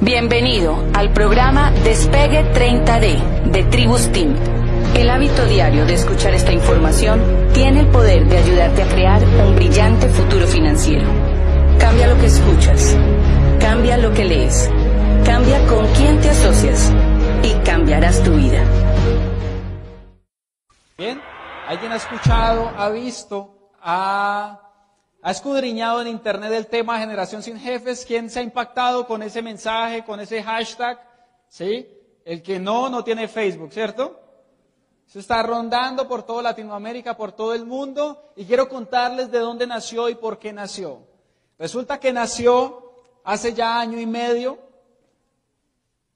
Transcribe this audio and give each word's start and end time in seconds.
Bienvenido 0.00 0.78
al 0.94 1.12
programa 1.12 1.72
Despegue 1.72 2.44
30D 2.52 3.50
de 3.50 3.64
Tribus 3.64 4.12
Team. 4.12 4.32
El 4.94 5.10
hábito 5.10 5.44
diario 5.44 5.86
de 5.86 5.94
escuchar 5.94 6.34
esta 6.34 6.52
información 6.52 7.20
tiene 7.52 7.80
el 7.80 7.88
poder 7.88 8.28
de 8.28 8.38
ayudarte 8.38 8.84
a 8.84 8.88
crear 8.88 9.20
un 9.24 9.56
brillante 9.56 10.08
futuro 10.08 10.46
financiero. 10.46 11.04
Cambia 11.80 12.06
lo 12.06 12.16
que 12.20 12.26
escuchas, 12.26 12.96
cambia 13.60 13.96
lo 13.96 14.14
que 14.14 14.24
lees, 14.24 14.70
cambia 15.26 15.66
con 15.66 15.84
quién 15.94 16.20
te 16.20 16.30
asocias 16.30 16.92
y 17.42 17.54
cambiarás 17.64 18.22
tu 18.22 18.34
vida. 18.34 18.62
Bien, 20.96 21.20
¿alguien 21.66 21.90
ha 21.90 21.96
escuchado, 21.96 22.70
ha 22.76 22.88
visto, 22.90 23.72
ha, 23.82 24.67
ha 25.28 25.32
escudriñado 25.32 26.00
en 26.00 26.08
internet 26.08 26.50
el 26.52 26.68
tema 26.68 26.98
generación 26.98 27.42
sin 27.42 27.60
jefes? 27.60 28.06
¿Quién 28.06 28.30
se 28.30 28.40
ha 28.40 28.42
impactado 28.42 29.06
con 29.06 29.22
ese 29.22 29.42
mensaje, 29.42 30.02
con 30.02 30.18
ese 30.20 30.42
hashtag? 30.42 30.98
¿Sí? 31.48 31.86
El 32.24 32.42
que 32.42 32.58
no, 32.58 32.88
no 32.88 33.04
tiene 33.04 33.28
Facebook, 33.28 33.70
¿cierto? 33.70 34.18
Se 35.04 35.18
está 35.18 35.42
rondando 35.42 36.08
por 36.08 36.22
toda 36.22 36.40
Latinoamérica, 36.44 37.14
por 37.14 37.32
todo 37.32 37.52
el 37.52 37.66
mundo, 37.66 38.32
y 38.36 38.46
quiero 38.46 38.70
contarles 38.70 39.30
de 39.30 39.40
dónde 39.40 39.66
nació 39.66 40.08
y 40.08 40.14
por 40.14 40.38
qué 40.38 40.50
nació. 40.50 41.02
Resulta 41.58 42.00
que 42.00 42.10
nació 42.10 42.94
hace 43.22 43.52
ya 43.52 43.78
año 43.78 44.00
y 44.00 44.06
medio, 44.06 44.58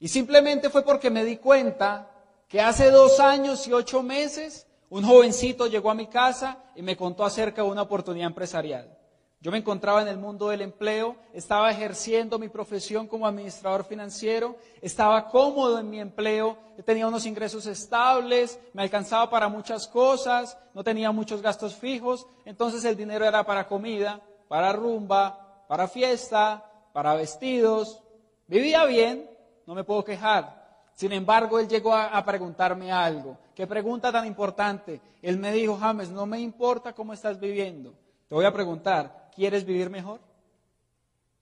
y 0.00 0.08
simplemente 0.08 0.70
fue 0.70 0.86
porque 0.86 1.10
me 1.10 1.22
di 1.22 1.36
cuenta 1.36 2.08
que 2.48 2.62
hace 2.62 2.90
dos 2.90 3.20
años 3.20 3.66
y 3.68 3.74
ocho 3.74 4.02
meses 4.02 4.66
un 4.92 5.04
jovencito 5.04 5.66
llegó 5.68 5.90
a 5.90 5.94
mi 5.94 6.06
casa 6.06 6.64
y 6.74 6.82
me 6.82 6.98
contó 6.98 7.24
acerca 7.24 7.62
de 7.62 7.68
una 7.68 7.80
oportunidad 7.80 8.26
empresarial. 8.26 8.94
Yo 9.42 9.50
me 9.50 9.58
encontraba 9.58 10.00
en 10.00 10.06
el 10.06 10.18
mundo 10.18 10.50
del 10.50 10.60
empleo, 10.60 11.16
estaba 11.32 11.68
ejerciendo 11.72 12.38
mi 12.38 12.48
profesión 12.48 13.08
como 13.08 13.26
administrador 13.26 13.84
financiero, 13.84 14.54
estaba 14.80 15.28
cómodo 15.30 15.80
en 15.80 15.90
mi 15.90 15.98
empleo, 15.98 16.56
tenía 16.86 17.08
unos 17.08 17.26
ingresos 17.26 17.66
estables, 17.66 18.60
me 18.72 18.82
alcanzaba 18.82 19.28
para 19.28 19.48
muchas 19.48 19.88
cosas, 19.88 20.56
no 20.74 20.84
tenía 20.84 21.10
muchos 21.10 21.42
gastos 21.42 21.74
fijos, 21.74 22.24
entonces 22.44 22.84
el 22.84 22.96
dinero 22.96 23.24
era 23.24 23.42
para 23.42 23.66
comida, 23.66 24.20
para 24.46 24.72
rumba, 24.72 25.64
para 25.66 25.88
fiesta, 25.88 26.64
para 26.92 27.14
vestidos. 27.14 28.00
Vivía 28.46 28.84
bien, 28.84 29.28
no 29.66 29.74
me 29.74 29.82
puedo 29.82 30.04
quejar. 30.04 30.86
Sin 30.94 31.10
embargo, 31.10 31.58
él 31.58 31.66
llegó 31.66 31.92
a, 31.92 32.16
a, 32.16 32.24
preguntarme 32.24 32.92
algo. 32.92 33.38
¿Qué 33.56 33.66
pregunta 33.66 34.12
tan 34.12 34.24
importante? 34.24 35.00
Él 35.20 35.36
me 35.38 35.50
dijo, 35.50 35.76
James, 35.78 36.10
no 36.10 36.26
me 36.26 36.38
importa 36.38 36.92
cómo 36.92 37.12
estás 37.12 37.40
viviendo. 37.40 37.92
Te 38.28 38.36
voy 38.36 38.44
a 38.44 38.52
preguntar, 38.52 39.21
¿quieres 39.34 39.64
vivir 39.64 39.90
mejor? 39.90 40.20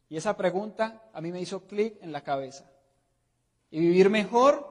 Y 0.08 0.16
esa 0.16 0.36
pregunta 0.36 1.02
a 1.12 1.20
mí 1.20 1.30
me 1.30 1.40
hizo 1.40 1.66
clic 1.66 1.96
en 2.02 2.12
la 2.12 2.22
cabeza. 2.22 2.70
Y 3.70 3.78
vivir 3.78 4.10
mejor 4.10 4.68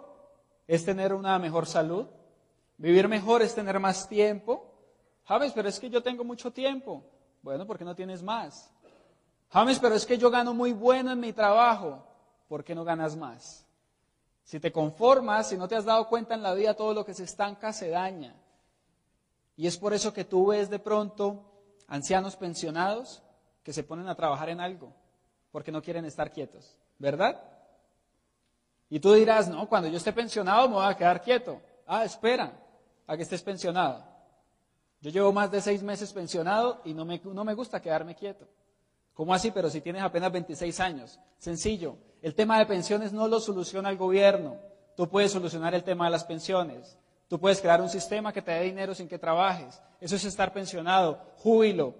es 0.67 0.83
tener 0.83 1.13
una 1.13 1.39
mejor 1.39 1.65
salud. 1.65 2.07
Vivir 2.77 3.07
mejor 3.07 3.41
es 3.41 3.55
tener 3.55 3.79
más 3.79 4.07
tiempo. 4.09 4.65
James, 5.25 5.53
pero 5.53 5.69
es 5.69 5.79
que 5.79 5.89
yo 5.89 6.03
tengo 6.03 6.23
mucho 6.23 6.51
tiempo. 6.51 7.03
Bueno, 7.41 7.65
¿por 7.65 7.77
qué 7.77 7.85
no 7.85 7.95
tienes 7.95 8.21
más? 8.21 8.69
James, 9.49 9.79
pero 9.79 9.95
es 9.95 10.05
que 10.05 10.17
yo 10.17 10.29
gano 10.29 10.53
muy 10.53 10.73
bueno 10.73 11.11
en 11.11 11.19
mi 11.19 11.31
trabajo. 11.33 12.03
¿Por 12.47 12.63
qué 12.63 12.75
no 12.75 12.83
ganas 12.83 13.15
más? 13.15 13.65
Si 14.43 14.59
te 14.59 14.71
conformas, 14.71 15.49
si 15.49 15.57
no 15.57 15.67
te 15.67 15.75
has 15.75 15.85
dado 15.85 16.07
cuenta 16.09 16.33
en 16.33 16.43
la 16.43 16.53
vida, 16.53 16.73
todo 16.73 16.93
lo 16.93 17.05
que 17.05 17.13
se 17.13 17.23
estanca 17.23 17.71
se 17.71 17.89
daña. 17.89 18.35
Y 19.55 19.67
es 19.67 19.77
por 19.77 19.93
eso 19.93 20.13
que 20.13 20.25
tú 20.25 20.47
ves 20.47 20.69
de 20.69 20.79
pronto 20.79 21.48
ancianos 21.89 22.35
pensionados 22.35 23.21
que 23.63 23.73
se 23.73 23.83
ponen 23.83 24.07
a 24.07 24.15
trabajar 24.15 24.49
en 24.49 24.61
algo, 24.61 24.93
porque 25.51 25.71
no 25.71 25.81
quieren 25.81 26.05
estar 26.05 26.31
quietos, 26.31 26.77
¿verdad? 26.97 27.41
Y 28.89 28.99
tú 28.99 29.13
dirás, 29.13 29.47
no, 29.49 29.67
cuando 29.67 29.89
yo 29.89 29.97
esté 29.97 30.13
pensionado 30.13 30.67
me 30.67 30.75
voy 30.75 30.85
a 30.85 30.95
quedar 30.95 31.21
quieto. 31.21 31.61
Ah, 31.85 32.03
espera 32.03 32.51
a 33.05 33.15
que 33.15 33.23
estés 33.23 33.41
pensionado. 33.41 34.03
Yo 35.01 35.11
llevo 35.11 35.31
más 35.31 35.51
de 35.51 35.61
seis 35.61 35.81
meses 35.83 36.11
pensionado 36.11 36.81
y 36.83 36.93
no 36.93 37.05
me, 37.05 37.21
no 37.23 37.43
me 37.43 37.53
gusta 37.53 37.81
quedarme 37.81 38.15
quieto. 38.15 38.47
¿Cómo 39.13 39.33
así? 39.33 39.51
Pero 39.51 39.69
si 39.69 39.81
tienes 39.81 40.01
apenas 40.01 40.31
26 40.31 40.79
años. 40.79 41.19
Sencillo. 41.37 41.97
El 42.21 42.35
tema 42.35 42.57
de 42.59 42.65
pensiones 42.65 43.13
no 43.13 43.27
lo 43.27 43.39
soluciona 43.39 43.89
el 43.89 43.97
gobierno. 43.97 44.57
Tú 44.95 45.07
puedes 45.07 45.31
solucionar 45.31 45.73
el 45.73 45.83
tema 45.83 46.05
de 46.05 46.11
las 46.11 46.23
pensiones. 46.23 46.97
Tú 47.29 47.39
puedes 47.39 47.61
crear 47.61 47.79
un 47.79 47.89
sistema 47.89 48.33
que 48.33 48.41
te 48.41 48.51
dé 48.51 48.63
dinero 48.63 48.95
sin 48.95 49.07
que 49.07 49.19
trabajes. 49.19 49.79
Eso 50.01 50.15
es 50.15 50.25
estar 50.25 50.51
pensionado. 50.51 51.21
Júbilo. 51.37 51.93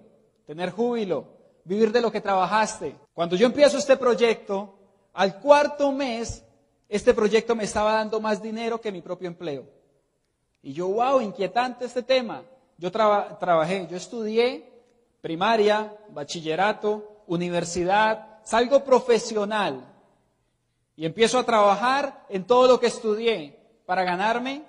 Tener 0.44 0.70
júbilo. 0.70 1.28
Vivir 1.64 1.92
de 1.92 2.00
lo 2.00 2.10
que 2.10 2.20
trabajaste. 2.20 2.96
Cuando 3.14 3.36
yo 3.36 3.46
empiezo 3.46 3.78
este 3.78 3.96
proyecto, 3.96 4.74
al 5.12 5.38
cuarto 5.38 5.92
mes, 5.92 6.44
este 6.88 7.14
proyecto 7.14 7.54
me 7.54 7.62
estaba 7.62 7.92
dando 7.92 8.20
más 8.20 8.42
dinero 8.42 8.80
que 8.80 8.90
mi 8.90 9.02
propio 9.02 9.28
empleo. 9.28 9.66
Y 10.62 10.72
yo, 10.72 10.88
wow, 10.88 11.20
inquietante 11.20 11.84
este 11.84 12.02
tema. 12.02 12.42
Yo 12.76 12.90
traba, 12.90 13.38
trabajé, 13.38 13.86
yo 13.88 13.96
estudié 13.96 14.68
primaria, 15.20 15.96
bachillerato, 16.08 17.22
universidad, 17.28 18.40
salgo 18.42 18.82
profesional 18.82 19.86
y 20.96 21.06
empiezo 21.06 21.38
a 21.38 21.44
trabajar 21.44 22.26
en 22.28 22.44
todo 22.44 22.66
lo 22.66 22.80
que 22.80 22.88
estudié 22.88 23.56
para 23.86 24.02
ganarme 24.02 24.64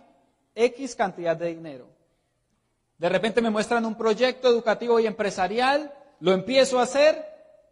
X 0.56 0.95
cantidad 0.95 1.35
de 1.35 1.53
dinero. 1.53 1.88
De 2.97 3.09
repente 3.09 3.41
me 3.41 3.50
muestran 3.50 3.85
un 3.85 3.95
proyecto 3.95 4.47
educativo 4.47 5.00
y 5.00 5.07
empresarial, 5.07 5.94
lo 6.19 6.34
empiezo 6.34 6.79
a 6.79 6.84
hacer 6.84 7.25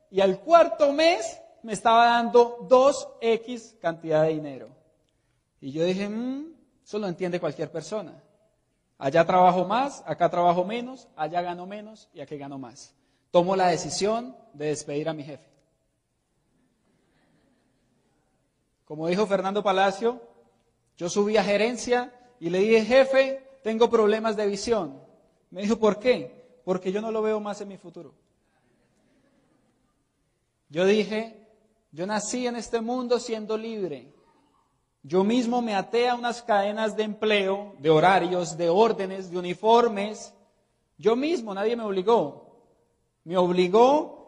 y 0.10 0.22
al 0.22 0.40
cuarto 0.40 0.92
mes 0.92 1.40
me 1.62 1.74
estaba 1.74 2.06
dando 2.06 2.68
2X 2.68 3.80
cantidad 3.80 4.24
de 4.24 4.30
dinero. 4.30 4.70
Y 5.62 5.72
yo 5.72 5.84
dije, 5.84 6.10
mmm, 6.10 6.54
eso 6.84 6.98
lo 6.98 7.08
entiende 7.08 7.40
cualquier 7.40 7.72
persona. 7.72 8.24
Allá 8.98 9.26
trabajo 9.26 9.66
más, 9.66 10.04
acá 10.06 10.30
trabajo 10.30 10.66
menos, 10.66 11.08
allá 11.16 11.42
gano 11.42 11.66
menos 11.66 12.10
y 12.14 12.22
aquí 12.22 12.38
gano 12.38 12.58
más. 12.58 12.96
Tomo 13.32 13.56
la 13.56 13.68
decisión 13.68 14.36
de 14.54 14.68
despedir 14.68 15.08
a 15.08 15.14
mi 15.14 15.24
jefe. 15.24 15.48
Como 18.86 19.08
dijo 19.08 19.28
Fernando 19.28 19.62
Palacio, 19.62 20.20
yo 20.98 21.10
subí 21.10 21.38
a 21.38 21.44
gerencia 21.44 22.12
y 22.40 22.50
le 22.50 22.60
dije, 22.60 22.86
jefe, 22.86 23.44
tengo 23.64 23.90
problemas 23.90 24.36
de 24.36 24.48
visión. 24.48 25.00
Me 25.52 25.62
dijo, 25.62 25.78
¿por 25.78 26.00
qué? 26.00 26.60
Porque 26.64 26.92
yo 26.92 27.02
no 27.02 27.12
lo 27.12 27.22
veo 27.22 27.40
más 27.40 27.60
en 27.62 27.68
mi 27.68 27.78
futuro. 27.78 28.14
Yo 30.70 30.86
dije, 30.86 31.48
yo 31.92 32.06
nací 32.06 32.48
en 32.48 32.56
este 32.56 32.82
mundo 32.82 33.20
siendo 33.20 33.58
libre. 33.58 34.14
Yo 35.02 35.24
mismo 35.24 35.62
me 35.62 35.76
até 35.76 36.10
a 36.10 36.16
unas 36.16 36.44
cadenas 36.44 36.96
de 36.96 37.04
empleo, 37.04 37.76
de 37.80 37.90
horarios, 37.90 38.58
de 38.58 38.70
órdenes, 38.70 39.32
de 39.32 39.38
uniformes. 39.38 40.34
Yo 40.98 41.16
mismo, 41.16 41.54
nadie 41.54 41.76
me 41.76 41.84
obligó. 41.84 42.64
Me 43.24 43.38
obligó 43.38 44.20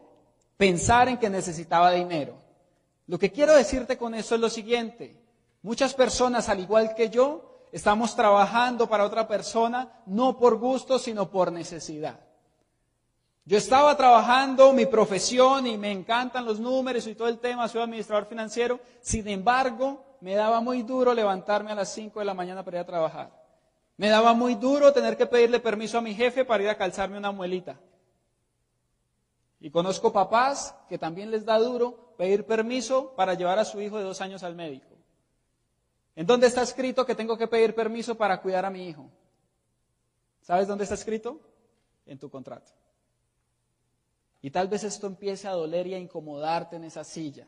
pensar 0.58 1.10
en 1.10 1.18
que 1.18 1.30
necesitaba 1.30 1.92
dinero. 1.92 2.36
Lo 3.08 3.20
que 3.20 3.32
quiero 3.32 3.54
decirte 3.54 3.98
con 3.98 4.16
eso 4.16 4.36
es 4.36 4.42
lo 4.42 4.50
siguiente. 4.50 5.22
Muchas 5.62 5.94
personas, 5.94 6.50
al 6.50 6.60
igual 6.60 6.96
que 6.96 7.10
yo, 7.10 7.51
estamos 7.72 8.16
trabajando 8.16 8.88
para 8.88 9.06
otra 9.06 9.28
persona 9.28 10.02
no 10.06 10.38
por 10.38 10.58
gusto, 10.58 11.00
sino 11.00 11.30
por 11.30 11.52
necesidad. 11.52 12.20
Yo 13.44 13.58
estaba 13.58 13.98
trabajando 13.98 14.72
mi 14.72 14.86
profesión 14.86 15.66
y 15.66 15.78
me 15.78 15.92
encantan 15.92 16.46
los 16.46 16.60
números 16.60 17.08
y 17.08 17.16
todo 17.16 17.28
el 17.28 17.40
tema, 17.40 17.68
soy 17.68 17.82
administrador 17.82 18.28
financiero. 18.28 18.80
Sin 19.02 19.28
embargo, 19.28 20.06
me 20.22 20.36
daba 20.36 20.62
muy 20.62 20.84
duro 20.84 21.14
levantarme 21.14 21.72
a 21.72 21.76
las 21.76 21.92
5 21.94 22.20
de 22.20 22.26
la 22.26 22.36
mañana 22.36 22.64
para 22.64 22.78
ir 22.78 22.82
a 22.82 22.86
trabajar. 22.86 23.42
Me 23.98 24.10
daba 24.10 24.34
muy 24.34 24.56
duro 24.56 24.94
tener 24.94 25.18
que 25.18 25.26
pedirle 25.26 25.60
permiso 25.60 25.98
a 25.98 26.02
mi 26.02 26.14
jefe 26.14 26.46
para 26.46 26.64
ir 26.64 26.70
a 26.70 26.78
calzarme 26.78 27.18
una 27.18 27.32
muelita. 27.32 27.80
Y 29.60 29.70
conozco 29.70 30.14
papás 30.14 30.76
que 30.88 30.98
también 30.98 31.30
les 31.32 31.46
da 31.46 31.58
duro 31.58 32.16
pedir 32.18 32.46
permiso 32.46 33.14
para 33.16 33.34
llevar 33.34 33.60
a 33.60 33.66
su 33.66 33.82
hijo 33.82 33.98
de 33.98 34.04
dos 34.04 34.22
años 34.22 34.44
al 34.44 34.56
médico. 34.56 34.91
¿En 36.16 36.26
dónde 36.26 36.48
está 36.48 36.62
escrito 36.62 37.06
que 37.06 37.16
tengo 37.16 37.38
que 37.38 37.48
pedir 37.48 37.74
permiso 37.74 38.16
para 38.16 38.42
cuidar 38.42 38.66
a 38.66 38.70
mi 38.70 38.88
hijo? 38.88 39.10
¿Sabes 40.42 40.68
dónde 40.68 40.84
está 40.84 40.96
escrito? 40.96 41.40
En 42.06 42.20
tu 42.20 42.30
contrato. 42.30 42.72
Y 44.42 44.50
tal 44.50 44.68
vez 44.68 44.84
esto 44.84 45.08
empiece 45.08 45.48
a 45.48 45.52
doler 45.52 45.88
y 45.88 45.94
a 45.94 46.00
incomodarte 46.00 46.76
en 46.76 46.84
esa 46.84 47.04
silla. 47.04 47.48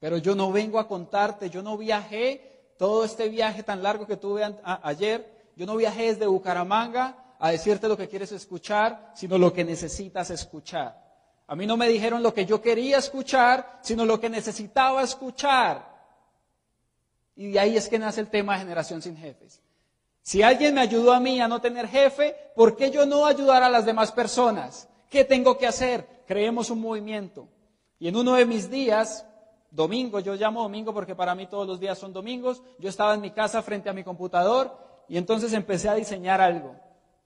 Pero 0.00 0.16
yo 0.16 0.34
no 0.34 0.50
vengo 0.50 0.78
a 0.78 0.88
contarte, 0.88 1.50
yo 1.50 1.62
no 1.62 1.76
viajé 1.76 2.72
todo 2.78 3.04
este 3.04 3.28
viaje 3.28 3.62
tan 3.62 3.82
largo 3.82 4.06
que 4.06 4.16
tuve 4.16 4.42
ayer, 4.64 5.50
yo 5.54 5.66
no 5.66 5.76
viajé 5.76 6.06
desde 6.06 6.26
Bucaramanga 6.26 7.36
a 7.38 7.50
decirte 7.50 7.86
lo 7.86 7.96
que 7.96 8.08
quieres 8.08 8.32
escuchar, 8.32 9.12
sino 9.14 9.38
lo 9.38 9.52
que 9.52 9.64
necesitas 9.64 10.30
escuchar. 10.30 11.00
A 11.46 11.54
mí 11.54 11.66
no 11.66 11.76
me 11.76 11.88
dijeron 11.88 12.22
lo 12.22 12.32
que 12.32 12.46
yo 12.46 12.62
quería 12.62 12.98
escuchar, 12.98 13.78
sino 13.82 14.04
lo 14.06 14.18
que 14.18 14.30
necesitaba 14.30 15.02
escuchar. 15.02 15.91
Y 17.34 17.52
de 17.52 17.60
ahí 17.60 17.76
es 17.76 17.88
que 17.88 17.98
nace 17.98 18.20
el 18.20 18.28
tema 18.28 18.54
de 18.54 18.60
generación 18.60 19.02
sin 19.02 19.16
jefes. 19.16 19.60
Si 20.22 20.42
alguien 20.42 20.74
me 20.74 20.80
ayudó 20.80 21.12
a 21.12 21.20
mí 21.20 21.40
a 21.40 21.48
no 21.48 21.60
tener 21.60 21.88
jefe, 21.88 22.36
¿por 22.54 22.76
qué 22.76 22.90
yo 22.90 23.06
no 23.06 23.26
ayudar 23.26 23.62
a 23.62 23.68
las 23.68 23.84
demás 23.84 24.12
personas? 24.12 24.88
¿Qué 25.08 25.24
tengo 25.24 25.58
que 25.58 25.66
hacer? 25.66 26.06
Creemos 26.26 26.70
un 26.70 26.80
movimiento. 26.80 27.48
Y 27.98 28.08
en 28.08 28.16
uno 28.16 28.34
de 28.34 28.46
mis 28.46 28.70
días 28.70 29.26
domingo, 29.70 30.20
yo 30.20 30.34
llamo 30.34 30.62
domingo 30.62 30.94
porque 30.94 31.14
para 31.14 31.34
mí 31.34 31.46
todos 31.46 31.66
los 31.66 31.80
días 31.80 31.98
son 31.98 32.12
domingos, 32.12 32.62
yo 32.78 32.88
estaba 32.88 33.14
en 33.14 33.20
mi 33.20 33.30
casa 33.30 33.62
frente 33.62 33.88
a 33.88 33.92
mi 33.92 34.04
computador 34.04 34.76
y 35.08 35.16
entonces 35.16 35.52
empecé 35.52 35.88
a 35.88 35.94
diseñar 35.94 36.40
algo. 36.40 36.76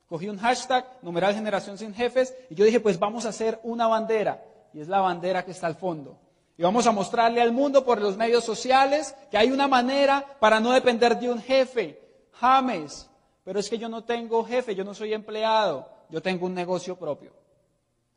Cogí 0.09 0.29
un 0.29 0.39
hashtag, 0.39 0.87
numeral 1.03 1.35
generación 1.35 1.77
sin 1.77 1.93
jefes, 1.93 2.35
y 2.49 2.55
yo 2.55 2.65
dije, 2.65 2.79
pues 2.79 2.99
vamos 2.99 3.27
a 3.27 3.31
hacer 3.31 3.59
una 3.65 3.89
bandera, 3.89 4.45
y 4.73 4.81
es 4.81 4.89
la 4.89 5.01
bandera 5.01 5.45
que 5.45 5.51
está 5.51 5.67
al 5.67 5.75
fondo. 5.75 6.17
Y 6.59 6.63
vamos 6.63 6.87
a 6.87 6.93
mostrarle 6.93 7.43
al 7.43 7.53
mundo 7.53 7.85
por 7.85 8.01
los 8.01 8.17
medios 8.17 8.45
sociales 8.45 9.15
que 9.31 9.37
hay 9.37 9.51
una 9.51 9.69
manera 9.69 10.25
para 10.41 10.59
no 10.59 10.73
depender 10.73 11.19
de 11.19 11.31
un 11.31 11.41
jefe. 11.41 12.01
James, 12.33 13.09
pero 13.45 13.61
es 13.61 13.69
que 13.69 13.79
yo 13.79 13.89
no 13.89 14.05
tengo 14.05 14.45
jefe, 14.45 14.75
yo 14.75 14.85
no 14.85 14.95
soy 14.95 15.13
empleado, 15.13 15.89
yo 16.11 16.23
tengo 16.23 16.47
un 16.47 16.55
negocio 16.55 16.97
propio. 16.97 17.33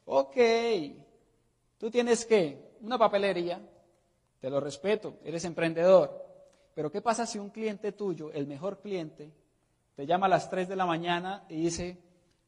Ok, 0.06 0.38
tú 1.78 1.92
tienes 1.92 2.26
que 2.26 2.78
una 2.82 2.98
papelería, 2.98 3.62
te 4.40 4.50
lo 4.50 4.60
respeto, 4.60 5.18
eres 5.24 5.46
emprendedor, 5.46 6.26
pero 6.74 6.92
¿qué 6.92 7.02
pasa 7.02 7.26
si 7.26 7.38
un 7.40 7.50
cliente 7.50 7.92
tuyo, 7.92 8.32
el 8.32 8.48
mejor 8.48 8.80
cliente, 8.80 9.32
te 9.96 10.06
llama 10.06 10.28
a 10.28 10.30
las 10.30 10.50
3 10.50 10.70
de 10.70 10.76
la 10.76 10.86
mañana 10.86 11.46
y 11.50 11.58
dice, 11.58 11.98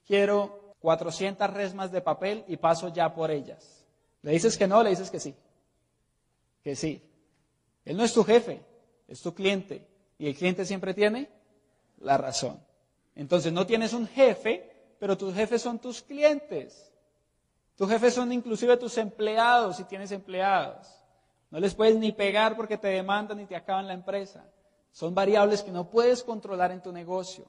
quiero 0.06 0.74
400 0.80 1.54
resmas 1.54 1.92
de 1.92 2.02
papel 2.02 2.46
y 2.48 2.58
paso 2.58 2.88
ya 2.88 3.14
por 3.14 3.30
ellas? 3.30 3.86
¿Le 4.22 4.32
dices 4.32 4.58
que 4.58 4.68
no 4.68 4.82
le 4.82 4.92
dices 4.92 5.12
que 5.12 5.20
sí? 5.20 5.36
Que 6.64 6.76
sí. 6.76 7.02
Él 7.86 7.98
no 7.98 8.04
es 8.04 8.14
tu 8.14 8.24
jefe, 8.24 8.62
es 9.08 9.22
tu 9.22 9.34
cliente. 9.34 9.88
Y 10.18 10.28
el 10.28 10.36
cliente 10.36 10.66
siempre 10.66 10.94
tiene 10.94 11.30
la 12.00 12.18
razón. 12.18 12.60
Entonces 13.16 13.52
no 13.52 13.66
tienes 13.66 13.94
un 13.94 14.08
jefe, 14.08 14.96
pero 15.00 15.18
tus 15.18 15.34
jefes 15.34 15.62
son 15.62 15.80
tus 15.80 16.02
clientes. 16.02 16.92
Tus 17.76 17.90
jefes 17.90 18.14
son 18.14 18.32
inclusive 18.32 18.78
tus 18.78 18.98
empleados 18.98 19.78
si 19.78 19.84
tienes 19.86 20.12
empleados. 20.12 20.88
No 21.50 21.60
les 21.60 21.74
puedes 21.74 21.96
ni 21.98 22.12
pegar 22.12 22.56
porque 22.56 22.78
te 22.78 22.88
demandan 22.90 23.40
y 23.40 23.46
te 23.46 23.56
acaban 23.56 23.88
la 23.88 23.94
empresa. 23.94 24.46
Son 24.92 25.16
variables 25.16 25.64
que 25.64 25.72
no 25.72 25.90
puedes 25.90 26.24
controlar 26.24 26.72
en 26.72 26.82
tu 26.82 26.92
negocio. 26.92 27.46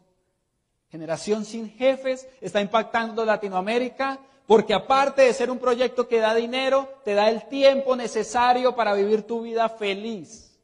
Generación 0.91 1.45
sin 1.45 1.71
jefes 1.71 2.29
está 2.41 2.61
impactando 2.61 3.25
Latinoamérica 3.25 4.21
porque 4.47 4.75
aparte 4.75 5.23
de 5.23 5.33
ser 5.33 5.51
un 5.51 5.59
proyecto 5.59 6.09
que 6.09 6.19
da 6.19 6.35
dinero, 6.35 6.89
te 7.05 7.15
da 7.15 7.31
el 7.31 7.49
tiempo 7.49 7.97
necesario 7.97 8.75
para 8.75 8.95
vivir 8.95 9.23
tu 9.23 9.43
vida 9.43 9.69
feliz. 9.69 10.59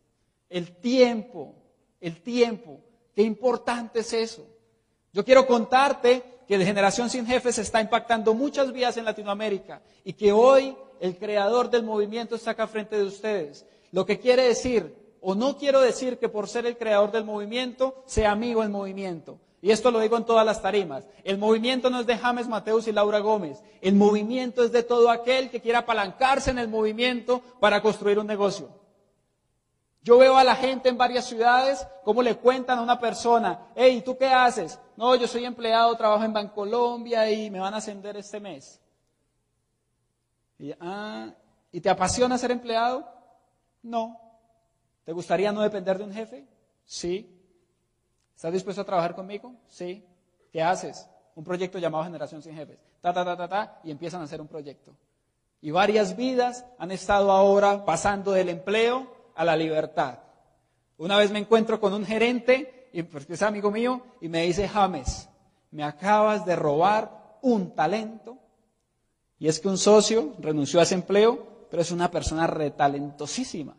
El 0.49 0.77
tiempo, 0.77 1.55
el 2.01 2.21
tiempo. 2.23 2.81
Qué 3.15 3.23
importante 3.23 4.01
es 4.01 4.13
eso. 4.13 4.47
Yo 5.13 5.25
quiero 5.25 5.47
contarte 5.47 6.23
que 6.47 6.59
de 6.59 6.65
Generación 6.65 7.11
Sin 7.11 7.27
Jefes 7.27 7.59
está 7.59 7.81
impactando 7.81 8.35
muchas 8.35 8.73
vidas 8.73 8.97
en 8.97 9.05
Latinoamérica 9.05 9.83
y 10.05 10.15
que 10.15 10.33
hoy 10.33 10.77
el 11.01 11.17
creador 11.17 11.71
del 11.71 11.83
movimiento 11.83 12.35
está 12.35 12.53
acá 12.53 12.67
frente 12.67 12.97
de 12.97 13.05
ustedes. 13.05 13.67
Lo 13.93 14.07
que 14.07 14.19
quiere 14.19 14.45
decir, 14.45 14.95
o 15.21 15.35
no 15.35 15.57
quiero 15.57 15.81
decir 15.81 16.19
que 16.19 16.29
por 16.29 16.49
ser 16.49 16.67
el 16.67 16.77
creador 16.77 17.13
del 17.13 17.25
movimiento 17.25 18.03
sea 18.07 18.33
amigo 18.33 18.63
del 18.63 18.71
movimiento. 18.71 19.39
Y 19.60 19.70
esto 19.70 19.90
lo 19.90 19.99
digo 19.99 20.16
en 20.16 20.25
todas 20.25 20.46
las 20.46 20.62
tarimas. 20.62 21.05
El 21.25 21.38
movimiento 21.38 21.90
no 21.90 22.00
es 22.00 22.06
de 22.06 22.16
James 22.16 22.46
Mateus 22.46 22.87
y 22.87 22.93
Laura 22.93 23.19
Gómez. 23.19 23.62
El 23.81 23.94
movimiento 23.94 24.62
es 24.62 24.70
de 24.70 24.84
todo 24.84 25.10
aquel 25.10 25.50
que 25.50 25.60
quiera 25.60 25.81
apalancarse 25.81 26.50
en 26.50 26.58
el 26.58 26.69
movimiento 26.69 27.43
para 27.60 27.82
construir 27.82 28.19
un 28.19 28.26
negocio. 28.26 28.69
Yo 30.02 30.16
veo 30.16 30.37
a 30.37 30.44
la 30.44 30.55
gente 30.55 30.88
en 30.88 30.96
varias 30.96 31.26
ciudades 31.26 31.87
cómo 32.05 32.22
le 32.22 32.37
cuentan 32.37 32.78
a 32.78 32.82
una 32.82 33.00
persona, 33.00 33.66
hey, 33.75 34.00
¿tú 34.05 34.16
qué 34.16 34.26
haces? 34.26 34.78
No, 34.96 35.14
yo 35.16 35.26
soy 35.26 35.44
empleado, 35.44 35.96
trabajo 35.96 36.25
en 36.25 36.32
Bancolombia 36.32 37.31
y 37.31 37.50
me 37.50 37.60
van 37.60 37.75
a 37.75 37.78
ascender 37.78 38.16
este 38.16 38.38
mes. 38.38 38.81
Y, 40.58 40.72
ah, 40.81 41.31
¿Y 41.72 41.81
te 41.81 41.90
apasiona 41.90 42.38
ser 42.38 42.52
empleado? 42.52 43.06
No. 43.82 44.19
¿Te 45.05 45.12
gustaría 45.12 45.52
no 45.52 45.62
depender 45.62 45.99
de 45.99 46.05
un 46.05 46.12
jefe? 46.12 46.46
Sí. 46.84 47.38
¿Estás 48.38 48.52
dispuesto 48.52 48.82
a 48.82 48.85
trabajar 48.85 49.17
conmigo? 49.17 49.52
Sí. 49.67 50.05
¿Qué 50.52 50.62
haces? 50.62 51.11
Un 51.35 51.43
proyecto 51.43 51.81
llamado 51.81 52.05
Generación 52.05 52.40
Sin 52.40 52.55
Jefes. 52.55 52.79
Ta, 53.00 53.12
ta, 53.12 53.25
ta, 53.25 53.37
ta, 53.37 53.49
ta, 53.49 53.81
y 53.82 53.90
empiezan 53.90 54.20
a 54.20 54.25
hacer 54.26 54.40
un 54.40 54.46
proyecto. 54.46 54.94
Y 55.61 55.73
varias 55.73 56.14
vidas 56.14 56.64
han 56.79 56.93
estado 56.93 57.32
ahora 57.32 57.85
pasando 57.85 58.31
del 58.31 58.50
empleo 58.50 59.12
a 59.35 59.44
la 59.44 59.56
libertad. 59.56 60.20
Una 60.99 61.17
vez 61.17 61.32
me 61.32 61.40
encuentro 61.40 61.81
con 61.81 61.93
un 61.93 62.06
gerente, 62.06 62.88
y 62.93 63.02
porque 63.02 63.32
es 63.32 63.43
amigo 63.43 63.73
mío, 63.73 64.02
y 64.20 64.29
me 64.29 64.43
dice, 64.43 64.69
James, 64.69 65.29
me 65.73 65.82
acabas 65.82 66.46
de 66.46 66.55
robar 66.55 67.41
un 67.43 67.75
talento. 67.75 68.38
Y 69.41 69.49
es 69.49 69.58
que 69.58 69.67
un 69.67 69.79
socio 69.79 70.34
renunció 70.38 70.79
a 70.79 70.84
ese 70.84 70.94
empleo, 70.94 71.67
pero 71.73 71.82
es 71.82 71.91
una 71.91 72.08
persona 72.08 72.46
retalentosísima. 72.46 73.76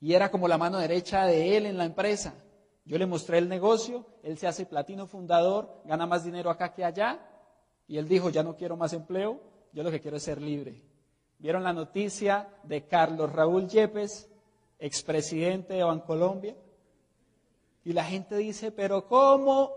Y 0.00 0.14
era 0.14 0.30
como 0.30 0.46
la 0.46 0.58
mano 0.58 0.78
derecha 0.78 1.26
de 1.26 1.56
él 1.56 1.66
en 1.66 1.76
la 1.76 1.86
empresa. 1.86 2.34
Yo 2.84 2.98
le 2.98 3.06
mostré 3.06 3.38
el 3.38 3.48
negocio, 3.48 4.04
él 4.22 4.36
se 4.38 4.46
hace 4.46 4.66
platino 4.66 5.06
fundador, 5.06 5.82
gana 5.84 6.06
más 6.06 6.24
dinero 6.24 6.50
acá 6.50 6.72
que 6.72 6.84
allá, 6.84 7.20
y 7.86 7.96
él 7.96 8.08
dijo, 8.08 8.30
ya 8.30 8.42
no 8.42 8.56
quiero 8.56 8.76
más 8.76 8.92
empleo, 8.92 9.40
yo 9.72 9.82
lo 9.82 9.90
que 9.90 10.00
quiero 10.00 10.16
es 10.16 10.22
ser 10.24 10.40
libre. 10.40 10.82
¿Vieron 11.38 11.62
la 11.62 11.72
noticia 11.72 12.48
de 12.64 12.86
Carlos 12.86 13.32
Raúl 13.32 13.68
Yepes, 13.68 14.28
expresidente 14.78 15.74
de 15.74 15.84
Bancolombia? 15.84 16.56
Y 17.84 17.92
la 17.92 18.04
gente 18.04 18.36
dice, 18.36 18.70
pero 18.72 19.06
¿cómo 19.06 19.72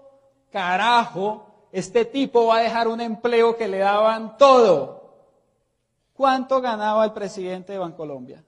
carajo 0.51 1.67
este 1.71 2.05
tipo 2.05 2.47
va 2.47 2.57
a 2.57 2.61
dejar 2.61 2.87
un 2.87 3.01
empleo 3.01 3.55
que 3.55 3.67
le 3.67 3.79
daban 3.79 4.37
todo? 4.37 4.95
¿Cuánto 6.13 6.61
ganaba 6.61 7.03
el 7.03 7.13
presidente 7.13 7.73
de 7.73 7.79
Bancolombia? 7.79 8.43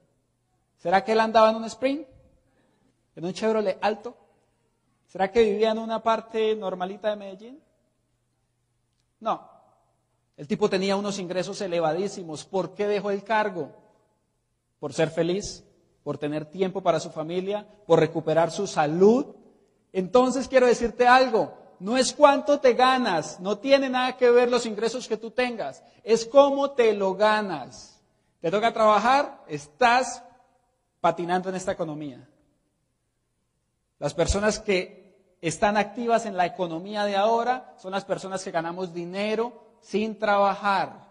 ¿Será 0.78 1.04
que 1.04 1.12
él 1.12 1.20
andaba 1.20 1.50
en 1.50 1.56
un 1.56 1.64
sprint? 1.64 2.06
¿En 3.16 3.24
un 3.24 3.32
Chevrolet 3.32 3.78
alto? 3.80 4.16
¿Será 5.08 5.32
que 5.32 5.42
vivía 5.42 5.70
en 5.70 5.78
una 5.78 6.02
parte 6.02 6.54
normalita 6.54 7.10
de 7.10 7.16
Medellín? 7.16 7.62
No. 9.20 9.50
El 10.36 10.46
tipo 10.46 10.70
tenía 10.70 10.96
unos 10.96 11.18
ingresos 11.18 11.60
elevadísimos. 11.60 12.44
¿Por 12.44 12.74
qué 12.74 12.86
dejó 12.86 13.10
el 13.10 13.24
cargo? 13.24 13.72
Por 14.78 14.92
ser 14.92 15.10
feliz, 15.10 15.64
por 16.04 16.18
tener 16.18 16.44
tiempo 16.44 16.82
para 16.82 17.00
su 17.00 17.10
familia, 17.10 17.66
por 17.86 17.98
recuperar 17.98 18.50
su 18.50 18.66
salud. 18.66 19.34
Entonces 19.92 20.46
quiero 20.46 20.66
decirte 20.66 21.08
algo, 21.08 21.54
no 21.80 21.96
es 21.96 22.12
cuánto 22.12 22.60
te 22.60 22.74
ganas, 22.74 23.40
no 23.40 23.58
tiene 23.58 23.88
nada 23.88 24.16
que 24.16 24.30
ver 24.30 24.50
los 24.50 24.66
ingresos 24.66 25.08
que 25.08 25.16
tú 25.16 25.30
tengas, 25.30 25.82
es 26.04 26.26
cómo 26.26 26.72
te 26.72 26.92
lo 26.92 27.14
ganas. 27.14 28.00
Te 28.40 28.50
toca 28.50 28.72
trabajar, 28.72 29.42
estás 29.48 30.22
patinando 31.00 31.48
en 31.48 31.56
esta 31.56 31.72
economía. 31.72 32.28
Las 33.98 34.14
personas 34.14 34.60
que 34.60 34.97
están 35.40 35.76
activas 35.76 36.26
en 36.26 36.36
la 36.36 36.46
economía 36.46 37.04
de 37.04 37.16
ahora 37.16 37.74
son 37.78 37.92
las 37.92 38.04
personas 38.04 38.42
que 38.42 38.50
ganamos 38.50 38.92
dinero 38.92 39.52
sin 39.80 40.18
trabajar. 40.18 41.08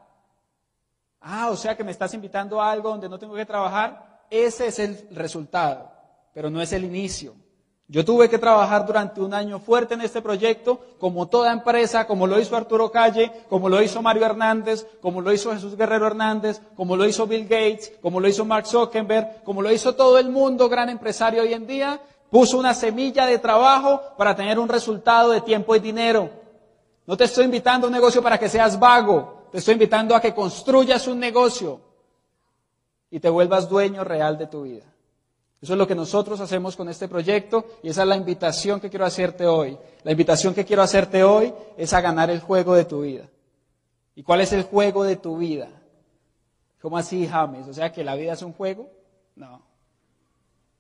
Ah, 1.21 1.49
o 1.49 1.55
sea 1.55 1.75
que 1.75 1.83
me 1.83 1.91
estás 1.91 2.13
invitando 2.13 2.61
a 2.61 2.71
algo 2.71 2.89
donde 2.89 3.09
no 3.09 3.17
tengo 3.17 3.35
que 3.35 3.45
trabajar. 3.45 4.25
Ese 4.29 4.67
es 4.67 4.79
el 4.79 5.07
resultado, 5.11 5.91
pero 6.33 6.49
no 6.49 6.61
es 6.61 6.73
el 6.73 6.83
inicio. 6.83 7.35
Yo 7.89 8.03
tuve 8.03 8.29
que 8.29 8.37
trabajar 8.37 8.85
durante 8.85 9.21
un 9.21 9.33
año 9.33 9.59
fuerte 9.59 9.93
en 9.93 10.01
este 10.01 10.21
proyecto, 10.21 10.81
como 10.99 11.29
toda 11.29 11.53
empresa, 11.53 12.05
como 12.05 12.27
lo 12.27 12.37
hizo 12.37 12.57
Arturo 12.57 12.91
Calle, 12.91 13.31
como 13.47 13.69
lo 13.69 13.81
hizo 13.81 14.01
Mario 14.01 14.25
Hernández, 14.25 14.85
como 14.99 15.21
lo 15.21 15.31
hizo 15.31 15.53
Jesús 15.53 15.77
Guerrero 15.77 16.05
Hernández, 16.05 16.59
como 16.75 16.97
lo 16.97 17.05
hizo 17.05 17.27
Bill 17.27 17.43
Gates, 17.43 17.93
como 18.01 18.19
lo 18.19 18.27
hizo 18.27 18.43
Mark 18.43 18.67
Zuckerberg, 18.67 19.41
como 19.45 19.61
lo 19.61 19.71
hizo 19.71 19.95
todo 19.95 20.19
el 20.19 20.29
mundo, 20.29 20.67
gran 20.67 20.89
empresario 20.89 21.43
hoy 21.43 21.53
en 21.53 21.65
día, 21.65 22.01
puso 22.29 22.57
una 22.57 22.73
semilla 22.73 23.25
de 23.25 23.39
trabajo 23.39 24.01
para 24.17 24.35
tener 24.35 24.59
un 24.59 24.69
resultado 24.69 25.31
de 25.31 25.41
tiempo 25.41 25.75
y 25.75 25.79
dinero. 25.79 26.29
No 27.05 27.15
te 27.15 27.23
estoy 27.23 27.45
invitando 27.45 27.87
a 27.87 27.89
un 27.89 27.93
negocio 27.93 28.21
para 28.21 28.37
que 28.37 28.49
seas 28.49 28.79
vago, 28.79 29.47
te 29.51 29.59
estoy 29.59 29.73
invitando 29.73 30.15
a 30.15 30.21
que 30.21 30.33
construyas 30.33 31.07
un 31.07 31.19
negocio 31.19 31.79
y 33.09 33.19
te 33.19 33.29
vuelvas 33.29 33.69
dueño 33.69 34.03
real 34.03 34.37
de 34.37 34.47
tu 34.47 34.63
vida. 34.63 34.85
Eso 35.61 35.73
es 35.73 35.79
lo 35.79 35.87
que 35.87 35.95
nosotros 35.95 36.39
hacemos 36.39 36.75
con 36.75 36.87
este 36.87 37.07
proyecto 37.07 37.65
y 37.81 37.89
esa 37.89 38.03
es 38.03 38.07
la 38.07 38.15
invitación 38.15 38.79
que 38.79 38.89
quiero 38.89 39.05
hacerte 39.05 39.47
hoy. 39.47 39.77
La 40.03 40.11
invitación 40.11 40.53
que 40.53 40.65
quiero 40.65 40.83
hacerte 40.83 41.23
hoy 41.23 41.53
es 41.77 41.93
a 41.93 42.01
ganar 42.01 42.29
el 42.29 42.41
juego 42.41 42.75
de 42.75 42.85
tu 42.85 43.01
vida. 43.01 43.27
¿Y 44.13 44.23
cuál 44.23 44.41
es 44.41 44.53
el 44.53 44.63
juego 44.63 45.03
de 45.03 45.15
tu 45.15 45.37
vida? 45.37 45.69
¿Cómo 46.81 46.97
así, 46.97 47.27
James? 47.27 47.67
O 47.67 47.73
sea, 47.73 47.91
que 47.91 48.03
la 48.03 48.15
vida 48.15 48.33
es 48.33 48.41
un 48.43 48.53
juego? 48.53 48.89
No. 49.35 49.61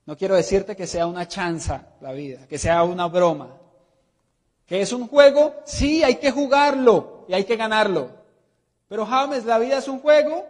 No 0.07 0.15
quiero 0.15 0.35
decirte 0.35 0.77
que 0.77 0.87
sea 0.87 1.05
una 1.05 1.27
chanza 1.27 1.89
la 1.99 2.13
vida, 2.13 2.47
que 2.47 2.57
sea 2.57 2.81
una 2.83 3.07
broma. 3.07 3.57
¿Que 4.65 4.81
es 4.81 4.93
un 4.93 5.05
juego? 5.09 5.53
Sí, 5.65 6.01
hay 6.01 6.15
que 6.15 6.31
jugarlo 6.31 7.25
y 7.27 7.33
hay 7.33 7.43
que 7.43 7.57
ganarlo. 7.57 8.11
Pero 8.87 9.05
James, 9.05 9.43
la 9.43 9.59
vida 9.59 9.77
es 9.77 9.87
un 9.89 9.99
juego 9.99 10.45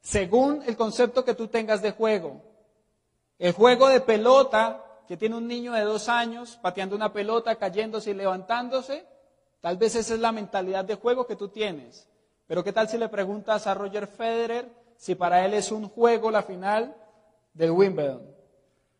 según 0.00 0.64
el 0.66 0.76
concepto 0.76 1.24
que 1.24 1.34
tú 1.34 1.46
tengas 1.46 1.80
de 1.80 1.92
juego. 1.92 2.42
El 3.38 3.52
juego 3.52 3.88
de 3.88 4.00
pelota 4.00 4.84
que 5.06 5.16
tiene 5.16 5.36
un 5.36 5.46
niño 5.46 5.74
de 5.74 5.82
dos 5.82 6.08
años 6.08 6.58
pateando 6.60 6.96
una 6.96 7.12
pelota, 7.12 7.54
cayéndose 7.54 8.10
y 8.10 8.14
levantándose, 8.14 9.06
tal 9.60 9.76
vez 9.76 9.94
esa 9.94 10.14
es 10.14 10.20
la 10.20 10.32
mentalidad 10.32 10.84
de 10.84 10.96
juego 10.96 11.24
que 11.24 11.36
tú 11.36 11.48
tienes. 11.48 12.08
Pero 12.48 12.64
¿qué 12.64 12.72
tal 12.72 12.88
si 12.88 12.98
le 12.98 13.08
preguntas 13.08 13.68
a 13.68 13.74
Roger 13.74 14.08
Federer 14.08 14.68
si 14.96 15.14
para 15.14 15.44
él 15.44 15.54
es 15.54 15.70
un 15.70 15.88
juego 15.88 16.32
la 16.32 16.42
final 16.42 16.96
del 17.54 17.70
Wimbledon? 17.70 18.41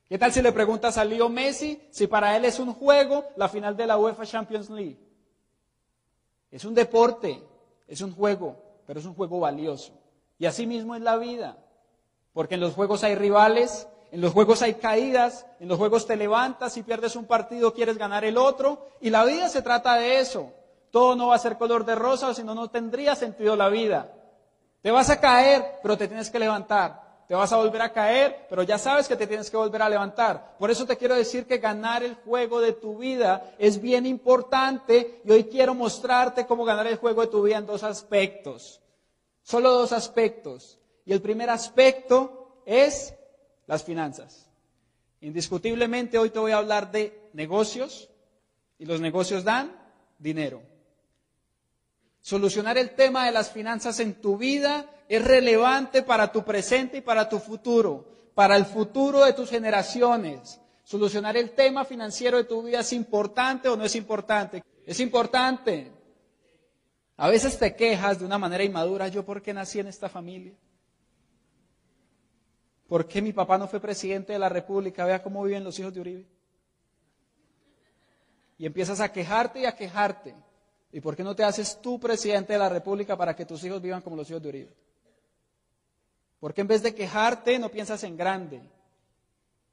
¿Qué 0.09 0.19
tal 0.19 0.33
si 0.33 0.43
le 0.43 0.53
preguntas 0.53 0.99
a 0.99 1.05
Leo 1.05 1.29
Messi 1.29 1.83
si 1.91 2.07
para 2.07 2.37
él 2.37 2.45
es 2.45 2.59
un 2.59 2.75
juego 2.75 3.25
la 3.37 3.49
final 3.49 3.77
de 3.77 3.87
la 3.87 3.97
UEFA 3.97 4.27
Champions 4.27 4.69
League? 4.71 4.99
Es 6.51 6.65
un 6.65 6.75
deporte, 6.75 7.43
es 7.89 8.01
un 8.03 8.15
juego, 8.15 8.57
pero 8.87 9.01
es 9.01 9.07
un 9.07 9.15
juego 9.15 9.41
valioso. 9.41 9.93
Y 10.39 10.47
así 10.47 10.67
mismo 10.67 10.95
es 10.95 11.01
la 11.01 11.17
vida, 11.17 11.57
porque 12.33 12.57
en 12.57 12.61
los 12.61 12.75
juegos 12.75 13.05
hay 13.05 13.15
rivales, 13.15 13.89
en 14.11 14.21
los 14.21 14.33
juegos 14.33 14.61
hay 14.61 14.75
caídas, 14.75 15.47
en 15.59 15.69
los 15.69 15.79
juegos 15.79 16.07
te 16.07 16.17
levantas 16.17 16.77
y 16.77 16.83
pierdes 16.83 17.17
un 17.17 17.25
partido, 17.25 17.73
quieres 17.73 17.97
ganar 17.97 18.27
el 18.27 18.37
otro, 18.37 18.87
y 19.01 19.09
la 19.09 19.25
vida 19.25 19.49
se 19.49 19.63
trata 19.63 19.95
de 19.95 20.21
eso. 20.21 20.53
Todo 20.91 21.17
no 21.17 21.29
va 21.29 21.37
a 21.37 21.39
ser 21.39 21.57
color 21.57 21.87
de 21.87 21.95
rosa, 21.95 22.35
si 22.35 22.45
no, 22.45 22.55
no 22.55 22.69
tendría 22.69 23.15
sentido 23.15 23.57
la 23.57 23.71
vida. 23.71 24.13
Te 24.83 24.91
vas 24.91 25.09
a 25.09 25.19
caer, 25.19 25.79
pero 25.83 25.97
te 25.97 26.09
tienes 26.09 26.29
que 26.29 26.39
levantar. 26.39 27.12
Te 27.33 27.37
vas 27.37 27.51
a 27.51 27.57
volver 27.57 27.81
a 27.81 27.95
caer, 27.95 28.47
pero 28.51 28.63
ya 28.63 28.77
sabes 28.77 29.09
que 29.09 29.17
te 29.17 29.27
tienes 29.27 29.51
que 29.51 29.57
volver 29.57 29.81
a 29.81 29.89
levantar. 29.89 30.55
Por 30.59 30.71
eso 30.71 30.85
te 30.85 30.99
quiero 30.99 31.15
decir 31.15 31.47
que 31.47 31.57
ganar 31.57 32.03
el 32.03 32.15
juego 32.17 32.61
de 32.61 32.75
tu 32.75 32.99
vida 32.99 33.55
es 33.59 33.81
bien 33.81 34.05
importante 34.05 35.23
y 35.25 35.31
hoy 35.31 35.45
quiero 35.45 35.75
mostrarte 35.75 36.45
cómo 36.45 36.67
ganar 36.67 36.87
el 36.89 36.99
juego 36.99 37.23
de 37.23 37.29
tu 37.29 37.43
vida 37.43 37.57
en 37.57 37.65
dos 37.65 37.85
aspectos. 37.85 38.83
Solo 39.43 39.71
dos 39.71 39.93
aspectos. 39.93 40.79
Y 41.07 41.15
el 41.15 41.23
primer 41.23 41.49
aspecto 41.49 42.61
es 42.67 43.15
las 43.67 43.83
finanzas. 43.83 44.51
Indiscutiblemente 45.23 46.19
hoy 46.19 46.29
te 46.29 46.39
voy 46.39 46.53
a 46.53 46.59
hablar 46.59 46.93
de 46.93 47.31
negocios 47.33 48.11
y 48.79 48.85
los 48.85 49.01
negocios 49.01 49.43
dan 49.43 49.75
dinero. 50.19 50.61
Solucionar 52.21 52.77
el 52.77 52.95
tema 52.95 53.25
de 53.25 53.33
las 53.33 53.51
finanzas 53.51 54.01
en 54.01 54.21
tu 54.21 54.37
vida 54.37 54.87
es 55.17 55.23
relevante 55.23 56.03
para 56.03 56.33
tu 56.33 56.43
presente 56.43 56.97
y 56.97 57.01
para 57.03 57.29
tu 57.29 57.39
futuro, 57.39 58.31
para 58.35 58.57
el 58.57 58.65
futuro 58.65 59.23
de 59.23 59.35
tus 59.35 59.51
generaciones. 59.51 60.59
Solucionar 60.85 61.37
el 61.37 61.51
tema 61.51 61.85
financiero 61.85 62.39
de 62.39 62.45
tu 62.45 62.63
vida 62.63 62.81
es 62.81 62.95
importante 62.95 63.69
o 63.69 63.77
no 63.77 63.85
es 63.85 63.95
importante. 63.95 64.63
Es 64.87 65.01
importante. 65.01 65.93
A 67.19 67.29
veces 67.29 67.59
te 67.59 67.77
quejas 67.77 68.21
de 68.21 68.25
una 68.25 68.39
manera 68.39 68.65
inmadura, 68.65 69.09
yo 69.09 69.23
por 69.23 69.43
qué 69.43 69.53
nací 69.53 69.81
en 69.81 69.89
esta 69.89 70.09
familia. 70.09 70.55
¿Por 72.89 73.07
qué 73.07 73.21
mi 73.21 73.35
papá 73.35 73.59
no 73.59 73.69
fue 73.69 73.81
presidente 73.81 74.33
de 74.33 74.39
la 74.39 74.49
República? 74.49 75.05
Vea 75.05 75.23
cómo 75.23 75.45
viven 75.45 75.63
los 75.63 75.79
hijos 75.79 75.93
de 75.93 76.01
Uribe. 76.01 76.27
Y 78.57 78.65
empiezas 78.65 78.99
a 79.01 79.13
quejarte 79.13 79.61
y 79.61 79.67
a 79.67 79.77
quejarte. 79.77 80.35
¿Y 80.91 81.03
por 81.03 81.15
qué 81.15 81.23
no 81.23 81.37
te 81.37 81.45
haces 81.45 81.83
tú 81.83 82.01
presidente 82.01 82.55
de 82.55 82.59
la 82.59 82.71
República 82.71 83.15
para 83.15 83.37
que 83.37 83.45
tus 83.45 83.63
hijos 83.63 83.83
vivan 83.83 84.01
como 84.01 84.17
los 84.17 84.31
hijos 84.31 84.43
de 84.43 84.49
Uribe? 84.49 84.82
¿Por 86.43 86.53
qué 86.53 86.63
en 86.63 86.67
vez 86.67 86.83
de 86.83 86.93
quejarte 86.93 87.57
no 87.61 87.69
piensas 87.69 88.03
en 88.03 88.17
grande? 88.17 88.61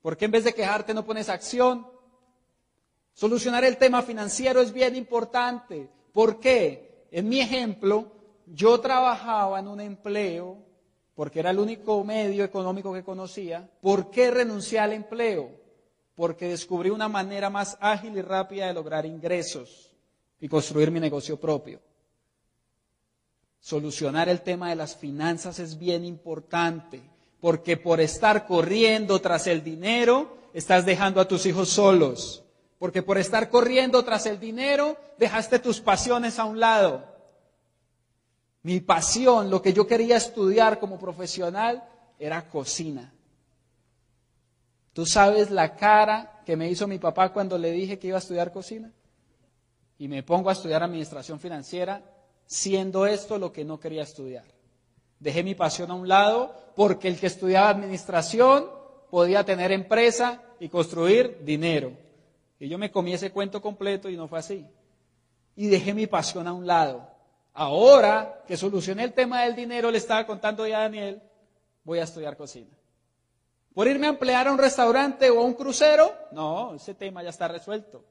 ¿Por 0.04 0.16
qué 0.16 0.26
en 0.26 0.32
vez 0.32 0.44
de 0.44 0.54
quejarte 0.54 0.94
no 0.94 1.04
pones 1.04 1.28
acción? 1.28 1.88
Solucionar 3.12 3.64
el 3.64 3.78
tema 3.78 4.04
financiero 4.04 4.62
es 4.62 4.72
bien 4.72 4.96
importante. 4.96 5.90
¿Por 6.14 6.40
qué? 6.40 7.08
En 7.10 7.28
mi 7.28 7.40
ejemplo, 7.42 8.12
yo 8.46 8.80
trabajaba 8.80 9.60
en 9.60 9.68
un 9.68 9.82
empleo 9.82 10.58
porque 11.16 11.40
era 11.40 11.50
el 11.50 11.58
único 11.58 12.04
medio 12.04 12.44
económico 12.44 12.94
que 12.94 13.04
conocía. 13.04 13.68
¿Por 13.82 14.12
qué 14.12 14.30
renuncié 14.30 14.78
al 14.78 14.94
empleo? 14.94 15.50
Porque 16.14 16.50
descubrí 16.50 16.92
una 16.92 17.08
manera 17.08 17.50
más 17.50 17.80
ágil 17.82 18.16
y 18.16 18.22
rápida 18.22 18.68
de 18.68 18.76
lograr 18.76 19.08
ingresos 19.08 19.92
y 20.40 20.48
construir 20.48 20.92
mi 20.92 21.00
negocio 21.00 21.40
propio. 21.40 21.82
Solucionar 23.60 24.30
el 24.30 24.42
tema 24.42 24.70
de 24.70 24.76
las 24.76 24.96
finanzas 24.96 25.60
es 25.60 25.78
bien 25.78 26.06
importante, 26.06 27.02
porque 27.42 27.78
por 27.78 28.00
estar 28.00 28.46
corriendo 28.46 29.20
tras 29.20 29.48
el 29.48 29.64
dinero, 29.64 30.38
estás 30.54 30.86
dejando 30.86 31.22
a 31.22 31.28
tus 31.28 31.46
hijos 31.46 31.70
solos. 31.70 32.44
Porque 32.78 33.04
por 33.04 33.18
estar 33.18 33.50
corriendo 33.50 34.04
tras 34.04 34.26
el 34.26 34.40
dinero, 34.40 34.98
dejaste 35.18 35.60
tus 35.60 35.82
pasiones 35.82 36.40
a 36.40 36.46
un 36.46 36.60
lado. 36.60 37.06
Mi 38.64 38.80
pasión, 38.80 39.50
lo 39.50 39.62
que 39.62 39.74
yo 39.74 39.86
quería 39.88 40.18
estudiar 40.18 40.80
como 40.80 40.98
profesional, 40.98 41.84
era 42.18 42.50
cocina. 42.50 43.14
¿Tú 44.94 45.06
sabes 45.06 45.52
la 45.52 45.76
cara 45.76 46.42
que 46.46 46.56
me 46.56 46.70
hizo 46.70 46.88
mi 46.88 47.00
papá 47.00 47.32
cuando 47.34 47.58
le 47.58 47.72
dije 47.72 48.00
que 48.00 48.08
iba 48.08 48.18
a 48.18 48.20
estudiar 48.20 48.52
cocina? 48.52 48.92
y 50.00 50.08
me 50.08 50.24
pongo 50.24 50.50
a 50.50 50.54
estudiar 50.54 50.82
administración 50.82 51.40
financiera, 51.40 52.02
siendo 52.50 53.06
esto 53.06 53.38
lo 53.38 53.54
que 53.54 53.64
no 53.64 53.80
quería 53.80 54.02
estudiar. 54.02 54.44
Dejé 55.20 55.44
mi 55.44 55.54
pasión 55.54 55.92
a 55.92 55.94
un 55.94 56.08
lado 56.08 56.56
porque 56.76 57.08
el 57.08 57.20
que 57.20 57.28
estudiaba 57.28 57.70
administración 57.70 58.66
podía 59.12 59.44
tener 59.44 59.72
empresa 59.72 60.42
y 60.60 60.68
construir 60.68 61.44
dinero. 61.44 61.92
Y 62.60 62.68
yo 62.68 62.80
me 62.80 62.90
comí 62.90 63.14
ese 63.14 63.32
cuento 63.32 63.62
completo 63.62 64.10
y 64.10 64.18
no 64.18 64.28
fue 64.28 64.40
así. 64.40 64.66
Y 65.56 65.68
dejé 65.68 65.94
mi 65.94 66.08
pasión 66.08 66.48
a 66.48 66.54
un 66.54 66.66
lado. 66.66 67.08
Ahora 67.54 68.44
que 68.48 68.58
solucioné 68.58 69.04
el 69.04 69.14
tema 69.14 69.44
del 69.44 69.56
dinero, 69.56 69.92
le 69.92 70.00
estaba 70.00 70.26
contando 70.26 70.66
ya 70.66 70.80
a 70.80 70.82
Daniel, 70.82 71.22
voy 71.84 72.00
a 72.00 72.04
estudiar 72.04 72.36
cocina. 72.36 72.76
¿Por 73.76 73.88
irme 73.88 74.08
a 74.08 74.12
emplear 74.12 74.48
a 74.48 74.52
un 74.52 74.58
restaurante 74.58 75.30
o 75.30 75.40
a 75.40 75.44
un 75.44 75.54
crucero? 75.54 76.12
No, 76.32 76.74
ese 76.74 76.96
tema 76.96 77.22
ya 77.22 77.30
está 77.30 77.48
resuelto 77.48 78.04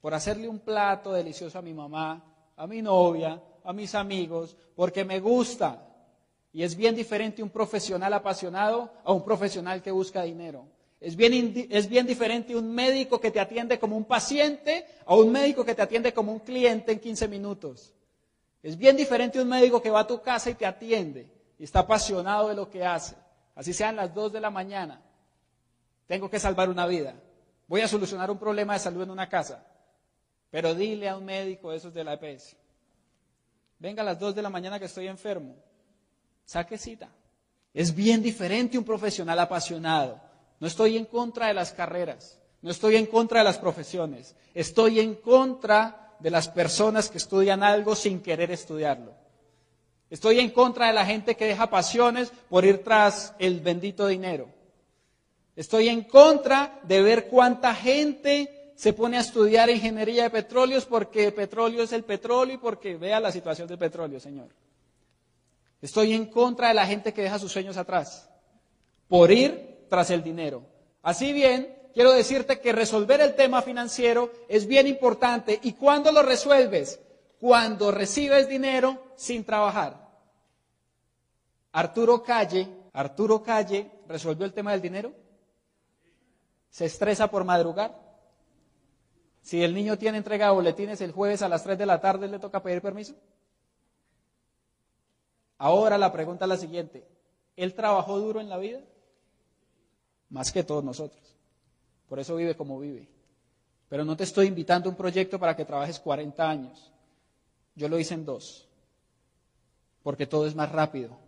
por 0.00 0.12
hacerle 0.12 0.48
un 0.48 0.58
plato 0.58 1.12
delicioso 1.12 1.58
a 1.58 1.62
mi 1.62 1.74
mamá, 1.74 2.24
a 2.56 2.66
mi 2.66 2.82
novia, 2.82 3.40
a 3.64 3.72
mis 3.72 3.94
amigos, 3.94 4.56
porque 4.74 5.04
me 5.04 5.20
gusta. 5.20 5.86
Y 6.52 6.62
es 6.62 6.76
bien 6.76 6.94
diferente 6.94 7.42
un 7.42 7.50
profesional 7.50 8.12
apasionado 8.12 8.92
a 9.04 9.12
un 9.12 9.24
profesional 9.24 9.82
que 9.82 9.90
busca 9.90 10.22
dinero. 10.22 10.66
Es 11.00 11.16
bien, 11.16 11.68
es 11.70 11.88
bien 11.88 12.06
diferente 12.06 12.54
un 12.54 12.74
médico 12.74 13.20
que 13.20 13.30
te 13.30 13.40
atiende 13.40 13.78
como 13.78 13.96
un 13.96 14.04
paciente 14.04 14.84
a 15.06 15.14
un 15.14 15.32
médico 15.32 15.64
que 15.64 15.74
te 15.74 15.82
atiende 15.82 16.12
como 16.12 16.32
un 16.32 16.40
cliente 16.40 16.92
en 16.92 17.00
15 17.00 17.28
minutos. 17.28 17.94
Es 18.62 18.76
bien 18.76 18.96
diferente 18.96 19.40
un 19.40 19.48
médico 19.48 19.80
que 19.80 19.90
va 19.90 20.00
a 20.00 20.06
tu 20.06 20.20
casa 20.20 20.50
y 20.50 20.54
te 20.54 20.66
atiende 20.66 21.30
y 21.58 21.64
está 21.64 21.80
apasionado 21.80 22.48
de 22.48 22.54
lo 22.54 22.68
que 22.68 22.84
hace. 22.84 23.16
Así 23.54 23.72
sean 23.72 23.96
las 23.96 24.14
2 24.14 24.32
de 24.32 24.40
la 24.40 24.50
mañana. 24.50 25.00
Tengo 26.06 26.28
que 26.28 26.38
salvar 26.38 26.68
una 26.68 26.86
vida. 26.86 27.14
Voy 27.66 27.80
a 27.80 27.88
solucionar 27.88 28.30
un 28.30 28.38
problema 28.38 28.74
de 28.74 28.80
salud 28.80 29.02
en 29.02 29.10
una 29.10 29.28
casa. 29.28 29.64
Pero 30.50 30.74
dile 30.74 31.08
a 31.08 31.16
un 31.16 31.24
médico, 31.24 31.72
esos 31.72 31.94
de 31.94 32.02
la 32.02 32.14
EPS, 32.14 32.56
venga 33.80 34.02
a 34.02 34.04
las 34.04 34.18
2 34.20 34.34
de 34.34 34.42
la 34.42 34.50
mañana 34.50 34.78
que 34.78 34.84
estoy 34.84 35.08
enfermo, 35.08 35.56
saque 36.44 36.78
cita. 36.78 37.08
Es 37.74 37.94
bien 37.94 38.22
diferente 38.22 38.78
un 38.78 38.84
profesional 38.84 39.38
apasionado. 39.38 40.20
No 40.60 40.66
estoy 40.66 40.96
en 40.96 41.06
contra 41.06 41.48
de 41.48 41.54
las 41.54 41.72
carreras, 41.72 42.38
no 42.62 42.70
estoy 42.70 42.96
en 42.96 43.06
contra 43.06 43.40
de 43.40 43.44
las 43.44 43.58
profesiones, 43.58 44.36
estoy 44.54 45.00
en 45.00 45.14
contra 45.14 46.14
de 46.20 46.30
las 46.30 46.48
personas 46.48 47.08
que 47.08 47.18
estudian 47.18 47.62
algo 47.62 47.96
sin 47.96 48.20
querer 48.20 48.50
estudiarlo. 48.50 49.14
Estoy 50.10 50.40
en 50.40 50.50
contra 50.50 50.88
de 50.88 50.92
la 50.92 51.06
gente 51.06 51.36
que 51.36 51.46
deja 51.46 51.70
pasiones 51.70 52.32
por 52.50 52.64
ir 52.64 52.84
tras 52.84 53.34
el 53.38 53.60
bendito 53.60 54.06
dinero. 54.06 54.48
Estoy 55.56 55.88
en 55.88 56.02
contra 56.02 56.80
de 56.82 57.00
ver 57.00 57.28
cuánta 57.28 57.74
gente 57.74 58.59
se 58.80 58.94
pone 58.94 59.18
a 59.18 59.20
estudiar 59.20 59.68
ingeniería 59.68 60.22
de 60.22 60.30
petróleos 60.30 60.86
porque 60.86 61.30
petróleo 61.32 61.82
es 61.82 61.92
el 61.92 62.02
petróleo 62.02 62.54
y 62.54 62.56
porque 62.56 62.96
vea 62.96 63.20
la 63.20 63.30
situación 63.30 63.68
del 63.68 63.76
petróleo, 63.76 64.18
Señor. 64.18 64.48
Estoy 65.82 66.14
en 66.14 66.24
contra 66.24 66.68
de 66.68 66.74
la 66.74 66.86
gente 66.86 67.12
que 67.12 67.20
deja 67.20 67.38
sus 67.38 67.52
sueños 67.52 67.76
atrás 67.76 68.30
por 69.06 69.30
ir 69.30 69.84
tras 69.90 70.08
el 70.08 70.22
dinero. 70.22 70.62
Así 71.02 71.34
bien, 71.34 71.76
quiero 71.92 72.12
decirte 72.12 72.58
que 72.60 72.72
resolver 72.72 73.20
el 73.20 73.34
tema 73.34 73.60
financiero 73.60 74.32
es 74.48 74.66
bien 74.66 74.86
importante. 74.86 75.60
¿Y 75.62 75.74
cuándo 75.74 76.10
lo 76.10 76.22
resuelves? 76.22 77.00
Cuando 77.38 77.90
recibes 77.90 78.48
dinero 78.48 79.12
sin 79.14 79.44
trabajar. 79.44 80.08
Arturo 81.72 82.22
Calle, 82.22 82.66
Arturo 82.94 83.42
Calle 83.42 83.90
resolvió 84.08 84.46
el 84.46 84.54
tema 84.54 84.72
del 84.72 84.80
dinero. 84.80 85.12
Se 86.70 86.86
estresa 86.86 87.30
por 87.30 87.44
madrugar. 87.44 88.09
Si 89.42 89.62
el 89.62 89.74
niño 89.74 89.98
tiene 89.98 90.18
entrega 90.18 90.46
de 90.46 90.52
boletines 90.52 91.00
el 91.00 91.12
jueves 91.12 91.42
a 91.42 91.48
las 91.48 91.62
3 91.62 91.78
de 91.78 91.86
la 91.86 92.00
tarde, 92.00 92.28
¿le 92.28 92.38
toca 92.38 92.62
pedir 92.62 92.82
permiso? 92.82 93.14
Ahora 95.58 95.98
la 95.98 96.12
pregunta 96.12 96.44
es 96.44 96.48
la 96.48 96.56
siguiente. 96.56 97.06
¿Él 97.56 97.74
trabajó 97.74 98.18
duro 98.18 98.40
en 98.40 98.48
la 98.48 98.58
vida? 98.58 98.80
Más 100.30 100.52
que 100.52 100.62
todos 100.62 100.84
nosotros. 100.84 101.20
Por 102.08 102.18
eso 102.18 102.36
vive 102.36 102.56
como 102.56 102.78
vive. 102.78 103.08
Pero 103.88 104.04
no 104.04 104.16
te 104.16 104.24
estoy 104.24 104.46
invitando 104.46 104.88
a 104.88 104.92
un 104.92 104.96
proyecto 104.96 105.38
para 105.38 105.56
que 105.56 105.64
trabajes 105.64 105.98
40 105.98 106.48
años. 106.48 106.92
Yo 107.74 107.88
lo 107.88 107.98
hice 107.98 108.14
en 108.14 108.24
dos. 108.24 108.68
Porque 110.02 110.26
todo 110.26 110.46
es 110.46 110.54
más 110.54 110.70
rápido. 110.70 111.18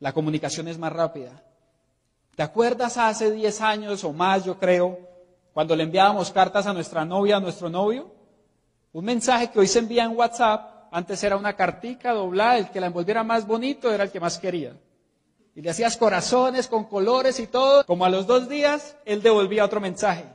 La 0.00 0.12
comunicación 0.12 0.68
es 0.68 0.78
más 0.78 0.92
rápida. 0.92 1.42
¿Te 2.36 2.42
acuerdas 2.42 2.96
hace 2.98 3.32
10 3.32 3.60
años 3.60 4.04
o 4.04 4.12
más, 4.12 4.44
yo 4.44 4.58
creo, 4.58 5.07
cuando 5.58 5.74
le 5.74 5.82
enviábamos 5.82 6.30
cartas 6.30 6.68
a 6.68 6.72
nuestra 6.72 7.04
novia, 7.04 7.38
a 7.38 7.40
nuestro 7.40 7.68
novio, 7.68 8.12
un 8.92 9.04
mensaje 9.04 9.50
que 9.50 9.58
hoy 9.58 9.66
se 9.66 9.80
envía 9.80 10.04
en 10.04 10.16
WhatsApp, 10.16 10.86
antes 10.92 11.20
era 11.24 11.36
una 11.36 11.56
cartica 11.56 12.12
doblada, 12.12 12.58
el 12.58 12.70
que 12.70 12.78
la 12.78 12.86
envolviera 12.86 13.24
más 13.24 13.44
bonito 13.44 13.92
era 13.92 14.04
el 14.04 14.12
que 14.12 14.20
más 14.20 14.38
quería. 14.38 14.76
Y 15.56 15.60
le 15.60 15.70
hacías 15.70 15.96
corazones 15.96 16.68
con 16.68 16.84
colores 16.84 17.40
y 17.40 17.48
todo. 17.48 17.84
Como 17.86 18.04
a 18.04 18.08
los 18.08 18.28
dos 18.28 18.48
días, 18.48 18.96
él 19.04 19.20
devolvía 19.20 19.64
otro 19.64 19.80
mensaje. 19.80 20.26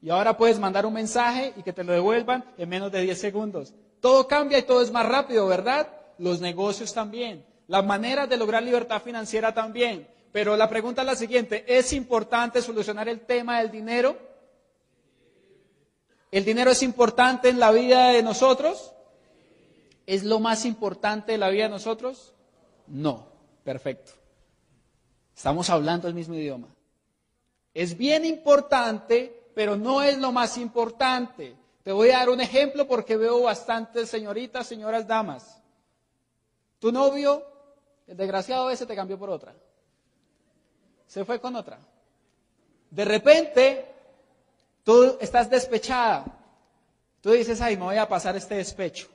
Y 0.00 0.10
ahora 0.10 0.36
puedes 0.36 0.60
mandar 0.60 0.86
un 0.86 0.92
mensaje 0.92 1.52
y 1.56 1.64
que 1.64 1.72
te 1.72 1.82
lo 1.82 1.92
devuelvan 1.92 2.44
en 2.56 2.68
menos 2.68 2.92
de 2.92 3.00
10 3.00 3.20
segundos. 3.20 3.74
Todo 4.00 4.28
cambia 4.28 4.58
y 4.58 4.62
todo 4.62 4.82
es 4.82 4.92
más 4.92 5.04
rápido, 5.04 5.48
¿verdad? 5.48 5.88
Los 6.16 6.40
negocios 6.40 6.94
también. 6.94 7.44
Las 7.66 7.84
maneras 7.84 8.28
de 8.28 8.36
lograr 8.36 8.62
libertad 8.62 9.02
financiera 9.02 9.52
también. 9.52 10.06
Pero 10.30 10.56
la 10.56 10.68
pregunta 10.68 11.02
es 11.02 11.06
la 11.06 11.16
siguiente, 11.16 11.64
¿es 11.66 11.92
importante 11.92 12.62
solucionar 12.62 13.08
el 13.08 13.22
tema 13.22 13.58
del 13.58 13.72
dinero? 13.72 14.29
¿El 16.30 16.44
dinero 16.44 16.70
es 16.70 16.82
importante 16.82 17.48
en 17.48 17.58
la 17.58 17.72
vida 17.72 18.08
de 18.08 18.22
nosotros? 18.22 18.92
¿Es 20.06 20.24
lo 20.24 20.40
más 20.40 20.64
importante 20.64 21.32
de 21.32 21.38
la 21.38 21.50
vida 21.50 21.64
de 21.64 21.70
nosotros? 21.70 22.34
No. 22.86 23.30
Perfecto. 23.64 24.12
Estamos 25.36 25.70
hablando 25.70 26.08
el 26.08 26.14
mismo 26.14 26.34
idioma. 26.34 26.68
Es 27.72 27.96
bien 27.96 28.24
importante, 28.24 29.50
pero 29.54 29.76
no 29.76 30.02
es 30.02 30.18
lo 30.18 30.32
más 30.32 30.58
importante. 30.58 31.54
Te 31.82 31.92
voy 31.92 32.10
a 32.10 32.18
dar 32.18 32.30
un 32.30 32.40
ejemplo 32.40 32.86
porque 32.86 33.16
veo 33.16 33.42
bastantes 33.42 34.08
señoritas, 34.08 34.66
señoras, 34.66 35.06
damas. 35.06 35.62
Tu 36.78 36.90
novio, 36.90 37.44
el 38.06 38.16
desgraciado 38.16 38.70
ese, 38.70 38.86
te 38.86 38.96
cambió 38.96 39.18
por 39.18 39.30
otra. 39.30 39.54
Se 41.06 41.24
fue 41.24 41.40
con 41.40 41.56
otra. 41.56 41.78
De 42.90 43.04
repente, 43.04 43.86
tú 44.84 45.16
estás 45.20 45.48
despechada. 45.50 46.24
Tú 47.20 47.32
dices, 47.32 47.60
ay, 47.60 47.76
me 47.76 47.84
voy 47.84 47.96
a 47.96 48.08
pasar 48.08 48.36
este 48.36 48.54
despecho. 48.56 49.08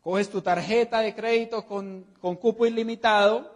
Coges 0.00 0.30
tu 0.30 0.40
tarjeta 0.40 1.00
de 1.00 1.14
crédito 1.14 1.66
con, 1.66 2.06
con 2.20 2.36
cupo 2.36 2.64
ilimitado 2.64 3.52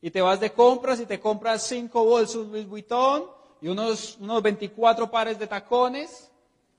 y 0.00 0.10
te 0.10 0.20
vas 0.20 0.38
de 0.38 0.52
compras 0.52 1.00
y 1.00 1.06
te 1.06 1.18
compras 1.18 1.62
cinco 1.62 2.04
bolsos 2.04 2.46
Louis 2.46 2.68
Vuitton 2.68 3.24
y 3.60 3.68
unos, 3.68 4.16
unos 4.20 4.42
24 4.42 5.10
pares 5.10 5.38
de 5.38 5.46
tacones, 5.46 6.30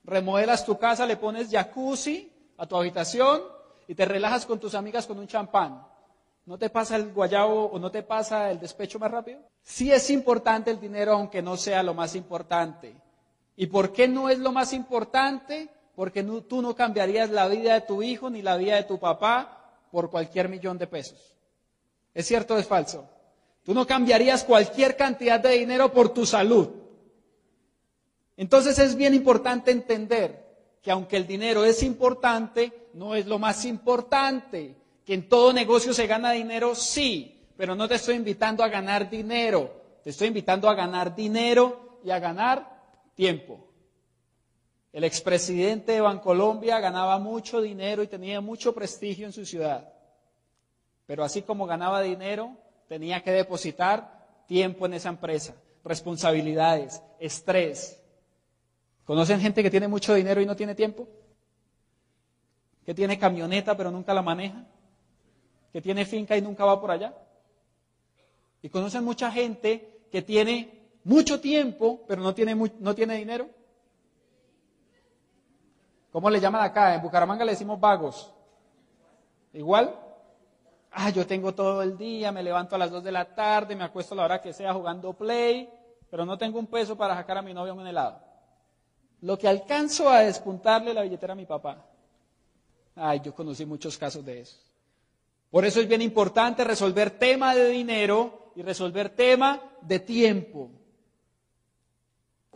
remodelas 0.04 0.64
tu 0.64 0.78
casa, 0.78 1.04
le 1.04 1.16
pones 1.16 1.50
jacuzzi 1.50 2.32
a 2.56 2.66
tu 2.66 2.76
habitación 2.76 3.42
y 3.86 3.94
te 3.94 4.04
relajas 4.04 4.46
con 4.46 4.58
tus 4.58 4.74
amigas 4.74 5.06
con 5.06 5.18
un 5.18 5.26
champán. 5.26 5.86
¿No 6.46 6.56
te 6.56 6.70
pasa 6.70 6.96
el 6.96 7.12
guayabo 7.12 7.66
o 7.66 7.78
no 7.78 7.90
te 7.90 8.02
pasa 8.02 8.50
el 8.50 8.58
despecho 8.58 8.98
más 8.98 9.10
rápido? 9.10 9.40
Sí 9.62 9.92
es 9.92 10.08
importante 10.08 10.70
el 10.70 10.80
dinero, 10.80 11.12
aunque 11.12 11.42
no 11.42 11.58
sea 11.58 11.82
lo 11.82 11.92
más 11.92 12.14
importante. 12.14 12.96
¿Y 13.60 13.66
por 13.66 13.92
qué 13.92 14.06
no 14.06 14.30
es 14.30 14.38
lo 14.38 14.52
más 14.52 14.72
importante? 14.72 15.68
Porque 15.96 16.22
tú 16.22 16.62
no 16.62 16.76
cambiarías 16.76 17.28
la 17.30 17.48
vida 17.48 17.74
de 17.74 17.80
tu 17.80 18.04
hijo 18.04 18.30
ni 18.30 18.40
la 18.40 18.56
vida 18.56 18.76
de 18.76 18.84
tu 18.84 19.00
papá 19.00 19.80
por 19.90 20.10
cualquier 20.10 20.48
millón 20.48 20.78
de 20.78 20.86
pesos. 20.86 21.34
¿Es 22.14 22.24
cierto 22.24 22.54
o 22.54 22.58
es 22.58 22.68
falso? 22.68 23.10
Tú 23.64 23.74
no 23.74 23.84
cambiarías 23.84 24.44
cualquier 24.44 24.96
cantidad 24.96 25.40
de 25.40 25.58
dinero 25.58 25.92
por 25.92 26.10
tu 26.10 26.24
salud. 26.24 26.68
Entonces 28.36 28.78
es 28.78 28.94
bien 28.94 29.12
importante 29.12 29.72
entender 29.72 30.78
que 30.80 30.92
aunque 30.92 31.16
el 31.16 31.26
dinero 31.26 31.64
es 31.64 31.82
importante, 31.82 32.90
no 32.94 33.16
es 33.16 33.26
lo 33.26 33.40
más 33.40 33.64
importante. 33.64 34.76
Que 35.04 35.14
en 35.14 35.28
todo 35.28 35.52
negocio 35.52 35.92
se 35.92 36.06
gana 36.06 36.30
dinero, 36.30 36.76
sí, 36.76 37.44
pero 37.56 37.74
no 37.74 37.88
te 37.88 37.96
estoy 37.96 38.14
invitando 38.14 38.62
a 38.62 38.68
ganar 38.68 39.10
dinero. 39.10 39.82
Te 40.04 40.10
estoy 40.10 40.28
invitando 40.28 40.68
a 40.68 40.76
ganar 40.76 41.16
dinero 41.16 41.98
y 42.04 42.10
a 42.10 42.20
ganar 42.20 42.77
tiempo. 43.18 43.66
El 44.92 45.02
expresidente 45.02 45.90
de 45.90 46.00
Bancolombia 46.00 46.78
ganaba 46.78 47.18
mucho 47.18 47.60
dinero 47.60 48.00
y 48.04 48.06
tenía 48.06 48.40
mucho 48.40 48.72
prestigio 48.72 49.26
en 49.26 49.32
su 49.32 49.44
ciudad. 49.44 49.92
Pero 51.04 51.24
así 51.24 51.42
como 51.42 51.66
ganaba 51.66 52.00
dinero, 52.00 52.56
tenía 52.86 53.20
que 53.24 53.32
depositar 53.32 54.44
tiempo 54.46 54.86
en 54.86 54.94
esa 54.94 55.08
empresa, 55.08 55.56
responsabilidades, 55.82 57.02
estrés. 57.18 58.00
¿Conocen 59.04 59.40
gente 59.40 59.64
que 59.64 59.70
tiene 59.70 59.88
mucho 59.88 60.14
dinero 60.14 60.40
y 60.40 60.46
no 60.46 60.54
tiene 60.54 60.76
tiempo? 60.76 61.08
¿Que 62.84 62.94
tiene 62.94 63.18
camioneta 63.18 63.76
pero 63.76 63.90
nunca 63.90 64.14
la 64.14 64.22
maneja? 64.22 64.64
¿Que 65.72 65.82
tiene 65.82 66.06
finca 66.06 66.36
y 66.36 66.40
nunca 66.40 66.64
va 66.64 66.80
por 66.80 66.92
allá? 66.92 67.16
¿Y 68.62 68.68
conocen 68.68 69.02
mucha 69.02 69.28
gente 69.32 70.06
que 70.12 70.22
tiene 70.22 70.77
mucho 71.04 71.40
tiempo 71.40 72.00
pero 72.06 72.22
no 72.22 72.34
tiene, 72.34 72.54
no 72.54 72.94
tiene 72.94 73.16
dinero? 73.16 73.48
¿Cómo 76.12 76.30
le 76.30 76.40
llaman 76.40 76.62
acá? 76.62 76.94
En 76.94 77.02
Bucaramanga 77.02 77.44
le 77.44 77.52
decimos 77.52 77.78
vagos. 77.78 78.32
¿Igual? 79.52 79.94
ah, 80.92 81.10
yo 81.10 81.26
tengo 81.26 81.54
todo 81.54 81.82
el 81.82 81.96
día, 81.96 82.32
me 82.32 82.42
levanto 82.42 82.74
a 82.74 82.78
las 82.78 82.90
2 82.90 83.04
de 83.04 83.12
la 83.12 83.34
tarde, 83.34 83.76
me 83.76 83.84
acuesto 83.84 84.14
a 84.14 84.16
la 84.16 84.24
hora 84.24 84.42
que 84.42 84.52
sea 84.52 84.74
jugando 84.74 85.12
play, 85.12 85.68
pero 86.10 86.24
no 86.24 86.36
tengo 86.36 86.58
un 86.58 86.66
peso 86.66 86.96
para 86.96 87.14
sacar 87.14 87.38
a 87.38 87.42
mi 87.42 87.54
novia 87.54 87.72
un 87.72 87.86
helado. 87.86 88.20
Lo 89.20 89.38
que 89.38 89.48
alcanzo 89.48 90.08
a 90.08 90.20
despuntarle 90.20 90.94
la 90.94 91.02
billetera 91.02 91.32
a 91.32 91.36
mi 91.36 91.46
papá. 91.46 91.84
Ay, 92.94 93.20
yo 93.24 93.34
conocí 93.34 93.64
muchos 93.66 93.96
casos 93.98 94.24
de 94.24 94.40
eso. 94.40 94.58
Por 95.50 95.64
eso 95.64 95.80
es 95.80 95.88
bien 95.88 96.02
importante 96.02 96.64
resolver 96.64 97.10
tema 97.10 97.54
de 97.54 97.68
dinero 97.68 98.52
y 98.54 98.62
resolver 98.62 99.10
tema 99.10 99.60
de 99.80 100.00
tiempo. 100.00 100.70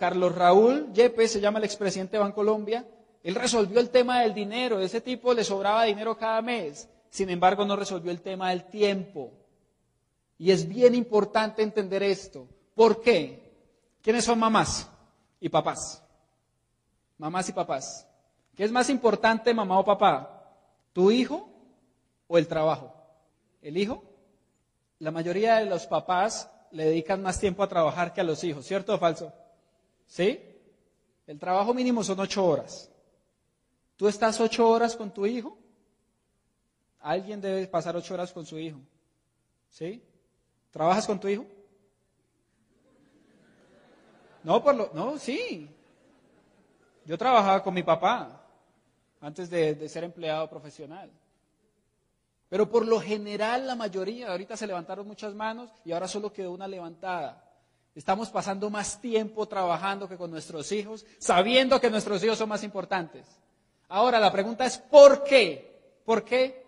Carlos 0.02 0.34
Raúl 0.34 0.92
Yepes, 0.92 1.30
se 1.30 1.40
llama 1.40 1.60
el 1.60 1.64
expresidente 1.64 2.16
de 2.16 2.24
Bancolombia, 2.24 2.84
él 3.22 3.36
resolvió 3.36 3.78
el 3.78 3.90
tema 3.90 4.22
del 4.22 4.34
dinero. 4.34 4.80
Ese 4.80 5.00
tipo 5.00 5.32
le 5.32 5.44
sobraba 5.44 5.84
dinero 5.84 6.18
cada 6.18 6.42
mes. 6.42 6.88
Sin 7.08 7.30
embargo, 7.30 7.64
no 7.64 7.76
resolvió 7.76 8.10
el 8.10 8.20
tema 8.20 8.50
del 8.50 8.64
tiempo. 8.64 9.30
Y 10.38 10.50
es 10.50 10.66
bien 10.66 10.96
importante 10.96 11.62
entender 11.62 12.02
esto. 12.02 12.48
¿Por 12.74 13.00
qué? 13.00 13.54
¿Quiénes 14.02 14.24
son 14.24 14.40
mamás 14.40 14.90
y 15.38 15.48
papás? 15.48 16.02
Mamás 17.16 17.48
y 17.50 17.52
papás. 17.52 18.04
¿Qué 18.56 18.64
es 18.64 18.72
más 18.72 18.90
importante, 18.90 19.54
mamá 19.54 19.78
o 19.78 19.84
papá? 19.84 20.52
¿Tu 20.92 21.12
hijo 21.12 21.48
o 22.26 22.38
el 22.38 22.48
trabajo? 22.48 22.92
¿El 23.62 23.76
hijo? 23.76 24.02
La 24.98 25.12
mayoría 25.12 25.58
de 25.58 25.66
los 25.66 25.86
papás 25.86 26.50
le 26.72 26.86
dedican 26.86 27.22
más 27.22 27.38
tiempo 27.38 27.62
a 27.62 27.68
trabajar 27.68 28.12
que 28.12 28.20
a 28.20 28.24
los 28.24 28.42
hijos, 28.42 28.66
¿cierto 28.66 28.96
o 28.96 28.98
falso? 28.98 29.32
¿Sí? 30.06 30.40
El 31.26 31.38
trabajo 31.38 31.72
mínimo 31.72 32.02
son 32.04 32.20
ocho 32.20 32.44
horas. 32.44 32.90
¿Tú 33.96 34.08
estás 34.08 34.40
ocho 34.40 34.68
horas 34.68 34.96
con 34.96 35.10
tu 35.12 35.26
hijo? 35.26 35.56
Alguien 37.00 37.40
debe 37.40 37.66
pasar 37.66 37.96
ocho 37.96 38.14
horas 38.14 38.32
con 38.32 38.46
su 38.46 38.58
hijo. 38.58 38.78
¿Sí? 39.70 40.02
¿Trabajas 40.70 41.06
con 41.06 41.18
tu 41.18 41.28
hijo? 41.28 41.46
No, 44.42 44.62
por 44.62 44.74
lo, 44.74 44.90
no, 44.92 45.18
sí. 45.18 45.68
Yo 47.04 47.18
trabajaba 47.18 47.62
con 47.62 47.74
mi 47.74 47.82
papá 47.82 48.42
antes 49.20 49.48
de, 49.50 49.88
ser 49.88 50.04
empleado 50.04 50.48
profesional. 50.48 51.10
Pero 52.48 52.68
por 52.68 52.86
lo 52.86 53.00
general 53.00 53.66
la 53.66 53.74
mayoría, 53.74 54.30
ahorita 54.30 54.56
se 54.56 54.66
levantaron 54.66 55.06
muchas 55.06 55.34
manos 55.34 55.70
y 55.84 55.92
ahora 55.92 56.08
solo 56.08 56.32
quedó 56.32 56.52
una 56.52 56.68
levantada. 56.68 57.51
Estamos 57.94 58.31
pasando 58.31 58.70
más 58.70 59.00
tiempo 59.00 59.46
trabajando 59.46 60.09
que 60.09 60.16
con 60.16 60.31
nuestros 60.31 60.72
hijos, 60.72 61.05
sabiendo 61.18 61.81
que 61.81 61.90
nuestros 61.90 62.22
hijos 62.24 62.38
son 62.38 62.48
más 62.48 62.64
importantes. 62.64 63.26
Ahora 63.88 64.18
la 64.18 64.33
pregunta 64.33 64.64
es 64.64 64.78
¿por 64.78 65.22
qué? 65.24 66.00
¿Por 66.05 66.24
qué? 66.24 66.64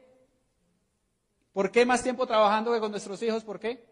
¿Por 1.52 1.70
qué 1.70 1.86
más 1.86 2.02
tiempo 2.02 2.26
trabajando 2.26 2.72
que 2.72 2.80
con 2.80 2.90
nuestros 2.90 3.22
hijos? 3.22 3.42
¿Por 3.42 3.58
qué? 3.58 3.82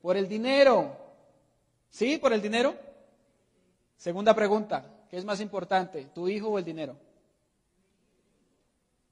Por 0.00 0.16
el 0.16 0.28
dinero. 0.28 0.96
¿Sí? 1.90 2.18
¿Por 2.18 2.32
el 2.32 2.40
dinero? 2.40 2.76
Segunda 3.96 4.32
pregunta, 4.32 4.84
¿qué 5.10 5.16
es 5.16 5.24
más 5.24 5.40
importante, 5.40 6.04
tu 6.14 6.28
hijo 6.28 6.48
o 6.48 6.58
el 6.58 6.64
dinero? 6.64 6.96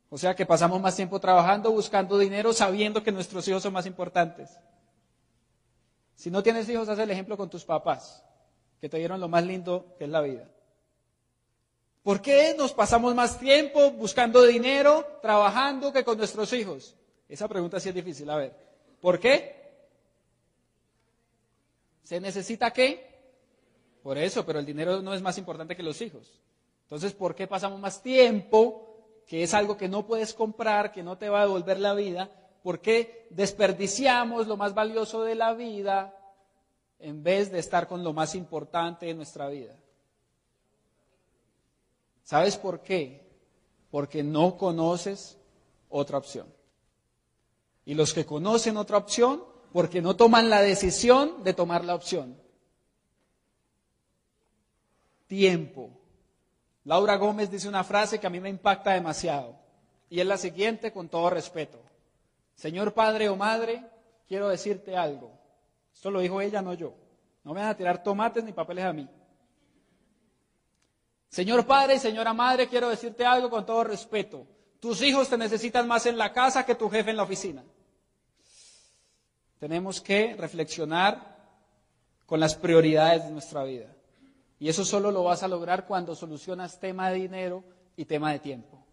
O 0.08 0.16
sea 0.16 0.36
que 0.36 0.46
pasamos 0.46 0.80
más 0.80 0.94
tiempo 0.94 1.18
trabajando, 1.18 1.72
buscando 1.72 2.16
dinero, 2.16 2.52
sabiendo 2.52 3.02
que 3.02 3.10
nuestros 3.10 3.48
hijos 3.48 3.64
son 3.64 3.72
más 3.72 3.86
importantes. 3.86 4.56
Si 6.16 6.30
no 6.30 6.42
tienes 6.42 6.68
hijos, 6.68 6.88
haz 6.88 6.98
el 6.98 7.10
ejemplo 7.10 7.36
con 7.36 7.50
tus 7.50 7.64
papás, 7.64 8.24
que 8.80 8.88
te 8.88 8.96
dieron 8.96 9.20
lo 9.20 9.28
más 9.28 9.44
lindo 9.44 9.94
que 9.98 10.04
es 10.04 10.10
la 10.10 10.22
vida. 10.22 10.48
¿Por 12.02 12.22
qué 12.22 12.54
nos 12.56 12.72
pasamos 12.72 13.14
más 13.14 13.38
tiempo 13.38 13.90
buscando 13.90 14.44
dinero, 14.44 15.18
trabajando 15.20 15.92
que 15.92 16.04
con 16.04 16.16
nuestros 16.16 16.52
hijos? 16.52 16.96
Esa 17.28 17.48
pregunta 17.48 17.78
sí 17.78 17.90
es 17.90 17.94
difícil. 17.94 18.30
A 18.30 18.36
ver, 18.36 18.56
¿por 19.00 19.20
qué? 19.20 19.56
¿Se 22.02 22.20
necesita 22.20 22.72
qué? 22.72 23.04
Por 24.02 24.16
eso, 24.16 24.46
pero 24.46 24.60
el 24.60 24.66
dinero 24.66 25.02
no 25.02 25.12
es 25.12 25.20
más 25.20 25.36
importante 25.36 25.76
que 25.76 25.82
los 25.82 26.00
hijos. 26.00 26.40
Entonces, 26.84 27.12
¿por 27.12 27.34
qué 27.34 27.48
pasamos 27.48 27.80
más 27.80 28.00
tiempo, 28.00 29.20
que 29.26 29.42
es 29.42 29.52
algo 29.52 29.76
que 29.76 29.88
no 29.88 30.06
puedes 30.06 30.32
comprar, 30.32 30.92
que 30.92 31.02
no 31.02 31.18
te 31.18 31.28
va 31.28 31.40
a 31.40 31.46
devolver 31.46 31.80
la 31.80 31.92
vida? 31.92 32.30
¿Por 32.66 32.80
qué 32.80 33.28
desperdiciamos 33.30 34.48
lo 34.48 34.56
más 34.56 34.74
valioso 34.74 35.22
de 35.22 35.36
la 35.36 35.54
vida 35.54 36.18
en 36.98 37.22
vez 37.22 37.52
de 37.52 37.60
estar 37.60 37.86
con 37.86 38.02
lo 38.02 38.12
más 38.12 38.34
importante 38.34 39.06
de 39.06 39.14
nuestra 39.14 39.46
vida? 39.46 39.72
¿Sabes 42.24 42.56
por 42.56 42.82
qué? 42.82 43.24
Porque 43.88 44.24
no 44.24 44.56
conoces 44.56 45.38
otra 45.88 46.18
opción. 46.18 46.52
Y 47.84 47.94
los 47.94 48.12
que 48.12 48.26
conocen 48.26 48.76
otra 48.78 48.96
opción, 48.96 49.44
porque 49.72 50.02
no 50.02 50.16
toman 50.16 50.50
la 50.50 50.60
decisión 50.60 51.44
de 51.44 51.54
tomar 51.54 51.84
la 51.84 51.94
opción. 51.94 52.36
Tiempo. 55.28 55.92
Laura 56.82 57.14
Gómez 57.14 57.48
dice 57.48 57.68
una 57.68 57.84
frase 57.84 58.18
que 58.18 58.26
a 58.26 58.30
mí 58.30 58.40
me 58.40 58.48
impacta 58.48 58.90
demasiado 58.90 59.54
y 60.10 60.18
es 60.18 60.26
la 60.26 60.36
siguiente 60.36 60.90
con 60.90 61.08
todo 61.08 61.30
respeto. 61.30 61.85
Señor 62.56 62.92
padre 62.94 63.28
o 63.28 63.36
madre, 63.36 63.84
quiero 64.26 64.48
decirte 64.48 64.96
algo. 64.96 65.30
Esto 65.94 66.10
lo 66.10 66.20
dijo 66.20 66.40
ella, 66.40 66.62
no 66.62 66.74
yo. 66.74 66.94
No 67.44 67.54
me 67.54 67.60
van 67.60 67.68
a 67.70 67.76
tirar 67.76 68.02
tomates 68.02 68.42
ni 68.42 68.52
papeles 68.52 68.84
a 68.84 68.92
mí. 68.92 69.08
Señor 71.28 71.66
padre 71.66 71.96
y 71.96 71.98
señora 71.98 72.32
madre, 72.32 72.68
quiero 72.68 72.88
decirte 72.88 73.24
algo 73.24 73.50
con 73.50 73.64
todo 73.64 73.84
respeto. 73.84 74.46
Tus 74.80 75.02
hijos 75.02 75.28
te 75.28 75.36
necesitan 75.36 75.86
más 75.86 76.06
en 76.06 76.16
la 76.16 76.32
casa 76.32 76.64
que 76.64 76.74
tu 76.74 76.88
jefe 76.88 77.10
en 77.10 77.16
la 77.16 77.22
oficina. 77.22 77.62
Tenemos 79.58 80.00
que 80.00 80.34
reflexionar 80.34 81.36
con 82.24 82.40
las 82.40 82.54
prioridades 82.54 83.24
de 83.24 83.30
nuestra 83.30 83.64
vida. 83.64 83.94
Y 84.58 84.68
eso 84.68 84.84
solo 84.84 85.10
lo 85.10 85.24
vas 85.24 85.42
a 85.42 85.48
lograr 85.48 85.86
cuando 85.86 86.14
solucionas 86.14 86.80
tema 86.80 87.10
de 87.10 87.16
dinero 87.16 87.64
y 87.96 88.06
tema 88.06 88.32
de 88.32 88.38
tiempo. 88.38 88.84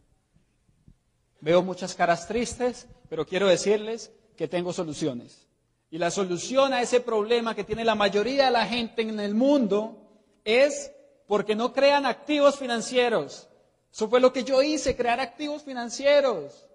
Veo 1.39 1.62
muchas 1.62 1.93
caras 1.95 2.28
tristes, 2.28 2.88
pero 3.13 3.28
quiero 3.28 3.47
decirles 3.47 4.12
que 4.36 4.47
tengo 4.47 4.73
soluciones. 4.73 5.45
Y 5.91 5.99
la 5.99 6.10
solución 6.10 6.73
a 6.73 6.82
ese 6.82 6.99
problema 6.99 7.54
que 7.54 7.63
tiene 7.63 7.86
la 7.86 7.93
mayoría 7.93 8.45
de 8.45 8.52
la 8.52 8.65
gente 8.65 9.04
en 9.04 9.19
el 9.19 9.36
mundo 9.36 9.95
es 10.43 10.91
porque 11.28 11.54
no 11.54 11.73
crean 11.73 12.08
activos 12.08 12.58
financieros. 12.58 13.47
Eso 13.91 14.10
fue 14.10 14.19
lo 14.19 14.34
que 14.34 14.43
yo 14.43 14.63
hice, 14.63 14.95
crear 14.95 15.19
activos 15.19 15.62
financieros, 15.62 16.65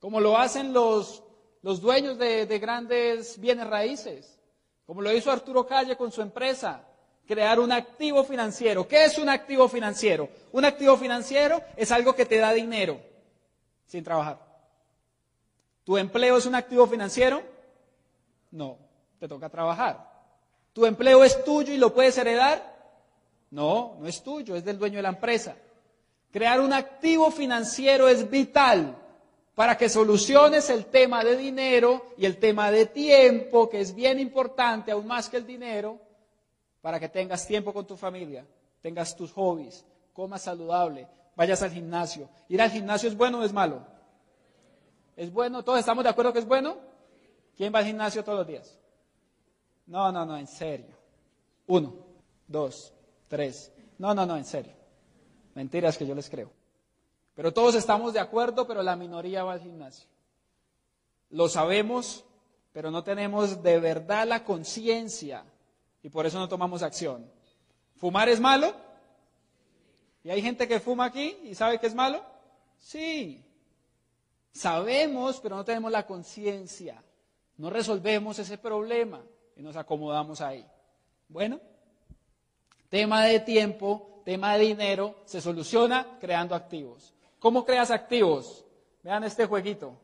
como 0.00 0.18
lo 0.18 0.36
hacen 0.36 0.72
los, 0.72 1.22
los 1.62 1.80
dueños 1.80 2.18
de, 2.18 2.46
de 2.46 2.58
grandes 2.58 3.40
bienes 3.40 3.68
raíces, 3.68 4.40
como 4.86 5.02
lo 5.02 5.12
hizo 5.12 5.30
Arturo 5.30 5.68
Calle 5.68 5.94
con 5.94 6.10
su 6.10 6.20
empresa, 6.20 6.84
crear 7.28 7.60
un 7.60 7.70
activo 7.70 8.24
financiero. 8.24 8.88
¿Qué 8.88 9.04
es 9.04 9.18
un 9.18 9.28
activo 9.28 9.68
financiero? 9.68 10.30
Un 10.50 10.64
activo 10.64 10.96
financiero 10.96 11.62
es 11.76 11.92
algo 11.92 12.12
que 12.16 12.26
te 12.26 12.38
da 12.38 12.52
dinero 12.52 12.98
sin 13.86 14.02
trabajar. 14.02 14.45
¿Tu 15.86 15.96
empleo 15.96 16.36
es 16.36 16.46
un 16.46 16.56
activo 16.56 16.84
financiero? 16.88 17.44
No, 18.50 18.76
te 19.20 19.28
toca 19.28 19.48
trabajar. 19.48 20.04
¿Tu 20.72 20.84
empleo 20.84 21.22
es 21.22 21.44
tuyo 21.44 21.72
y 21.72 21.76
lo 21.76 21.94
puedes 21.94 22.18
heredar? 22.18 22.74
No, 23.52 23.96
no 24.00 24.08
es 24.08 24.20
tuyo, 24.20 24.56
es 24.56 24.64
del 24.64 24.80
dueño 24.80 24.96
de 24.96 25.02
la 25.02 25.10
empresa. 25.10 25.54
Crear 26.32 26.60
un 26.60 26.72
activo 26.72 27.30
financiero 27.30 28.08
es 28.08 28.28
vital 28.28 28.96
para 29.54 29.78
que 29.78 29.88
soluciones 29.88 30.70
el 30.70 30.86
tema 30.86 31.22
de 31.22 31.36
dinero 31.36 32.06
y 32.18 32.26
el 32.26 32.38
tema 32.38 32.72
de 32.72 32.86
tiempo, 32.86 33.70
que 33.70 33.80
es 33.80 33.94
bien 33.94 34.18
importante, 34.18 34.90
aún 34.90 35.06
más 35.06 35.28
que 35.28 35.36
el 35.36 35.46
dinero, 35.46 36.00
para 36.80 36.98
que 36.98 37.08
tengas 37.08 37.46
tiempo 37.46 37.72
con 37.72 37.86
tu 37.86 37.96
familia, 37.96 38.44
tengas 38.82 39.14
tus 39.14 39.30
hobbies, 39.30 39.84
comas 40.12 40.42
saludable, 40.42 41.06
vayas 41.36 41.62
al 41.62 41.70
gimnasio. 41.70 42.28
¿Ir 42.48 42.60
al 42.60 42.72
gimnasio 42.72 43.08
es 43.08 43.16
bueno 43.16 43.38
o 43.38 43.44
es 43.44 43.52
malo? 43.52 43.94
¿Es 45.16 45.32
bueno? 45.32 45.64
¿Todos 45.64 45.80
estamos 45.80 46.04
de 46.04 46.10
acuerdo 46.10 46.32
que 46.32 46.40
es 46.40 46.46
bueno? 46.46 46.76
¿Quién 47.56 47.74
va 47.74 47.78
al 47.78 47.86
gimnasio 47.86 48.22
todos 48.22 48.38
los 48.38 48.46
días? 48.46 48.78
No, 49.86 50.12
no, 50.12 50.26
no, 50.26 50.36
en 50.36 50.46
serio. 50.46 50.94
Uno, 51.66 51.94
dos, 52.46 52.92
tres. 53.26 53.72
No, 53.98 54.14
no, 54.14 54.26
no, 54.26 54.36
en 54.36 54.44
serio. 54.44 54.74
Mentiras 55.54 55.96
que 55.96 56.06
yo 56.06 56.14
les 56.14 56.28
creo. 56.28 56.52
Pero 57.34 57.52
todos 57.52 57.74
estamos 57.74 58.12
de 58.12 58.20
acuerdo, 58.20 58.66
pero 58.66 58.82
la 58.82 58.94
minoría 58.94 59.42
va 59.42 59.54
al 59.54 59.60
gimnasio. 59.60 60.08
Lo 61.30 61.48
sabemos, 61.48 62.24
pero 62.72 62.90
no 62.90 63.02
tenemos 63.02 63.62
de 63.62 63.80
verdad 63.80 64.26
la 64.26 64.44
conciencia 64.44 65.44
y 66.02 66.10
por 66.10 66.26
eso 66.26 66.38
no 66.38 66.48
tomamos 66.48 66.82
acción. 66.82 67.30
¿Fumar 67.96 68.28
es 68.28 68.38
malo? 68.38 68.74
¿Y 70.22 70.30
hay 70.30 70.42
gente 70.42 70.68
que 70.68 70.80
fuma 70.80 71.06
aquí 71.06 71.38
y 71.44 71.54
sabe 71.54 71.78
que 71.78 71.86
es 71.86 71.94
malo? 71.94 72.22
Sí. 72.78 73.45
Sabemos, 74.56 75.38
pero 75.40 75.56
no 75.56 75.64
tenemos 75.64 75.92
la 75.92 76.06
conciencia. 76.06 77.02
No 77.58 77.70
resolvemos 77.70 78.38
ese 78.38 78.58
problema 78.58 79.22
y 79.54 79.62
nos 79.62 79.76
acomodamos 79.76 80.40
ahí. 80.40 80.66
Bueno, 81.28 81.60
tema 82.88 83.24
de 83.24 83.40
tiempo 83.40 84.16
tema 84.26 84.54
de 84.54 84.64
dinero 84.64 85.14
se 85.24 85.40
soluciona 85.40 86.18
creando 86.20 86.56
activos. 86.56 87.14
¿Cómo 87.38 87.64
creas 87.64 87.92
activos? 87.92 88.64
Vean 89.04 89.22
este 89.22 89.46
jueguito. 89.46 89.94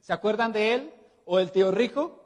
¿Se 0.00 0.12
acuerdan 0.12 0.52
de 0.52 0.74
él 0.74 0.94
o 1.24 1.38
del 1.38 1.50
tío 1.50 1.72
rico? 1.72 2.22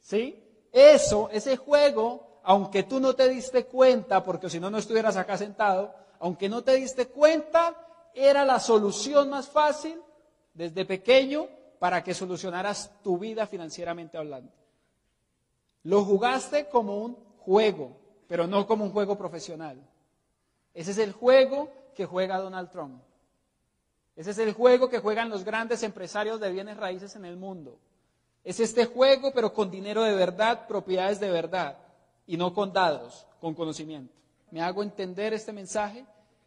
¿Sí? 0.00 0.42
Eso, 0.72 1.28
ese 1.30 1.58
juego, 1.58 2.40
aunque 2.42 2.84
tú 2.84 3.00
no 3.00 3.12
te 3.12 3.28
diste 3.28 3.66
cuenta, 3.66 4.22
porque 4.22 4.48
si 4.48 4.58
no, 4.58 4.70
no 4.70 4.78
estuvieras 4.78 5.18
acá 5.18 5.36
sentado, 5.36 5.94
aunque 6.20 6.48
no 6.48 6.64
te 6.64 6.72
diste 6.76 7.08
cuenta, 7.08 7.76
era 8.14 8.42
la 8.46 8.58
solución 8.58 9.28
más 9.28 9.50
fácil 9.50 10.00
desde 10.54 10.84
pequeño 10.84 11.48
para 11.78 12.02
que 12.04 12.14
solucionaras 12.14 12.90
tu 13.02 13.18
vida 13.18 13.46
financieramente 13.46 14.16
hablando. 14.16 14.52
Lo 15.84 16.04
jugaste 16.04 16.68
como 16.68 16.98
un 16.98 17.16
juego, 17.38 17.96
pero 18.28 18.46
no 18.46 18.66
como 18.66 18.84
un 18.84 18.92
juego 18.92 19.18
profesional. 19.18 19.80
Ese 20.74 20.92
es 20.92 20.98
el 20.98 21.12
juego 21.12 21.68
que 21.94 22.06
juega 22.06 22.38
Donald 22.38 22.70
Trump. 22.70 23.02
Ese 24.14 24.30
es 24.30 24.38
el 24.38 24.52
juego 24.52 24.88
que 24.88 24.98
juegan 24.98 25.30
los 25.30 25.44
grandes 25.44 25.82
empresarios 25.82 26.38
de 26.38 26.52
bienes 26.52 26.76
raíces 26.76 27.16
en 27.16 27.24
el 27.24 27.36
mundo. 27.36 27.78
Es 28.44 28.60
este 28.60 28.86
juego, 28.86 29.32
pero 29.32 29.52
con 29.52 29.70
dinero 29.70 30.02
de 30.02 30.14
verdad, 30.14 30.66
propiedades 30.66 31.18
de 31.20 31.30
verdad, 31.30 31.78
y 32.26 32.36
no 32.36 32.52
con 32.52 32.72
dados, 32.72 33.26
con 33.40 33.54
conocimiento. 33.54 34.14
¿Me 34.50 34.60
hago 34.60 34.82
entender 34.82 35.32
este 35.32 35.52
mensaje? 35.52 36.04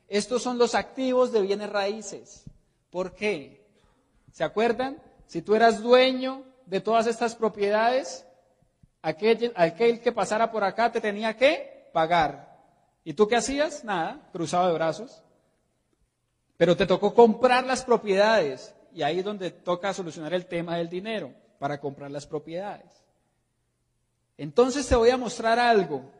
Estos 0.08 0.44
son 0.44 0.58
los 0.58 0.76
activos 0.76 1.32
de 1.32 1.42
bienes 1.42 1.70
raíces. 1.70 2.44
¿Por 2.92 3.14
qué? 3.14 3.65
¿Se 4.36 4.44
acuerdan? 4.44 5.02
Si 5.28 5.42
tú 5.42 5.56
eras 5.56 5.82
dueño 5.82 6.44
de 6.66 6.82
todas 6.82 7.08
estas 7.08 7.36
propiedades, 7.36 8.28
aquel, 9.02 10.02
que 10.02 10.12
pasara 10.12 10.52
por 10.52 10.66
acá 10.66 10.92
te 10.92 11.00
tenía 11.00 11.38
que 11.38 11.90
pagar. 11.94 12.60
¿Y 13.06 13.14
tú 13.14 13.30
qué 13.30 13.38
hacías? 13.38 13.86
Nada, 13.86 14.28
cruzado 14.34 14.68
de 14.68 14.74
brazos. 14.74 15.24
Pero 16.58 16.76
te 16.76 16.86
tocó 16.86 17.14
comprar 17.14 17.66
las 17.66 17.86
propiedades 17.86 18.76
y 18.94 19.04
ahí 19.04 19.20
es 19.20 19.24
donde 19.24 19.52
toca 19.52 19.94
solucionar 19.94 20.34
el 20.34 20.48
tema 20.48 20.76
del 20.76 20.90
dinero 20.90 21.32
para 21.58 21.80
comprar 21.80 22.12
las 22.12 22.28
propiedades. 22.28 23.06
Entonces 24.38 24.86
te 24.86 24.98
voy 24.98 25.12
a 25.12 25.18
mostrar 25.18 25.60
algo 25.60 26.12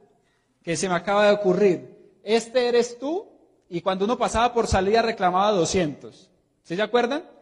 que 0.64 0.78
se 0.78 0.88
me 0.88 0.96
acaba 0.96 1.28
de 1.28 1.34
ocurrir. 1.34 2.18
Este 2.24 2.70
eres 2.70 2.98
tú 2.98 3.28
y 3.68 3.82
cuando 3.82 4.06
uno 4.06 4.18
pasaba 4.18 4.54
por 4.54 4.68
salida 4.68 5.02
reclamaba 5.02 5.52
200. 5.52 6.32
¿Sí 6.64 6.78
se 6.78 6.82
acuerdan? 6.82 7.35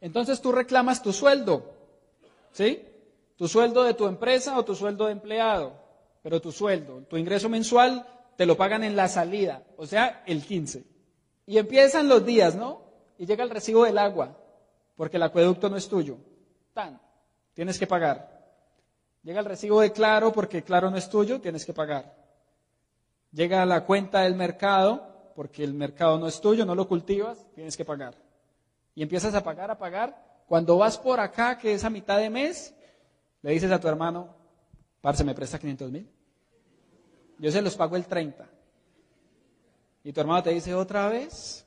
Entonces 0.00 0.40
tú 0.40 0.52
reclamas 0.52 1.02
tu 1.02 1.12
sueldo. 1.12 1.74
¿Sí? 2.52 2.84
Tu 3.36 3.46
sueldo 3.48 3.84
de 3.84 3.94
tu 3.94 4.06
empresa 4.06 4.58
o 4.58 4.64
tu 4.64 4.74
sueldo 4.74 5.06
de 5.06 5.12
empleado. 5.12 5.72
Pero 6.22 6.40
tu 6.40 6.52
sueldo, 6.52 7.02
tu 7.08 7.16
ingreso 7.16 7.48
mensual 7.48 8.06
te 8.36 8.46
lo 8.46 8.56
pagan 8.56 8.84
en 8.84 8.94
la 8.94 9.08
salida, 9.08 9.64
o 9.76 9.84
sea, 9.84 10.22
el 10.24 10.44
15. 10.44 10.84
Y 11.46 11.58
empiezan 11.58 12.08
los 12.08 12.24
días, 12.24 12.54
¿no? 12.54 12.82
Y 13.18 13.26
llega 13.26 13.42
el 13.42 13.50
recibo 13.50 13.84
del 13.84 13.98
agua, 13.98 14.36
porque 14.94 15.16
el 15.16 15.24
acueducto 15.24 15.68
no 15.68 15.76
es 15.76 15.88
tuyo. 15.88 16.18
Tan, 16.72 17.00
tienes 17.52 17.80
que 17.80 17.88
pagar. 17.88 18.38
Llega 19.24 19.40
el 19.40 19.46
recibo 19.46 19.80
de 19.80 19.90
Claro, 19.90 20.32
porque 20.32 20.62
Claro 20.62 20.88
no 20.88 20.96
es 20.96 21.08
tuyo, 21.10 21.40
tienes 21.40 21.66
que 21.66 21.72
pagar. 21.72 22.14
Llega 23.32 23.66
la 23.66 23.84
cuenta 23.84 24.20
del 24.20 24.36
mercado, 24.36 25.32
porque 25.34 25.64
el 25.64 25.74
mercado 25.74 26.16
no 26.18 26.28
es 26.28 26.40
tuyo, 26.40 26.64
no 26.64 26.76
lo 26.76 26.86
cultivas, 26.86 27.44
tienes 27.54 27.76
que 27.76 27.84
pagar. 27.84 28.14
Y 28.98 29.02
empiezas 29.02 29.32
a 29.36 29.44
pagar, 29.44 29.70
a 29.70 29.78
pagar. 29.78 30.42
Cuando 30.48 30.76
vas 30.76 30.98
por 30.98 31.20
acá, 31.20 31.56
que 31.56 31.72
es 31.72 31.84
a 31.84 31.88
mitad 31.88 32.18
de 32.18 32.28
mes, 32.28 32.74
le 33.42 33.52
dices 33.52 33.70
a 33.70 33.78
tu 33.78 33.86
hermano, 33.86 34.34
parce, 35.00 35.22
¿me 35.22 35.36
presta 35.36 35.56
500 35.56 35.92
mil? 35.92 36.10
Yo 37.38 37.52
se 37.52 37.62
los 37.62 37.76
pago 37.76 37.94
el 37.94 38.06
30. 38.06 38.44
Y 40.02 40.12
tu 40.12 40.20
hermano 40.20 40.42
te 40.42 40.50
dice, 40.50 40.74
¿otra 40.74 41.08
vez? 41.08 41.64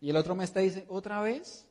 Y 0.00 0.08
el 0.08 0.16
otro 0.16 0.34
mes 0.34 0.50
te 0.50 0.60
dice, 0.60 0.86
¿otra 0.88 1.20
vez? 1.20 1.68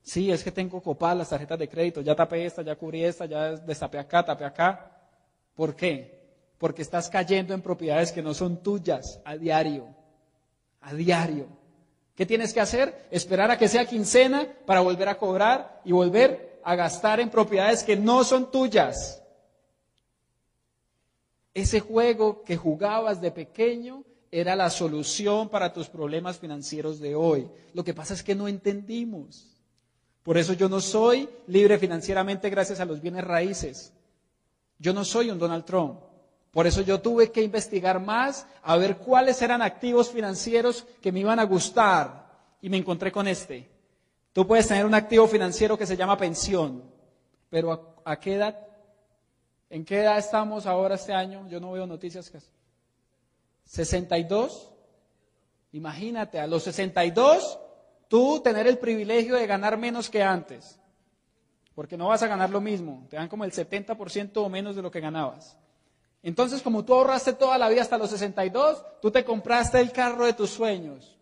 Sí, 0.00 0.32
es 0.32 0.42
que 0.42 0.50
tengo 0.50 0.82
copadas 0.82 1.18
las 1.18 1.28
tarjetas 1.28 1.60
de 1.60 1.68
crédito, 1.68 2.00
ya 2.00 2.16
tapé 2.16 2.44
esta, 2.44 2.62
ya 2.62 2.74
cubrí 2.74 3.04
esta, 3.04 3.26
ya 3.26 3.52
destapé 3.52 4.00
acá, 4.00 4.24
tapé 4.24 4.44
acá. 4.44 4.90
¿Por 5.54 5.76
qué? 5.76 6.20
Porque 6.58 6.82
estás 6.82 7.08
cayendo 7.08 7.54
en 7.54 7.62
propiedades 7.62 8.10
que 8.10 8.22
no 8.22 8.34
son 8.34 8.60
tuyas 8.60 9.20
a 9.24 9.36
diario. 9.36 9.94
A 10.80 10.92
diario. 10.94 11.61
¿Qué 12.14 12.26
tienes 12.26 12.52
que 12.52 12.60
hacer? 12.60 13.06
Esperar 13.10 13.50
a 13.50 13.58
que 13.58 13.68
sea 13.68 13.86
quincena 13.86 14.46
para 14.66 14.80
volver 14.80 15.08
a 15.08 15.18
cobrar 15.18 15.80
y 15.84 15.92
volver 15.92 16.60
a 16.62 16.74
gastar 16.74 17.20
en 17.20 17.30
propiedades 17.30 17.82
que 17.82 17.96
no 17.96 18.22
son 18.24 18.50
tuyas. 18.50 19.22
Ese 21.54 21.80
juego 21.80 22.42
que 22.44 22.56
jugabas 22.56 23.20
de 23.20 23.30
pequeño 23.30 24.04
era 24.30 24.56
la 24.56 24.70
solución 24.70 25.48
para 25.48 25.72
tus 25.72 25.88
problemas 25.88 26.38
financieros 26.38 27.00
de 27.00 27.14
hoy. 27.14 27.48
Lo 27.74 27.84
que 27.84 27.94
pasa 27.94 28.14
es 28.14 28.22
que 28.22 28.34
no 28.34 28.48
entendimos. 28.48 29.48
Por 30.22 30.38
eso 30.38 30.52
yo 30.52 30.68
no 30.68 30.80
soy 30.80 31.28
libre 31.46 31.78
financieramente 31.78 32.48
gracias 32.48 32.80
a 32.80 32.84
los 32.84 33.00
bienes 33.00 33.24
raíces. 33.24 33.92
Yo 34.78 34.92
no 34.92 35.04
soy 35.04 35.30
un 35.30 35.38
Donald 35.38 35.64
Trump. 35.64 36.00
Por 36.52 36.66
eso 36.66 36.82
yo 36.82 37.00
tuve 37.00 37.32
que 37.32 37.42
investigar 37.42 37.98
más 37.98 38.46
a 38.62 38.76
ver 38.76 38.98
cuáles 38.98 39.40
eran 39.40 39.62
activos 39.62 40.10
financieros 40.10 40.86
que 41.00 41.10
me 41.10 41.20
iban 41.20 41.40
a 41.40 41.44
gustar. 41.44 42.30
Y 42.60 42.68
me 42.68 42.76
encontré 42.76 43.10
con 43.10 43.26
este. 43.26 43.68
Tú 44.32 44.46
puedes 44.46 44.68
tener 44.68 44.86
un 44.86 44.94
activo 44.94 45.26
financiero 45.26 45.76
que 45.76 45.86
se 45.86 45.96
llama 45.96 46.16
pensión. 46.16 46.84
Pero 47.48 47.96
¿a, 48.04 48.20
qué 48.20 48.34
edad? 48.34 48.58
¿En 49.70 49.84
qué 49.84 50.00
edad 50.00 50.18
estamos 50.18 50.66
ahora 50.66 50.94
este 50.94 51.12
año? 51.12 51.48
Yo 51.48 51.58
no 51.58 51.72
veo 51.72 51.86
noticias 51.86 52.30
casi. 52.30 52.48
62. 53.64 54.70
Imagínate, 55.72 56.38
a 56.38 56.46
los 56.46 56.62
62 56.64 57.58
tú 58.08 58.40
tener 58.40 58.66
el 58.66 58.76
privilegio 58.76 59.36
de 59.36 59.46
ganar 59.46 59.78
menos 59.78 60.10
que 60.10 60.22
antes, 60.22 60.78
porque 61.74 61.96
no 61.96 62.08
vas 62.08 62.22
a 62.22 62.26
ganar 62.26 62.50
lo 62.50 62.60
mismo, 62.60 63.06
te 63.08 63.16
dan 63.16 63.26
como 63.26 63.44
el 63.44 63.52
70% 63.52 64.32
o 64.36 64.50
menos 64.50 64.76
de 64.76 64.82
lo 64.82 64.90
que 64.90 65.00
ganabas. 65.00 65.56
Entonces, 66.22 66.62
como 66.62 66.84
tú 66.84 66.94
ahorraste 66.94 67.32
toda 67.32 67.58
la 67.58 67.68
vida 67.68 67.82
hasta 67.82 67.98
los 67.98 68.10
62, 68.10 68.84
tú 69.00 69.10
te 69.10 69.24
compraste 69.24 69.80
el 69.80 69.90
carro 69.90 70.24
de 70.24 70.32
tus 70.32 70.50
sueños. 70.50 71.18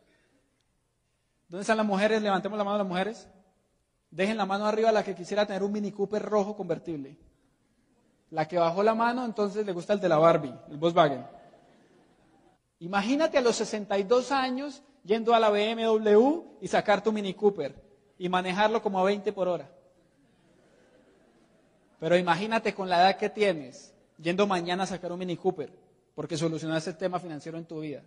¿Dónde 1.49 1.63
están 1.63 1.79
las 1.79 1.87
mujeres? 1.87 2.21
Levantemos 2.21 2.59
la 2.59 2.65
mano 2.65 2.75
a 2.77 2.79
las 2.79 2.87
mujeres. 2.87 3.29
Dejen 4.11 4.37
la 4.37 4.47
mano 4.47 4.67
arriba 4.67 4.91
a 4.91 4.93
la 4.93 5.03
que 5.03 5.15
quisiera 5.15 5.47
tener 5.47 5.63
un 5.63 5.73
Mini 5.73 5.91
Cooper 5.91 6.23
rojo 6.23 6.55
convertible. 6.55 7.17
La 8.31 8.47
que 8.47 8.59
bajó 8.59 8.83
la 8.83 8.95
mano, 8.95 9.25
entonces 9.25 9.65
le 9.65 9.73
gusta 9.73 9.95
el 9.95 10.01
de 10.01 10.09
la 10.09 10.19
Barbie, 10.19 10.55
el 10.71 10.77
Volkswagen. 10.77 11.27
Imagínate 12.81 13.39
a 13.39 13.41
los 13.41 13.57
62 13.57 14.33
años 14.33 14.83
yendo 15.05 15.35
a 15.35 15.41
la 15.41 15.51
BMW 15.51 16.43
y 16.61 16.69
sacar 16.69 17.03
tu 17.03 17.11
Mini 17.11 17.35
Cooper 17.35 17.75
y 18.19 18.29
manejarlo 18.29 18.83
como 18.83 19.01
a 19.01 19.05
20 19.05 19.33
por 19.33 19.49
hora. 19.49 19.71
Pero 21.99 22.17
imagínate 22.17 22.75
con 22.75 22.89
la 22.89 23.01
edad 23.01 23.17
que 23.17 23.29
tienes, 23.29 23.95
yendo 24.21 24.47
mañana 24.47 24.85
a 24.85 24.87
sacar 24.87 25.13
un 25.13 25.19
Mini 25.19 25.37
Cooper, 25.37 25.73
porque 26.15 26.37
solucionaste 26.37 26.91
el 26.91 26.97
tema 26.97 27.19
financiero 27.19 27.59
en 27.59 27.65
tu 27.65 27.81
vida, 27.81 28.03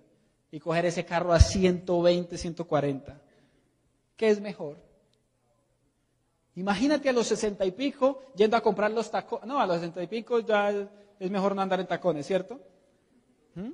y 0.52 0.60
coger 0.60 0.86
ese 0.86 1.06
carro 1.06 1.34
a 1.34 1.40
120, 1.40 2.38
140. 2.38 3.22
¿Qué 4.16 4.30
es 4.30 4.40
mejor? 4.40 4.78
Imagínate 6.56 7.10
a 7.10 7.14
los 7.14 7.28
60 7.28 7.66
y 7.66 7.72
pico 7.72 8.22
yendo 8.36 8.56
a 8.56 8.62
comprar 8.62 8.92
los 8.92 9.10
tacones. 9.10 9.48
No, 9.48 9.60
a 9.60 9.66
los 9.66 9.78
60 9.78 10.04
y 10.04 10.08
pico 10.08 10.40
ya 10.40 10.70
es 11.20 11.32
mejor 11.32 11.56
no 11.56 11.62
andar 11.62 11.80
en 11.80 11.88
tacones, 11.88 12.28
¿cierto? 12.28 12.60
¿Mm? 13.56 13.72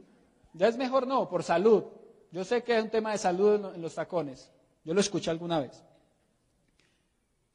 Ya 0.54 0.68
es 0.68 0.78
mejor 0.78 1.06
no, 1.06 1.28
por 1.28 1.44
salud. 1.44 1.84
Yo 2.32 2.46
sé 2.46 2.64
que 2.64 2.78
es 2.78 2.84
un 2.84 2.90
tema 2.90 3.12
de 3.12 3.18
salud 3.18 3.74
en 3.76 3.82
los 3.82 3.96
tacones. 3.96 4.50
Yo 4.86 4.94
lo 4.94 5.02
escuché 5.02 5.30
alguna 5.30 5.60
vez. 5.60 5.84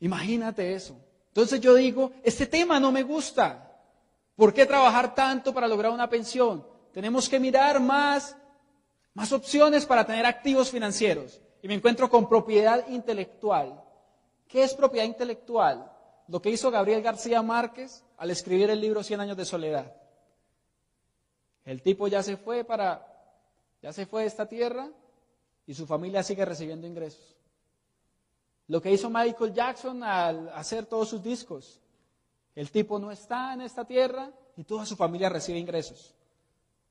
Imagínate 0.00 0.74
eso. 0.74 0.96
Entonces 1.28 1.60
yo 1.60 1.74
digo, 1.74 2.12
este 2.22 2.46
tema 2.46 2.78
no 2.78 2.92
me 2.92 3.02
gusta. 3.02 3.63
¿Por 4.36 4.52
qué 4.52 4.66
trabajar 4.66 5.14
tanto 5.14 5.54
para 5.54 5.68
lograr 5.68 5.92
una 5.92 6.08
pensión? 6.08 6.66
Tenemos 6.92 7.28
que 7.28 7.40
mirar 7.40 7.80
más, 7.80 8.36
más 9.14 9.32
opciones 9.32 9.86
para 9.86 10.04
tener 10.04 10.26
activos 10.26 10.70
financieros. 10.70 11.40
Y 11.62 11.68
me 11.68 11.74
encuentro 11.74 12.10
con 12.10 12.28
propiedad 12.28 12.86
intelectual. 12.88 13.82
¿Qué 14.48 14.62
es 14.62 14.74
propiedad 14.74 15.06
intelectual? 15.06 15.90
Lo 16.28 16.40
que 16.40 16.50
hizo 16.50 16.70
Gabriel 16.70 17.02
García 17.02 17.42
Márquez 17.42 18.04
al 18.16 18.30
escribir 18.30 18.70
el 18.70 18.80
libro 18.80 19.02
Cien 19.02 19.20
años 19.20 19.36
de 19.36 19.44
soledad. 19.44 19.94
El 21.64 21.82
tipo 21.82 22.08
ya 22.08 22.22
se 22.22 22.36
fue 22.36 22.64
para 22.64 23.10
ya 23.82 23.92
se 23.92 24.06
fue 24.06 24.22
de 24.22 24.28
esta 24.28 24.46
tierra 24.46 24.88
y 25.66 25.74
su 25.74 25.86
familia 25.86 26.22
sigue 26.22 26.44
recibiendo 26.44 26.86
ingresos. 26.86 27.36
Lo 28.68 28.80
que 28.80 28.90
hizo 28.90 29.10
Michael 29.10 29.52
Jackson 29.52 30.02
al 30.02 30.48
hacer 30.54 30.86
todos 30.86 31.08
sus 31.08 31.22
discos. 31.22 31.80
El 32.54 32.70
tipo 32.70 32.98
no 32.98 33.10
está 33.10 33.54
en 33.54 33.62
esta 33.62 33.84
tierra 33.84 34.30
y 34.56 34.64
toda 34.64 34.86
su 34.86 34.96
familia 34.96 35.28
recibe 35.28 35.58
ingresos. 35.58 36.14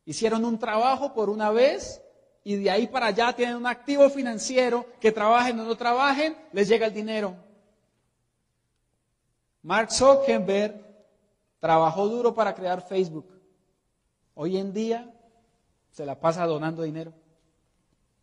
Hicieron 0.05 0.43
un 0.43 0.59
trabajo 0.59 1.13
por 1.13 1.29
una 1.29 1.51
vez 1.51 2.01
y 2.43 2.55
de 2.57 2.69
ahí 2.69 2.87
para 2.87 3.07
allá 3.07 3.33
tienen 3.33 3.55
un 3.55 3.67
activo 3.67 4.09
financiero 4.09 4.85
que 4.99 5.11
trabajen 5.11 5.59
o 5.59 5.63
no 5.63 5.75
trabajen, 5.75 6.35
les 6.51 6.67
llega 6.67 6.87
el 6.87 6.93
dinero. 6.93 7.35
Mark 9.61 9.91
Zuckerberg 9.91 10.83
trabajó 11.59 12.09
duro 12.09 12.33
para 12.33 12.53
crear 12.53 12.85
Facebook. 12.85 13.27
Hoy 14.35 14.57
en 14.57 14.73
día 14.73 15.09
se 15.91 16.05
la 16.05 16.19
pasa 16.19 16.45
donando 16.45 16.83
dinero. 16.83 17.13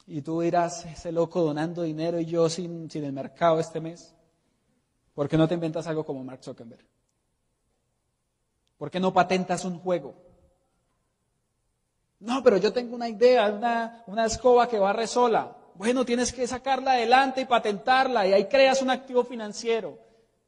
Y 0.06 0.20
tú 0.20 0.40
dirás, 0.40 0.84
ese 0.84 1.12
loco 1.12 1.40
donando 1.40 1.82
dinero 1.82 2.20
y 2.20 2.26
yo 2.26 2.50
sin, 2.50 2.90
sin 2.90 3.04
el 3.04 3.12
mercado 3.12 3.58
este 3.58 3.80
mes. 3.80 4.14
¿Por 5.14 5.28
qué 5.28 5.38
no 5.38 5.48
te 5.48 5.54
inventas 5.54 5.86
algo 5.86 6.04
como 6.04 6.22
Mark 6.22 6.42
Zuckerberg? 6.42 6.84
¿Por 8.80 8.90
qué 8.90 8.98
no 8.98 9.12
patentas 9.12 9.66
un 9.66 9.78
juego? 9.78 10.14
No, 12.18 12.42
pero 12.42 12.56
yo 12.56 12.72
tengo 12.72 12.96
una 12.96 13.10
idea, 13.10 13.50
una, 13.50 14.04
una 14.06 14.24
escoba 14.24 14.70
que 14.70 14.78
barre 14.78 15.06
sola. 15.06 15.54
Bueno, 15.74 16.06
tienes 16.06 16.32
que 16.32 16.46
sacarla 16.46 16.92
adelante 16.92 17.42
y 17.42 17.44
patentarla 17.44 18.26
y 18.26 18.32
ahí 18.32 18.46
creas 18.46 18.80
un 18.80 18.88
activo 18.88 19.22
financiero. 19.22 19.98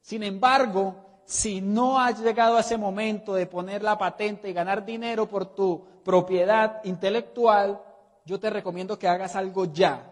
Sin 0.01 0.23
embargo, 0.23 1.21
si 1.25 1.61
no 1.61 1.99
has 1.99 2.19
llegado 2.21 2.57
a 2.57 2.61
ese 2.61 2.75
momento 2.75 3.35
de 3.35 3.45
poner 3.45 3.83
la 3.83 3.99
patente 3.99 4.49
y 4.49 4.53
ganar 4.53 4.83
dinero 4.83 5.29
por 5.29 5.53
tu 5.53 5.85
propiedad 6.03 6.83
intelectual, 6.85 7.83
yo 8.25 8.39
te 8.39 8.49
recomiendo 8.49 8.97
que 8.97 9.07
hagas 9.07 9.35
algo 9.35 9.65
ya. 9.65 10.11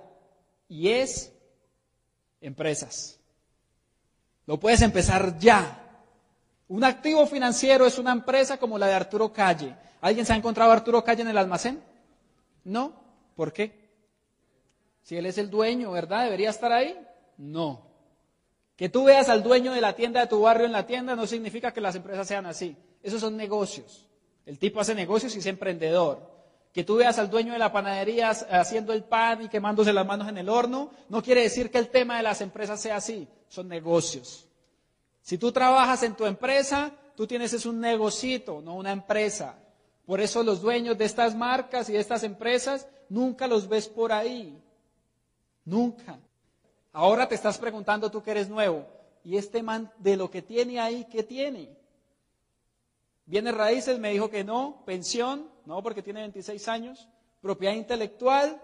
Y 0.70 0.90
es 0.90 1.34
empresas. 2.40 3.20
Lo 4.46 4.60
puedes 4.60 4.84
empezar 4.84 5.40
ya. 5.40 5.81
Un 6.72 6.86
activo 6.86 7.28
financiero 7.28 7.86
es 7.86 7.98
una 7.98 8.14
empresa 8.14 8.56
como 8.56 8.78
la 8.78 8.88
de 8.88 8.94
Arturo 8.94 9.34
Calle. 9.34 9.76
¿Alguien 10.00 10.26
se 10.26 10.32
ha 10.32 10.38
encontrado 10.38 10.72
a 10.72 10.76
Arturo 10.76 11.04
Calle 11.04 11.22
en 11.22 11.28
el 11.28 11.38
almacén? 11.38 11.84
No. 12.64 12.94
¿Por 13.36 13.52
qué? 13.52 13.90
Si 15.02 15.18
él 15.18 15.26
es 15.26 15.38
el 15.38 15.50
dueño, 15.50 15.92
¿verdad? 15.92 16.24
¿Debería 16.24 16.50
estar 16.50 16.72
ahí? 16.72 16.98
No. 17.36 17.82
Que 18.78 18.88
tú 18.88 19.04
veas 19.04 19.28
al 19.28 19.44
dueño 19.44 19.74
de 19.74 19.82
la 19.82 19.98
tienda 19.98 20.22
de 20.22 20.28
tu 20.28 20.40
barrio 20.40 20.66
en 20.66 20.72
la 20.72 20.86
tienda 20.86 21.14
no 21.14 21.28
significa 21.28 21.74
que 21.74 21.82
las 21.82 21.96
empresas 21.96 22.26
sean 22.26 22.46
así. 22.46 22.78
Esos 23.04 23.20
son 23.20 23.36
negocios. 23.36 24.08
El 24.46 24.58
tipo 24.58 24.80
hace 24.80 24.96
negocios 24.96 25.36
y 25.36 25.40
es 25.40 25.46
emprendedor. 25.48 26.26
Que 26.72 26.86
tú 26.86 26.96
veas 26.96 27.20
al 27.20 27.30
dueño 27.30 27.52
de 27.52 27.60
la 27.60 27.74
panadería 27.74 28.30
haciendo 28.30 28.94
el 28.94 29.04
pan 29.04 29.42
y 29.42 29.50
quemándose 29.50 29.92
las 29.92 30.08
manos 30.08 30.30
en 30.30 30.38
el 30.38 30.48
horno, 30.48 30.92
no 31.10 31.22
quiere 31.22 31.42
decir 31.42 31.70
que 31.70 31.80
el 31.80 31.90
tema 31.90 32.16
de 32.16 32.24
las 32.24 32.40
empresas 32.40 32.80
sea 32.80 32.96
así. 32.96 33.28
Son 33.50 33.68
negocios. 33.68 34.48
Si 35.22 35.38
tú 35.38 35.52
trabajas 35.52 36.04
en 36.04 36.16
tu 36.16 36.26
empresa, 36.26 36.92
tú 37.16 37.28
tienes 37.28 37.54
es 37.54 37.66
un 37.66 37.80
negocito, 37.80 38.62
no 38.62 38.76
una 38.76 38.92
empresa. 38.92 39.58
Por 40.06 40.20
eso 40.20 40.44
los 40.44 40.62
dueños 40.62 40.98
de 40.98 41.06
estas 41.06 41.36
marcas 41.36 41.90
y 41.90 41.94
de 41.94 42.00
estas 42.00 42.24
empresas 42.24 42.88
nunca 43.10 43.48
los 43.48 43.68
ves 43.68 43.88
por 43.88 44.12
ahí. 44.12 44.62
Nunca. 45.64 46.20
Ahora 46.92 47.28
te 47.28 47.36
estás 47.36 47.58
preguntando 47.58 48.12
tú 48.12 48.22
que 48.22 48.32
eres 48.32 48.50
nuevo, 48.50 48.86
¿y 49.24 49.38
este 49.38 49.64
man 49.64 49.92
de 50.00 50.18
lo 50.18 50.30
que 50.30 50.42
tiene 50.42 50.80
ahí, 50.80 51.06
qué 51.10 51.24
tiene? 51.24 51.78
Viene 53.26 53.52
raíces, 53.52 54.00
me 54.00 54.12
dijo 54.12 54.30
que 54.30 54.44
no, 54.44 54.84
pensión, 54.86 55.50
no, 55.66 55.82
porque 55.82 56.02
tiene 56.02 56.20
26 56.22 56.68
años, 56.68 57.08
propiedad 57.40 57.76
intelectual, 57.76 58.62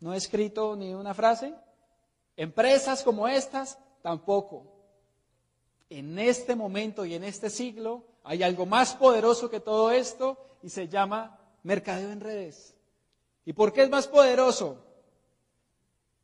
no 0.00 0.14
he 0.14 0.16
escrito 0.16 0.74
ni 0.74 0.92
una 0.94 1.14
frase, 1.14 1.54
empresas 2.36 3.04
como 3.04 3.28
estas, 3.28 3.78
tampoco. 4.02 4.66
En 5.88 6.18
este 6.18 6.56
momento 6.56 7.04
y 7.04 7.14
en 7.14 7.24
este 7.24 7.50
siglo 7.50 8.04
hay 8.24 8.42
algo 8.42 8.66
más 8.66 8.94
poderoso 8.94 9.50
que 9.50 9.60
todo 9.60 9.90
esto 9.90 10.38
y 10.62 10.68
se 10.68 10.88
llama 10.88 11.38
mercadeo 11.62 12.10
en 12.10 12.20
redes. 12.20 12.74
¿Y 13.44 13.52
por 13.52 13.72
qué 13.72 13.82
es 13.82 13.90
más 13.90 14.06
poderoso? 14.06 14.92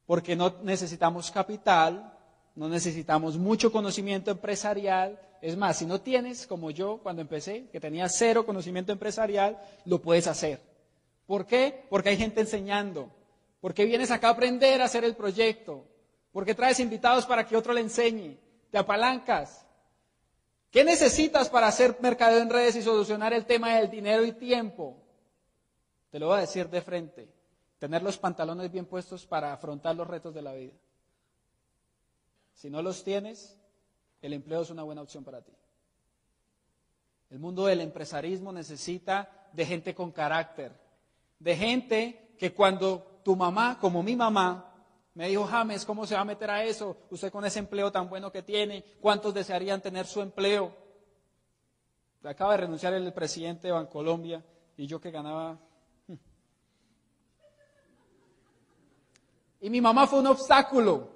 porque 0.09 0.35
no 0.35 0.55
necesitamos 0.63 1.31
capital, 1.31 2.17
no 2.57 2.67
necesitamos 2.67 3.37
mucho 3.37 3.71
conocimiento 3.71 4.31
empresarial. 4.31 5.21
Es 5.43 5.55
más, 5.55 5.77
si 5.77 5.85
no 5.85 6.01
tienes, 6.01 6.47
como 6.47 6.71
yo 6.71 7.01
cuando 7.03 7.21
empecé, 7.21 7.69
que 7.71 7.79
tenía 7.79 8.09
cero 8.09 8.47
conocimiento 8.47 8.91
empresarial, 8.91 9.59
lo 9.85 10.01
puedes 10.01 10.27
hacer. 10.27 10.63
¿Por 11.27 11.45
qué? 11.45 11.85
Porque 11.91 12.09
hay 12.09 12.17
gente 12.17 12.41
enseñando. 12.41 13.11
Porque 13.61 13.85
vienes 13.85 14.11
acá 14.11 14.29
a 14.29 14.31
aprender 14.31 14.81
a 14.81 14.87
hacer 14.87 15.05
el 15.05 15.15
proyecto. 15.15 15.85
Porque 16.33 16.55
traes 16.55 16.81
invitados 16.81 17.27
para 17.27 17.47
que 17.47 17.57
otro 17.57 17.73
le 17.73 17.81
enseñe. 17.81 18.39
Te 18.71 18.79
apalancas. 18.79 19.67
¿Qué 20.71 20.85
necesitas 20.85 21.49
para 21.49 21.69
hacer 21.69 21.97
mercadeo 22.01 22.41
en 22.41 22.51
redes 22.51 22.77
y 22.77 22.83
solucionar 22.83 23.33
el 23.33 23.47
tema 23.47 23.75
del 23.77 23.91
dinero 23.91 24.25
y 24.25 24.33
tiempo? 24.33 25.03
Te 26.11 26.19
lo 26.19 26.29
voy 26.29 26.39
a 26.39 26.41
decir 26.41 26.69
de 26.69 26.83
frente 26.83 27.39
tener 27.79 28.03
los 28.03 28.19
pantalones 28.19 28.71
bien 28.71 28.87
puestos 28.87 29.27
para 29.27 29.53
afrontar 29.53 29.95
los 29.95 30.07
retos 30.07 30.35
de 30.35 30.43
la 30.43 30.53
vida. 30.53 30.75
Si 32.55 32.69
no 32.69 32.83
los 32.83 33.05
tienes, 33.05 33.57
el 34.21 34.33
empleo 34.33 34.63
es 34.63 34.71
una 34.71 34.83
buena 34.83 35.03
opción 35.03 35.25
para 35.25 35.43
ti. 35.43 35.53
El 37.31 37.39
mundo 37.39 37.67
del 37.67 37.81
empresarismo 37.81 38.53
necesita 38.53 39.49
de 39.53 39.65
gente 39.65 39.95
con 39.95 40.11
carácter, 40.11 40.73
de 41.39 41.57
gente 41.57 42.35
que 42.39 42.53
cuando 42.53 43.21
tu 43.23 43.37
mamá, 43.37 43.79
como 43.81 44.03
mi 44.03 44.17
mamá, 44.17 44.68
Me 45.19 45.27
dijo, 45.27 45.47
James, 45.47 45.85
¿cómo 45.85 46.07
se 46.07 46.15
va 46.15 46.21
a 46.21 46.25
meter 46.25 46.49
a 46.49 46.63
eso? 46.63 46.97
Usted 47.11 47.33
con 47.33 47.45
ese 47.45 47.59
empleo 47.59 47.91
tan 47.91 48.09
bueno 48.09 48.31
que 48.31 48.45
tiene, 48.45 48.85
¿cuántos 49.01 49.35
desearían 49.35 49.81
tener 49.81 50.07
su 50.07 50.21
empleo? 50.21 50.73
Acaba 52.23 52.53
de 52.53 52.59
renunciar 52.59 52.95
el 52.95 53.13
presidente 53.13 53.67
de 53.67 53.73
Bancolombia 53.73 54.45
y 54.77 54.87
yo 54.87 55.01
que 55.01 55.11
ganaba. 55.11 55.59
Hmm. 56.07 56.15
Y 59.63 59.71
mi 59.71 59.81
mamá 59.81 60.07
fue 60.07 60.21
un 60.21 60.29
obstáculo. 60.29 61.09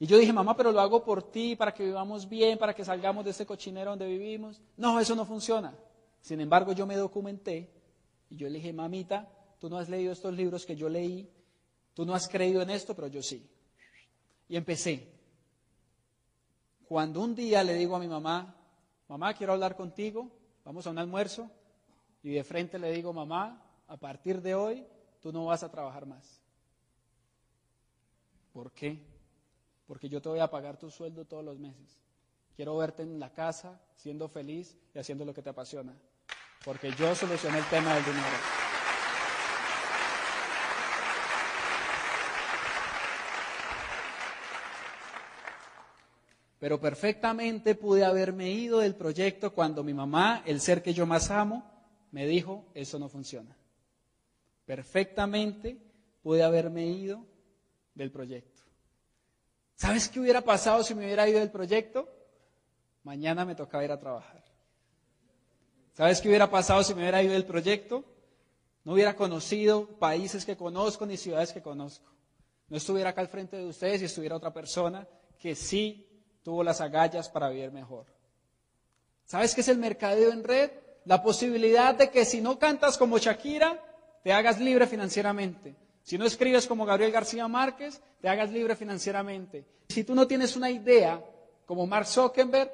Y 0.00 0.06
yo 0.06 0.18
dije, 0.18 0.32
mamá, 0.32 0.56
pero 0.56 0.72
lo 0.72 0.80
hago 0.80 1.04
por 1.04 1.22
ti, 1.22 1.54
para 1.54 1.72
que 1.72 1.84
vivamos 1.84 2.28
bien, 2.28 2.58
para 2.58 2.74
que 2.74 2.84
salgamos 2.84 3.24
de 3.24 3.30
ese 3.30 3.46
cochinero 3.46 3.90
donde 3.90 4.08
vivimos. 4.08 4.60
No, 4.76 4.98
eso 4.98 5.14
no 5.14 5.24
funciona. 5.24 5.72
Sin 6.20 6.40
embargo, 6.40 6.72
yo 6.72 6.84
me 6.84 6.96
documenté 6.96 7.72
y 8.28 8.34
yo 8.34 8.48
le 8.48 8.54
dije, 8.54 8.72
mamita, 8.72 9.30
tú 9.60 9.70
no 9.70 9.78
has 9.78 9.88
leído 9.88 10.12
estos 10.12 10.34
libros 10.34 10.66
que 10.66 10.74
yo 10.74 10.88
leí, 10.88 11.31
tú 11.94 12.04
no 12.04 12.14
has 12.14 12.28
creído 12.28 12.62
en 12.62 12.70
esto, 12.70 12.94
pero 12.94 13.08
yo 13.08 13.22
sí. 13.22 13.48
Y 14.48 14.56
empecé. 14.56 15.12
Cuando 16.86 17.20
un 17.20 17.34
día 17.34 17.64
le 17.64 17.74
digo 17.74 17.96
a 17.96 18.00
mi 18.00 18.08
mamá, 18.08 18.54
mamá, 19.08 19.34
quiero 19.34 19.54
hablar 19.54 19.76
contigo, 19.76 20.30
vamos 20.64 20.86
a 20.86 20.90
un 20.90 20.98
almuerzo, 20.98 21.50
y 22.22 22.30
de 22.30 22.44
frente 22.44 22.78
le 22.78 22.92
digo, 22.92 23.12
mamá, 23.12 23.64
a 23.88 23.96
partir 23.96 24.40
de 24.42 24.54
hoy 24.54 24.86
tú 25.20 25.32
no 25.32 25.46
vas 25.46 25.62
a 25.62 25.70
trabajar 25.70 26.06
más. 26.06 26.40
¿Por 28.52 28.72
qué? 28.72 29.02
Porque 29.86 30.08
yo 30.08 30.20
te 30.20 30.28
voy 30.28 30.38
a 30.38 30.50
pagar 30.50 30.76
tu 30.76 30.90
sueldo 30.90 31.24
todos 31.24 31.44
los 31.44 31.58
meses. 31.58 31.98
Quiero 32.54 32.76
verte 32.76 33.02
en 33.02 33.18
la 33.18 33.32
casa, 33.32 33.80
siendo 33.96 34.28
feliz 34.28 34.76
y 34.94 34.98
haciendo 34.98 35.24
lo 35.24 35.32
que 35.32 35.42
te 35.42 35.50
apasiona. 35.50 35.94
Porque 36.64 36.92
yo 36.92 37.14
solucioné 37.14 37.58
el 37.58 37.68
tema 37.68 37.94
del 37.94 38.04
dinero. 38.04 38.61
Pero 46.62 46.78
perfectamente 46.78 47.74
pude 47.74 48.04
haberme 48.04 48.48
ido 48.52 48.78
del 48.78 48.94
proyecto 48.94 49.52
cuando 49.52 49.82
mi 49.82 49.94
mamá, 49.94 50.44
el 50.46 50.60
ser 50.60 50.80
que 50.80 50.94
yo 50.94 51.06
más 51.06 51.28
amo, 51.32 51.68
me 52.12 52.24
dijo, 52.24 52.66
eso 52.72 53.00
no 53.00 53.08
funciona. 53.08 53.56
Perfectamente 54.64 55.76
pude 56.22 56.44
haberme 56.44 56.86
ido 56.86 57.26
del 57.96 58.12
proyecto. 58.12 58.62
¿Sabes 59.74 60.08
qué 60.08 60.20
hubiera 60.20 60.40
pasado 60.42 60.84
si 60.84 60.94
me 60.94 61.04
hubiera 61.04 61.28
ido 61.28 61.40
del 61.40 61.50
proyecto? 61.50 62.08
Mañana 63.02 63.44
me 63.44 63.56
tocaba 63.56 63.82
ir 63.82 63.90
a 63.90 63.98
trabajar. 63.98 64.44
¿Sabes 65.94 66.20
qué 66.20 66.28
hubiera 66.28 66.48
pasado 66.48 66.84
si 66.84 66.94
me 66.94 67.00
hubiera 67.00 67.24
ido 67.24 67.32
del 67.32 67.44
proyecto? 67.44 68.04
No 68.84 68.92
hubiera 68.92 69.16
conocido 69.16 69.98
países 69.98 70.44
que 70.44 70.56
conozco 70.56 71.06
ni 71.06 71.16
ciudades 71.16 71.52
que 71.52 71.60
conozco. 71.60 72.08
No 72.68 72.76
estuviera 72.76 73.10
acá 73.10 73.20
al 73.20 73.26
frente 73.26 73.56
de 73.56 73.66
ustedes 73.66 74.02
y 74.02 74.04
estuviera 74.04 74.36
otra 74.36 74.54
persona 74.54 75.08
que 75.40 75.56
sí 75.56 76.08
tuvo 76.42 76.62
las 76.62 76.80
agallas 76.80 77.28
para 77.28 77.48
vivir 77.48 77.72
mejor. 77.72 78.06
¿Sabes 79.24 79.54
qué 79.54 79.60
es 79.60 79.68
el 79.68 79.78
mercadeo 79.78 80.32
en 80.32 80.44
red? 80.44 80.70
La 81.04 81.22
posibilidad 81.22 81.94
de 81.94 82.10
que 82.10 82.24
si 82.24 82.40
no 82.40 82.58
cantas 82.58 82.98
como 82.98 83.18
Shakira, 83.18 83.82
te 84.22 84.32
hagas 84.32 84.60
libre 84.60 84.86
financieramente. 84.86 85.74
Si 86.02 86.18
no 86.18 86.24
escribes 86.24 86.66
como 86.66 86.84
Gabriel 86.84 87.12
García 87.12 87.46
Márquez, 87.48 88.02
te 88.20 88.28
hagas 88.28 88.50
libre 88.50 88.76
financieramente. 88.76 89.64
Si 89.88 90.04
tú 90.04 90.14
no 90.14 90.26
tienes 90.26 90.56
una 90.56 90.70
idea 90.70 91.24
como 91.66 91.86
Mark 91.86 92.06
Zuckerberg, 92.06 92.70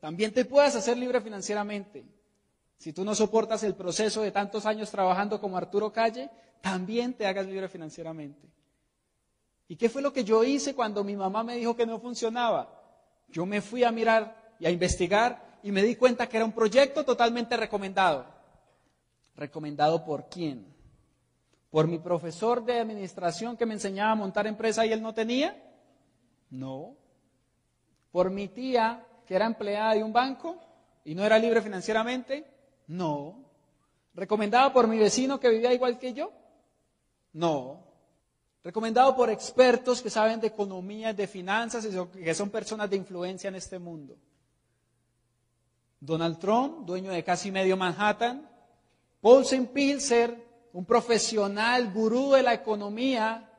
también 0.00 0.32
te 0.32 0.44
puedas 0.44 0.76
hacer 0.76 0.96
libre 0.96 1.20
financieramente. 1.20 2.04
Si 2.78 2.92
tú 2.94 3.04
no 3.04 3.14
soportas 3.14 3.62
el 3.62 3.74
proceso 3.74 4.22
de 4.22 4.30
tantos 4.30 4.64
años 4.64 4.90
trabajando 4.90 5.40
como 5.40 5.58
Arturo 5.58 5.92
Calle, 5.92 6.30
también 6.62 7.12
te 7.12 7.26
hagas 7.26 7.46
libre 7.46 7.68
financieramente. 7.68 8.48
¿Y 9.68 9.76
qué 9.76 9.88
fue 9.88 10.02
lo 10.02 10.12
que 10.12 10.24
yo 10.24 10.42
hice 10.42 10.74
cuando 10.74 11.04
mi 11.04 11.14
mamá 11.14 11.44
me 11.44 11.56
dijo 11.56 11.76
que 11.76 11.86
no 11.86 12.00
funcionaba? 12.00 12.79
Yo 13.32 13.46
me 13.46 13.60
fui 13.60 13.84
a 13.84 13.92
mirar 13.92 14.54
y 14.58 14.66
a 14.66 14.70
investigar 14.70 15.58
y 15.62 15.72
me 15.72 15.82
di 15.82 15.96
cuenta 15.96 16.28
que 16.28 16.36
era 16.36 16.46
un 16.46 16.52
proyecto 16.52 17.04
totalmente 17.04 17.56
recomendado. 17.56 18.26
¿Recomendado 19.36 20.04
por 20.04 20.28
quién? 20.28 20.66
¿Por 21.70 21.86
mi 21.86 21.98
profesor 21.98 22.64
de 22.64 22.80
administración 22.80 23.56
que 23.56 23.66
me 23.66 23.74
enseñaba 23.74 24.12
a 24.12 24.16
montar 24.16 24.46
empresa 24.46 24.84
y 24.84 24.92
él 24.92 25.00
no 25.00 25.14
tenía? 25.14 25.56
No. 26.50 26.96
¿Por 28.10 28.30
mi 28.30 28.48
tía 28.48 29.06
que 29.26 29.36
era 29.36 29.46
empleada 29.46 29.94
de 29.94 30.02
un 30.02 30.12
banco 30.12 30.56
y 31.04 31.14
no 31.14 31.24
era 31.24 31.38
libre 31.38 31.62
financieramente? 31.62 32.44
No. 32.88 33.44
¿Recomendado 34.14 34.72
por 34.72 34.88
mi 34.88 34.98
vecino 34.98 35.38
que 35.38 35.48
vivía 35.48 35.72
igual 35.72 35.98
que 35.98 36.12
yo? 36.12 36.32
No. 37.32 37.89
Recomendado 38.62 39.16
por 39.16 39.30
expertos 39.30 40.02
que 40.02 40.10
saben 40.10 40.38
de 40.40 40.48
economía, 40.48 41.14
de 41.14 41.26
finanzas 41.26 41.86
y 41.86 42.20
que 42.22 42.34
son 42.34 42.50
personas 42.50 42.90
de 42.90 42.96
influencia 42.96 43.48
en 43.48 43.54
este 43.54 43.78
mundo. 43.78 44.16
Donald 45.98 46.38
Trump, 46.38 46.86
dueño 46.86 47.10
de 47.10 47.24
casi 47.24 47.50
medio 47.50 47.76
Manhattan. 47.76 48.48
Paulsen 49.22 49.66
Pilser, 49.66 50.46
un 50.72 50.84
profesional, 50.84 51.92
gurú 51.92 52.32
de 52.32 52.42
la 52.42 52.52
economía, 52.52 53.50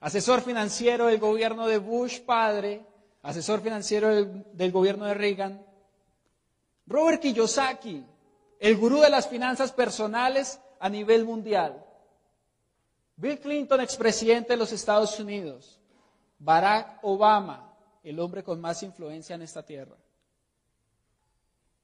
asesor 0.00 0.42
financiero 0.42 1.06
del 1.06 1.18
gobierno 1.18 1.66
de 1.66 1.78
Bush 1.78 2.20
padre, 2.20 2.84
asesor 3.22 3.60
financiero 3.60 4.14
del, 4.14 4.46
del 4.52 4.72
gobierno 4.72 5.06
de 5.06 5.14
Reagan. 5.14 5.66
Robert 6.86 7.20
Kiyosaki, 7.20 8.04
el 8.60 8.76
gurú 8.76 9.00
de 9.00 9.10
las 9.10 9.28
finanzas 9.28 9.72
personales 9.72 10.60
a 10.78 10.88
nivel 10.88 11.24
mundial. 11.24 11.84
Bill 13.18 13.40
Clinton, 13.40 13.80
expresidente 13.80 14.52
de 14.52 14.56
los 14.56 14.72
Estados 14.72 15.18
Unidos. 15.18 15.80
Barack 16.38 17.00
Obama, 17.02 17.74
el 18.04 18.20
hombre 18.20 18.44
con 18.44 18.60
más 18.60 18.80
influencia 18.84 19.34
en 19.34 19.42
esta 19.42 19.64
tierra. 19.64 19.96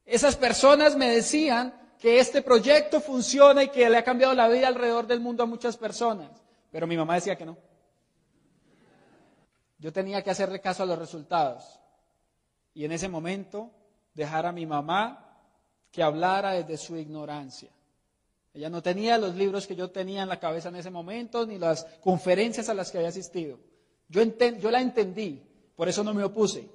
Esas 0.07 0.37
personas 0.37 0.97
me 0.97 1.11
decían 1.11 1.75
que 1.99 2.20
este 2.20 2.40
proyecto 2.40 3.01
funciona 3.01 3.64
y 3.64 3.68
que 3.70 3.90
le 3.90 3.97
ha 3.97 4.05
cambiado 4.05 4.33
la 4.33 4.47
vida 4.47 4.68
alrededor 4.68 5.09
del 5.09 5.18
mundo 5.18 5.42
a 5.42 5.47
muchas 5.47 5.77
personas. 5.77 6.31
Pero 6.70 6.87
mi 6.87 6.97
mamá 6.97 7.16
decía 7.16 7.37
que 7.37 7.47
no. 7.47 7.57
Yo 9.79 9.92
tenía 9.92 10.23
que 10.23 10.31
hacerle 10.31 10.61
caso 10.61 10.85
a 10.85 10.87
los 10.87 10.99
resultados. 10.99 11.81
Y 12.75 12.85
en 12.85 12.92
ese 12.92 13.09
momento 13.09 13.73
dejar 14.14 14.47
a 14.47 14.53
mi 14.53 14.66
mamá 14.66 15.37
que 15.90 16.01
hablara 16.01 16.53
desde 16.53 16.77
su 16.77 16.97
ignorancia. 16.97 17.70
Ella 18.55 18.71
no 18.71 18.83
tenía 18.83 19.19
los 19.19 19.35
libros 19.35 19.67
que 19.67 19.75
yo 19.75 19.90
tenía 19.90 20.23
en 20.23 20.29
la 20.29 20.38
cabeza 20.38 20.69
en 20.69 20.77
ese 20.77 20.90
momento, 20.90 21.45
ni 21.45 21.59
las 21.59 21.85
conferencias 22.01 22.69
a 22.69 22.75
las 22.75 22.93
que 22.93 22.99
había 22.99 23.09
asistido. 23.09 23.59
Yo, 24.09 24.23
yo 24.23 24.71
la 24.71 24.81
entendí, 24.81 25.43
por 25.75 25.88
eso 25.88 26.05
no 26.05 26.14
me 26.14 26.23
opuse. 26.23 26.71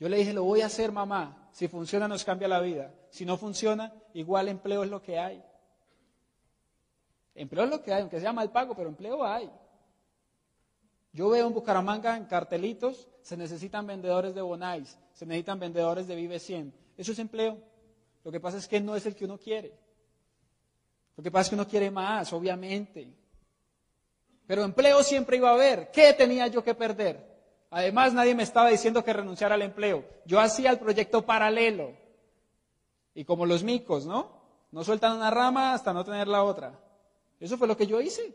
Yo 0.00 0.08
le 0.08 0.16
dije, 0.16 0.32
lo 0.32 0.42
voy 0.42 0.62
a 0.62 0.66
hacer, 0.66 0.90
mamá. 0.90 1.48
Si 1.52 1.68
funciona, 1.68 2.08
nos 2.08 2.24
cambia 2.24 2.48
la 2.48 2.60
vida. 2.60 2.92
Si 3.10 3.24
no 3.24 3.36
funciona, 3.36 3.92
igual 4.14 4.48
empleo 4.48 4.82
es 4.82 4.90
lo 4.90 5.00
que 5.00 5.16
hay. 5.16 5.40
Empleo 7.36 7.64
es 7.64 7.70
lo 7.70 7.82
que 7.82 7.92
hay, 7.92 8.00
aunque 8.00 8.18
sea 8.20 8.32
mal 8.32 8.50
pago, 8.50 8.74
pero 8.74 8.88
empleo 8.88 9.24
hay. 9.24 9.48
Yo 11.12 11.28
veo 11.28 11.46
en 11.46 11.54
Bucaramanga 11.54 12.16
en 12.16 12.24
cartelitos, 12.24 13.06
se 13.20 13.36
necesitan 13.36 13.86
vendedores 13.86 14.34
de 14.34 14.40
Bonais, 14.40 14.98
se 15.12 15.24
necesitan 15.24 15.60
vendedores 15.60 16.08
de 16.08 16.16
Vive 16.16 16.40
100. 16.40 16.74
Eso 16.96 17.12
es 17.12 17.18
empleo. 17.20 17.58
Lo 18.24 18.32
que 18.32 18.40
pasa 18.40 18.58
es 18.58 18.66
que 18.66 18.80
no 18.80 18.96
es 18.96 19.06
el 19.06 19.14
que 19.14 19.26
uno 19.26 19.38
quiere. 19.38 19.72
Lo 21.16 21.22
que 21.22 21.30
pasa 21.30 21.42
es 21.42 21.48
que 21.50 21.54
uno 21.56 21.68
quiere 21.68 21.90
más, 21.90 22.32
obviamente. 22.32 23.08
Pero 24.46 24.64
empleo 24.64 25.02
siempre 25.02 25.36
iba 25.36 25.50
a 25.50 25.54
haber. 25.54 25.90
¿Qué 25.90 26.12
tenía 26.14 26.46
yo 26.46 26.64
que 26.64 26.74
perder? 26.74 27.30
Además, 27.70 28.12
nadie 28.12 28.34
me 28.34 28.42
estaba 28.42 28.68
diciendo 28.68 29.04
que 29.04 29.12
renunciara 29.12 29.54
al 29.54 29.62
empleo. 29.62 30.04
Yo 30.26 30.40
hacía 30.40 30.70
el 30.70 30.78
proyecto 30.78 31.22
paralelo. 31.22 31.92
Y 33.14 33.24
como 33.24 33.46
los 33.46 33.62
micos, 33.62 34.06
¿no? 34.06 34.42
No 34.70 34.84
sueltan 34.84 35.16
una 35.16 35.30
rama 35.30 35.74
hasta 35.74 35.92
no 35.92 36.04
tener 36.04 36.28
la 36.28 36.44
otra. 36.44 36.78
Eso 37.40 37.58
fue 37.58 37.68
lo 37.68 37.76
que 37.76 37.86
yo 37.86 38.00
hice. 38.00 38.34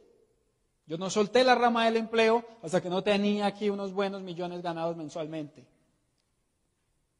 Yo 0.86 0.98
no 0.98 1.10
solté 1.10 1.44
la 1.44 1.56
rama 1.56 1.86
del 1.86 1.98
empleo 1.98 2.46
hasta 2.62 2.82
que 2.82 2.90
no 2.90 3.04
tenía 3.04 3.48
aquí 3.48 3.70
unos 3.70 3.92
buenos 3.92 4.22
millones 4.22 4.62
ganados 4.62 4.96
mensualmente. 4.96 5.66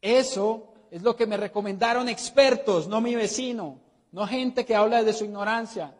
Eso 0.00 0.72
es 0.90 1.02
lo 1.02 1.16
que 1.16 1.26
me 1.26 1.36
recomendaron 1.36 2.08
expertos, 2.08 2.88
no 2.88 3.00
mi 3.00 3.14
vecino 3.14 3.87
no 4.18 4.26
gente 4.26 4.66
que 4.66 4.74
habla 4.74 5.04
de 5.04 5.12
su 5.12 5.24
ignorancia, 5.24 5.94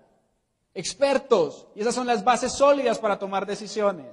expertos, 0.74 1.68
y 1.76 1.82
esas 1.82 1.94
son 1.94 2.04
las 2.04 2.24
bases 2.24 2.50
sólidas 2.50 2.98
para 2.98 3.16
tomar 3.16 3.46
decisiones. 3.46 4.08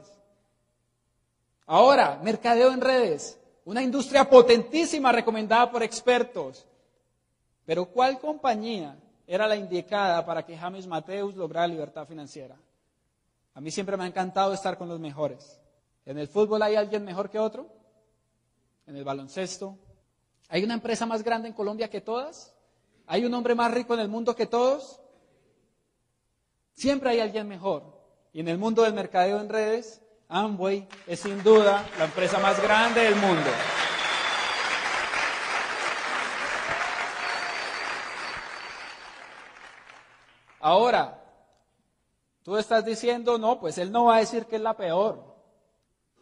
Ahora, 1.66 2.20
mercadeo 2.22 2.72
en 2.72 2.82
redes, 2.82 3.40
una 3.64 3.82
industria 3.82 4.30
potentísima 4.30 5.12
recomendada 5.12 5.72
por 5.72 5.82
expertos. 5.82 6.68
Pero 7.66 7.86
¿cuál 7.86 8.20
compañía 8.20 8.96
era 9.26 9.48
la 9.48 9.56
indicada 9.56 10.24
para 10.24 10.46
que 10.46 10.56
James 10.56 10.86
Mateus 10.86 11.36
lograra 11.36 11.66
libertad 11.66 12.06
financiera? 12.06 12.56
A 13.56 13.60
mí 13.60 13.72
siempre 13.72 13.98
me 13.98 14.04
ha 14.04 14.08
encantado 14.08 14.54
estar 14.54 14.78
con 14.78 14.88
los 14.88 15.00
mejores. 15.00 15.60
¿En 16.06 16.20
el 16.20 16.28
fútbol 16.28 16.62
hay 16.62 16.76
alguien 16.76 17.04
mejor 17.04 17.32
que 17.32 17.40
otro? 17.40 17.66
¿En 18.86 18.98
el 18.98 19.04
baloncesto? 19.04 19.80
¿Hay 20.50 20.64
una 20.64 20.76
empresa 20.76 21.08
más 21.08 21.24
grande 21.24 21.48
en 21.48 21.56
Colombia 21.56 21.90
que 21.90 22.02
todas? 22.02 22.55
¿Hay 23.08 23.26
un 23.26 23.34
hombre 23.34 23.56
más 23.56 23.72
rico 23.72 23.94
en 23.94 24.00
el 24.00 24.08
mundo 24.08 24.36
que 24.36 24.48
todos? 24.48 25.00
Siempre 26.74 27.12
hay 27.12 27.20
alguien 27.20 27.48
mejor. 27.48 27.84
Y 28.34 28.40
en 28.40 28.48
el 28.48 28.58
mundo 28.58 28.84
del 28.84 28.94
mercadeo 28.94 29.40
en 29.40 29.50
redes 29.50 30.02
Amway 30.28 30.88
es 31.06 31.20
sin 31.20 31.42
duda 31.44 31.88
la 31.98 32.06
empresa 32.06 32.40
más 32.40 32.62
grande 32.62 33.02
del 33.02 33.16
mundo. 33.16 33.50
Ahora, 40.60 41.24
tú 42.42 42.58
estás 42.58 42.84
diciendo, 42.84 43.38
no, 43.38 43.60
pues 43.60 43.78
él 43.78 43.92
no 43.92 44.06
va 44.06 44.16
a 44.16 44.20
decir 44.20 44.48
que 44.48 44.56
es 44.56 44.62
la 44.64 44.76
peor. 44.76 45.24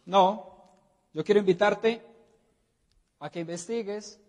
No, 0.06 0.68
yo 1.14 1.24
quiero 1.24 1.40
invitarte 1.40 2.06
a 3.20 3.30
que 3.30 3.40
investigues 3.40 4.20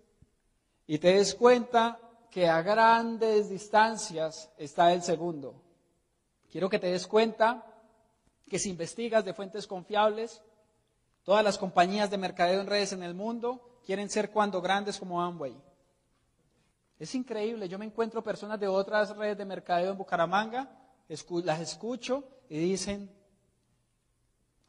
y 0.87 0.99
te 0.99 1.15
des 1.15 1.35
cuenta 1.35 1.99
que 2.35 2.49
a 2.49 2.63
grandes 2.63 3.49
distancias 3.49 4.51
está 4.59 4.93
el 4.93 5.05
segundo. 5.05 5.55
Quiero 6.51 6.69
que 6.69 6.81
te 6.81 6.89
des 6.89 7.07
cuenta 7.07 7.65
que 8.49 8.59
si 8.59 8.71
investigas 8.71 9.25
de 9.25 9.33
fuentes 9.33 9.69
confiables, 9.69 10.43
todas 11.23 11.45
las 11.45 11.57
compañías 11.59 12.11
de 12.11 12.19
mercadeo 12.19 12.61
en 12.61 12.67
redes 12.67 12.93
en 12.93 13.05
el 13.05 13.15
mundo 13.15 13.79
quieren 13.87 14.11
ser 14.11 14.33
cuando 14.33 14.61
grandes 14.61 14.99
como 14.99 15.23
Amway. 15.23 15.55
Es 16.99 17.15
increíble, 17.15 17.69
yo 17.69 17.79
me 17.79 17.85
encuentro 17.85 18.25
personas 18.25 18.59
de 18.59 18.67
otras 18.67 19.17
redes 19.17 19.39
de 19.39 19.45
mercadeo 19.45 19.93
en 19.93 19.99
Bucaramanga, 19.99 20.77
las 21.45 21.61
escucho 21.61 22.25
y 22.49 22.59
dicen, 22.59 23.09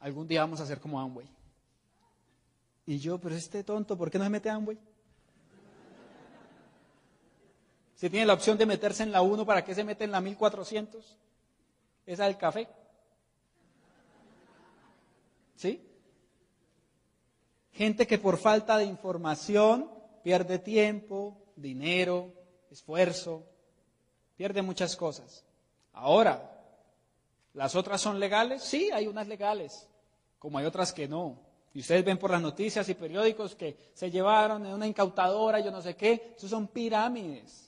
algún 0.02 0.28
día 0.28 0.42
vamos 0.42 0.62
a 0.62 0.68
ser 0.68 0.80
como 0.80 1.00
Amway. 1.00 1.28
Y 2.86 3.00
yo, 3.00 3.18
pero 3.18 3.34
este 3.34 3.64
tonto, 3.64 3.98
¿por 3.98 4.12
qué 4.12 4.20
no 4.20 4.24
se 4.24 4.30
mete 4.30 4.52
Amway? 4.52 4.78
Si 7.96 8.10
tiene 8.10 8.26
la 8.26 8.34
opción 8.34 8.58
de 8.58 8.66
meterse 8.66 9.04
en 9.04 9.12
la 9.12 9.22
1, 9.22 9.46
¿para 9.46 9.64
qué 9.64 9.74
se 9.74 9.84
mete 9.84 10.04
en 10.04 10.12
la 10.12 10.22
1400? 10.22 11.18
Esa 12.06 12.26
del 12.26 12.38
café. 12.38 12.68
¿Sí? 15.56 15.82
Gente 17.72 18.06
que 18.06 18.20
por 18.20 18.38
falta 18.38 18.78
de 18.78 18.86
información 18.86 19.90
pierde 20.24 20.60
tiempo, 20.60 21.38
dinero, 21.56 22.34
esfuerzo, 22.70 23.44
pierde 24.36 24.62
muchas 24.62 24.96
cosas. 24.96 25.46
Ahora, 25.94 26.52
¿las 27.54 27.76
otras 27.76 28.02
son 28.02 28.20
legales? 28.20 28.62
Sí, 28.64 28.90
hay 28.92 29.08
unas 29.08 29.28
legales, 29.28 29.88
como 30.38 30.58
hay 30.58 30.66
otras 30.66 30.92
que 30.92 31.08
no. 31.08 31.40
Y 31.74 31.80
ustedes 31.80 32.04
ven 32.04 32.18
por 32.18 32.32
las 32.32 32.42
noticias 32.42 32.88
y 32.90 32.94
periódicos 32.94 33.56
que 33.56 33.78
se 33.94 34.12
llevaron 34.12 34.66
en 34.66 34.74
una 34.74 34.88
incautadora, 34.88 35.60
yo 35.60 35.72
no 35.72 35.82
sé 35.82 35.96
qué, 35.96 36.34
eso 36.38 36.48
son 36.48 36.68
pirámides. 36.68 37.66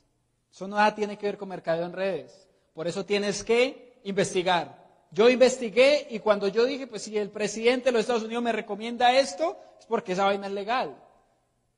Eso 0.52 0.68
nada 0.68 0.94
tiene 0.96 1.18
que 1.18 1.26
ver 1.26 1.38
con 1.38 1.50
mercadeo 1.50 1.86
en 1.86 1.94
redes. 1.94 2.48
Por 2.74 2.88
eso 2.88 3.06
tienes 3.06 3.44
que 3.44 4.00
investigar. 4.04 4.86
Yo 5.12 5.30
investigué 5.30 6.08
y 6.10 6.20
cuando 6.20 6.48
yo 6.48 6.66
dije, 6.66 6.88
pues 6.88 7.04
si 7.04 7.18
el 7.18 7.30
presidente 7.30 7.86
de 7.86 7.92
los 7.94 8.02
Estados 8.02 8.24
Unidos 8.24 8.44
me 8.44 8.52
recomienda 8.52 9.18
esto, 9.18 9.58
es 9.80 9.86
porque 9.86 10.14
esa 10.14 10.26
vaina 10.26 10.48
es 10.48 10.54
legal. 10.54 10.96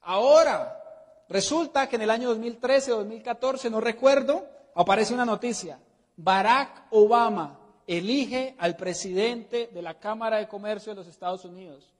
Ahora, 0.01 0.81
resulta 1.29 1.87
que 1.87 1.97
en 1.97 2.03
el 2.03 2.09
año 2.09 2.29
2013 2.29 2.93
o 2.93 2.97
2014, 2.97 3.69
no 3.69 3.79
recuerdo, 3.81 4.47
aparece 4.75 5.13
una 5.13 5.25
noticia. 5.25 5.79
Barack 6.17 6.87
Obama 6.91 7.59
elige 7.87 8.55
al 8.57 8.75
presidente 8.75 9.69
de 9.73 9.81
la 9.81 9.99
Cámara 9.99 10.37
de 10.37 10.47
Comercio 10.47 10.91
de 10.91 10.97
los 10.97 11.07
Estados 11.07 11.45
Unidos. 11.45 11.93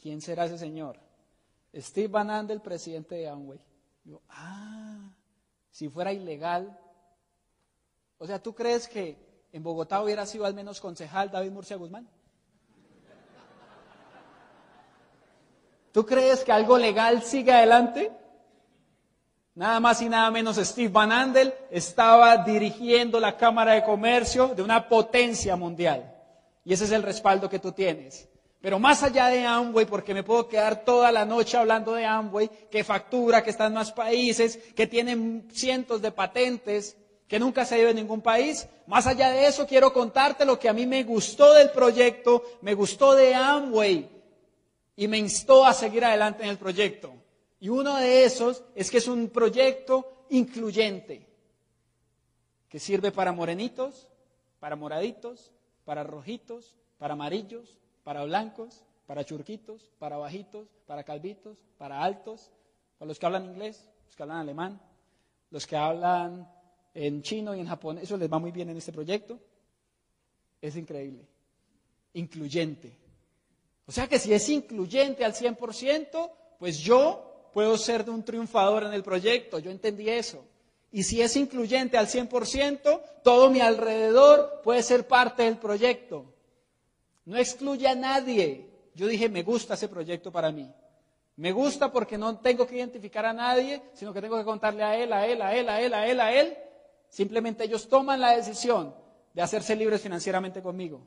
¿Quién 0.00 0.20
será 0.20 0.44
ese 0.44 0.58
señor? 0.58 0.98
Steve 1.74 2.08
Van 2.08 2.30
Andel, 2.30 2.60
presidente 2.60 3.16
de 3.16 3.28
Amway. 3.28 3.60
Yo, 4.04 4.22
ah, 4.28 4.95
si 5.76 5.90
fuera 5.90 6.10
ilegal. 6.10 6.74
O 8.16 8.26
sea, 8.26 8.42
¿tú 8.42 8.54
crees 8.54 8.88
que 8.88 9.18
en 9.52 9.62
Bogotá 9.62 10.02
hubiera 10.02 10.24
sido 10.24 10.46
al 10.46 10.54
menos 10.54 10.80
concejal 10.80 11.30
David 11.30 11.50
Murcia 11.50 11.76
Guzmán? 11.76 12.08
¿Tú 15.92 16.06
crees 16.06 16.42
que 16.44 16.50
algo 16.50 16.78
legal 16.78 17.22
sigue 17.22 17.52
adelante? 17.52 18.10
Nada 19.54 19.78
más 19.78 20.00
y 20.00 20.08
nada 20.08 20.30
menos 20.30 20.56
Steve 20.56 20.88
Van 20.88 21.12
Andel 21.12 21.52
estaba 21.70 22.38
dirigiendo 22.38 23.20
la 23.20 23.36
Cámara 23.36 23.74
de 23.74 23.84
Comercio 23.84 24.54
de 24.54 24.62
una 24.62 24.88
potencia 24.88 25.56
mundial. 25.56 26.10
Y 26.64 26.72
ese 26.72 26.84
es 26.84 26.92
el 26.92 27.02
respaldo 27.02 27.50
que 27.50 27.58
tú 27.58 27.72
tienes. 27.72 28.30
Pero 28.66 28.80
más 28.80 29.04
allá 29.04 29.28
de 29.28 29.46
Amway, 29.46 29.86
porque 29.86 30.12
me 30.12 30.24
puedo 30.24 30.48
quedar 30.48 30.84
toda 30.84 31.12
la 31.12 31.24
noche 31.24 31.56
hablando 31.56 31.94
de 31.94 32.04
Amway, 32.04 32.50
que 32.68 32.82
factura, 32.82 33.44
que 33.44 33.50
está 33.50 33.66
en 33.66 33.74
más 33.74 33.92
países, 33.92 34.56
que 34.74 34.88
tiene 34.88 35.44
cientos 35.52 36.02
de 36.02 36.10
patentes, 36.10 36.96
que 37.28 37.38
nunca 37.38 37.64
se 37.64 37.76
ha 37.76 37.78
ido 37.78 37.90
en 37.90 37.94
ningún 37.94 38.22
país. 38.22 38.66
Más 38.88 39.06
allá 39.06 39.30
de 39.30 39.46
eso, 39.46 39.68
quiero 39.68 39.92
contarte 39.92 40.44
lo 40.44 40.58
que 40.58 40.68
a 40.68 40.72
mí 40.72 40.84
me 40.84 41.04
gustó 41.04 41.54
del 41.54 41.70
proyecto, 41.70 42.42
me 42.62 42.74
gustó 42.74 43.14
de 43.14 43.36
Amway 43.36 44.10
y 44.96 45.06
me 45.06 45.18
instó 45.18 45.64
a 45.64 45.72
seguir 45.72 46.04
adelante 46.04 46.42
en 46.42 46.48
el 46.48 46.58
proyecto. 46.58 47.14
Y 47.60 47.68
uno 47.68 47.94
de 47.94 48.24
esos 48.24 48.64
es 48.74 48.90
que 48.90 48.98
es 48.98 49.06
un 49.06 49.28
proyecto 49.28 50.24
incluyente, 50.30 51.24
que 52.68 52.80
sirve 52.80 53.12
para 53.12 53.30
morenitos, 53.30 54.08
para 54.58 54.74
moraditos, 54.74 55.52
para 55.84 56.02
rojitos, 56.02 56.74
para 56.98 57.12
amarillos, 57.12 57.78
para 58.06 58.22
blancos, 58.22 58.84
para 59.04 59.24
churquitos, 59.24 59.90
para 59.98 60.16
bajitos, 60.16 60.68
para 60.86 61.02
calvitos, 61.02 61.58
para 61.76 62.04
altos, 62.04 62.52
para 62.98 63.08
los 63.08 63.18
que 63.18 63.26
hablan 63.26 63.46
inglés, 63.46 63.90
los 64.06 64.14
que 64.14 64.22
hablan 64.22 64.38
alemán, 64.38 64.80
los 65.50 65.66
que 65.66 65.74
hablan 65.74 66.48
en 66.94 67.22
chino 67.22 67.52
y 67.52 67.58
en 67.58 67.66
japonés, 67.66 68.04
eso 68.04 68.16
les 68.16 68.32
va 68.32 68.38
muy 68.38 68.52
bien 68.52 68.70
en 68.70 68.76
este 68.76 68.92
proyecto. 68.92 69.40
Es 70.62 70.76
increíble. 70.76 71.26
Incluyente. 72.12 72.96
O 73.86 73.90
sea 73.90 74.06
que 74.06 74.20
si 74.20 74.32
es 74.32 74.48
incluyente 74.50 75.24
al 75.24 75.34
100%, 75.34 76.30
pues 76.60 76.78
yo 76.78 77.50
puedo 77.52 77.76
ser 77.76 78.08
un 78.08 78.22
triunfador 78.22 78.84
en 78.84 78.92
el 78.92 79.02
proyecto, 79.02 79.58
yo 79.58 79.72
entendí 79.72 80.08
eso. 80.08 80.44
Y 80.92 81.02
si 81.02 81.22
es 81.22 81.34
incluyente 81.34 81.98
al 81.98 82.06
100%, 82.06 83.02
todo 83.24 83.50
mi 83.50 83.58
alrededor 83.58 84.60
puede 84.62 84.84
ser 84.84 85.08
parte 85.08 85.42
del 85.42 85.58
proyecto. 85.58 86.35
No 87.26 87.36
excluye 87.36 87.86
a 87.86 87.94
nadie. 87.94 88.70
Yo 88.94 89.06
dije, 89.06 89.28
me 89.28 89.42
gusta 89.42 89.74
ese 89.74 89.88
proyecto 89.88 90.32
para 90.32 90.50
mí. 90.50 90.72
Me 91.36 91.52
gusta 91.52 91.92
porque 91.92 92.16
no 92.16 92.38
tengo 92.38 92.66
que 92.66 92.76
identificar 92.76 93.26
a 93.26 93.32
nadie, 93.32 93.82
sino 93.92 94.12
que 94.14 94.22
tengo 94.22 94.38
que 94.38 94.44
contarle 94.44 94.82
a 94.82 94.96
él, 94.96 95.12
a 95.12 95.26
él, 95.26 95.42
a 95.42 95.54
él, 95.54 95.68
a 95.68 95.80
él, 95.82 95.94
a 95.94 96.06
él, 96.06 96.20
a 96.20 96.32
él. 96.32 96.56
Simplemente 97.10 97.64
ellos 97.64 97.88
toman 97.88 98.20
la 98.20 98.34
decisión 98.36 98.94
de 99.34 99.42
hacerse 99.42 99.76
libres 99.76 100.00
financieramente 100.00 100.62
conmigo. 100.62 101.06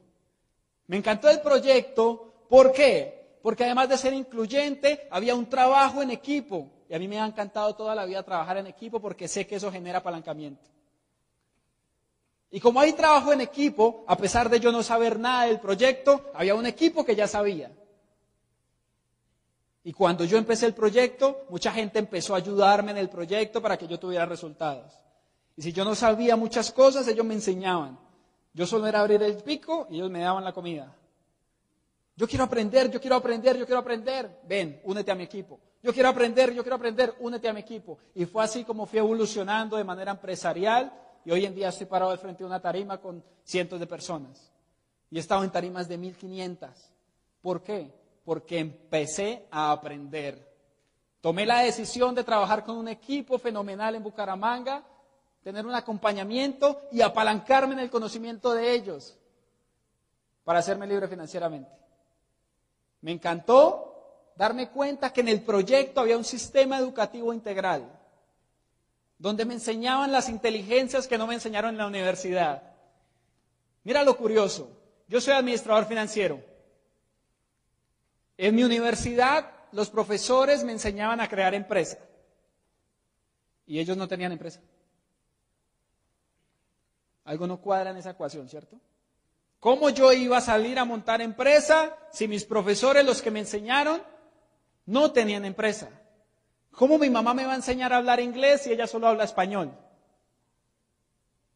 Me 0.85 0.97
encantó 0.97 1.29
el 1.29 1.41
proyecto. 1.41 2.45
¿Por 2.47 2.71
qué? 2.73 3.37
Porque 3.41 3.63
además 3.63 3.89
de 3.89 3.97
ser 3.97 4.13
incluyente, 4.13 5.07
había 5.09 5.33
un 5.33 5.49
trabajo 5.49 6.03
en 6.03 6.11
equipo. 6.11 6.69
Y 6.89 6.93
a 6.93 6.99
mí 6.99 7.07
me 7.07 7.19
ha 7.19 7.25
encantado 7.25 7.75
toda 7.75 7.95
la 7.95 8.05
vida 8.05 8.21
trabajar 8.23 8.57
en 8.57 8.67
equipo 8.67 8.99
porque 8.99 9.27
sé 9.27 9.47
que 9.47 9.55
eso 9.55 9.71
genera 9.71 9.99
apalancamiento. 9.99 10.69
Y 12.51 12.59
como 12.59 12.79
hay 12.79 12.93
trabajo 12.93 13.31
en 13.31 13.41
equipo, 13.41 14.03
a 14.07 14.17
pesar 14.17 14.49
de 14.49 14.59
yo 14.59 14.71
no 14.71 14.81
saber 14.81 15.19
nada 15.19 15.45
del 15.45 15.59
proyecto, 15.59 16.31
había 16.33 16.55
un 16.55 16.65
equipo 16.65 17.05
que 17.05 17.15
ya 17.15 17.27
sabía. 17.27 17.71
Y 19.83 19.93
cuando 19.93 20.25
yo 20.25 20.37
empecé 20.37 20.65
el 20.65 20.73
proyecto, 20.73 21.45
mucha 21.49 21.71
gente 21.71 21.99
empezó 21.99 22.33
a 22.33 22.37
ayudarme 22.37 22.91
en 22.91 22.97
el 22.97 23.09
proyecto 23.09 23.61
para 23.61 23.77
que 23.77 23.87
yo 23.87 23.99
tuviera 23.99 24.25
resultados. 24.25 24.93
Y 25.55 25.61
si 25.61 25.73
yo 25.73 25.85
no 25.85 25.93
sabía 25.93 26.35
muchas 26.35 26.71
cosas, 26.71 27.07
ellos 27.07 27.25
me 27.25 27.35
enseñaban. 27.35 27.99
Yo 28.53 28.65
solo 28.65 28.87
era 28.87 29.01
abrir 29.01 29.21
el 29.21 29.37
pico 29.37 29.87
y 29.89 29.95
ellos 29.95 30.09
me 30.09 30.21
daban 30.21 30.43
la 30.43 30.53
comida. 30.53 30.95
Yo 32.15 32.27
quiero 32.27 32.43
aprender, 32.43 32.91
yo 32.91 32.99
quiero 32.99 33.15
aprender, 33.15 33.57
yo 33.57 33.65
quiero 33.65 33.79
aprender. 33.79 34.41
Ven, 34.43 34.81
únete 34.83 35.11
a 35.11 35.15
mi 35.15 35.23
equipo. 35.23 35.59
Yo 35.81 35.93
quiero 35.93 36.09
aprender, 36.09 36.53
yo 36.53 36.63
quiero 36.63 36.75
aprender, 36.75 37.15
únete 37.19 37.47
a 37.47 37.53
mi 37.53 37.61
equipo. 37.61 37.99
Y 38.15 38.25
fue 38.25 38.43
así 38.43 38.63
como 38.63 38.85
fui 38.85 38.99
evolucionando 38.99 39.77
de 39.77 39.83
manera 39.83 40.11
empresarial 40.11 40.91
hoy 41.31 41.45
en 41.45 41.53
día 41.53 41.69
estoy 41.69 41.85
parado 41.85 42.11
al 42.11 42.17
frente 42.17 42.43
de 42.43 42.47
una 42.47 42.61
tarima 42.61 42.99
con 42.99 43.23
cientos 43.43 43.79
de 43.79 43.87
personas. 43.87 44.51
Y 45.11 45.17
he 45.17 45.19
estado 45.19 45.43
en 45.43 45.51
tarimas 45.51 45.87
de 45.87 45.97
1500. 45.97 46.69
¿Por 47.41 47.61
qué? 47.61 47.91
Porque 48.23 48.59
empecé 48.59 49.47
a 49.51 49.71
aprender. 49.71 50.47
Tomé 51.21 51.45
la 51.45 51.59
decisión 51.59 52.15
de 52.15 52.23
trabajar 52.23 52.63
con 52.63 52.77
un 52.77 52.87
equipo 52.87 53.37
fenomenal 53.37 53.95
en 53.95 54.03
Bucaramanga, 54.03 54.83
tener 55.43 55.65
un 55.65 55.75
acompañamiento 55.75 56.81
y 56.91 57.01
apalancarme 57.01 57.73
en 57.73 57.79
el 57.79 57.89
conocimiento 57.89 58.53
de 58.53 58.73
ellos 58.73 59.17
para 60.43 60.59
hacerme 60.59 60.87
libre 60.87 61.07
financieramente. 61.07 61.71
Me 63.01 63.11
encantó 63.11 64.31
darme 64.35 64.69
cuenta 64.69 65.11
que 65.11 65.21
en 65.21 65.27
el 65.27 65.41
proyecto 65.41 65.99
había 66.01 66.17
un 66.17 66.23
sistema 66.23 66.77
educativo 66.77 67.33
integral 67.33 67.98
donde 69.19 69.45
me 69.45 69.53
enseñaban 69.53 70.11
las 70.11 70.29
inteligencias 70.29 71.07
que 71.07 71.17
no 71.17 71.27
me 71.27 71.35
enseñaron 71.35 71.71
en 71.71 71.77
la 71.77 71.87
universidad. 71.87 72.63
Mira 73.83 74.03
lo 74.03 74.17
curioso, 74.17 74.71
yo 75.07 75.19
soy 75.21 75.33
administrador 75.33 75.85
financiero. 75.85 76.41
En 78.37 78.55
mi 78.55 78.63
universidad 78.63 79.51
los 79.73 79.89
profesores 79.89 80.63
me 80.63 80.71
enseñaban 80.71 81.19
a 81.19 81.27
crear 81.27 81.53
empresa 81.53 81.99
y 83.67 83.79
ellos 83.79 83.97
no 83.97 84.07
tenían 84.07 84.31
empresa. 84.31 84.61
Algo 87.25 87.45
no 87.45 87.61
cuadra 87.61 87.91
en 87.91 87.97
esa 87.97 88.11
ecuación, 88.11 88.47
¿cierto? 88.49 88.79
¿Cómo 89.59 89.89
yo 89.89 90.13
iba 90.13 90.37
a 90.37 90.41
salir 90.41 90.79
a 90.79 90.85
montar 90.85 91.21
empresa 91.21 91.95
si 92.11 92.27
mis 92.27 92.45
profesores, 92.45 93.05
los 93.05 93.21
que 93.21 93.29
me 93.29 93.41
enseñaron, 93.41 94.01
no 94.85 95.11
tenían 95.11 95.43
empresa? 95.43 95.89
¿Cómo 96.71 96.97
mi 96.97 97.09
mamá 97.09 97.33
me 97.33 97.45
va 97.45 97.53
a 97.53 97.57
enseñar 97.57 97.93
a 97.93 97.97
hablar 97.97 98.19
inglés 98.19 98.61
si 98.61 98.71
ella 98.71 98.87
solo 98.87 99.07
habla 99.07 99.23
español? 99.25 99.71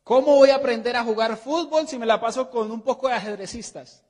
¿Cómo 0.04 0.36
voy 0.36 0.50
a 0.50 0.56
aprender 0.56 0.96
a 0.98 1.04
jugar 1.04 1.38
fútbol 1.38 1.88
si 1.88 1.98
me 1.98 2.06
la 2.06 2.20
paso 2.20 2.50
con 2.50 2.72
un 2.72 2.82
poco 2.82 3.08
de 3.08 3.14
ajedrecistas? 3.14 4.04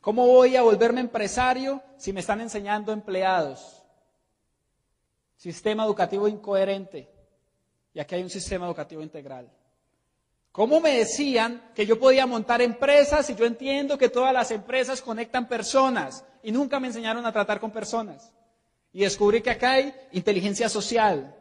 ¿Cómo 0.00 0.26
voy 0.26 0.54
a 0.54 0.62
volverme 0.62 1.00
empresario 1.00 1.82
si 1.96 2.12
me 2.12 2.20
están 2.20 2.40
enseñando 2.40 2.92
empleados? 2.92 3.82
Sistema 5.36 5.84
educativo 5.84 6.28
incoherente. 6.28 7.10
Y 7.94 8.00
aquí 8.00 8.14
hay 8.14 8.22
un 8.22 8.28
sistema 8.28 8.66
educativo 8.66 9.02
integral. 9.02 9.50
¿Cómo 10.52 10.78
me 10.78 10.98
decían 10.98 11.70
que 11.74 11.86
yo 11.86 11.98
podía 11.98 12.26
montar 12.26 12.62
empresas 12.62 13.28
y 13.30 13.34
yo 13.34 13.44
entiendo 13.46 13.96
que 13.96 14.08
todas 14.08 14.32
las 14.32 14.50
empresas 14.50 15.00
conectan 15.00 15.48
personas 15.48 16.24
y 16.42 16.52
nunca 16.52 16.78
me 16.78 16.88
enseñaron 16.88 17.24
a 17.26 17.32
tratar 17.32 17.58
con 17.58 17.72
personas? 17.72 18.30
Y 18.94 19.00
descubrí 19.00 19.42
que 19.42 19.50
acá 19.50 19.72
hay 19.72 19.92
inteligencia 20.12 20.68
social. 20.68 21.34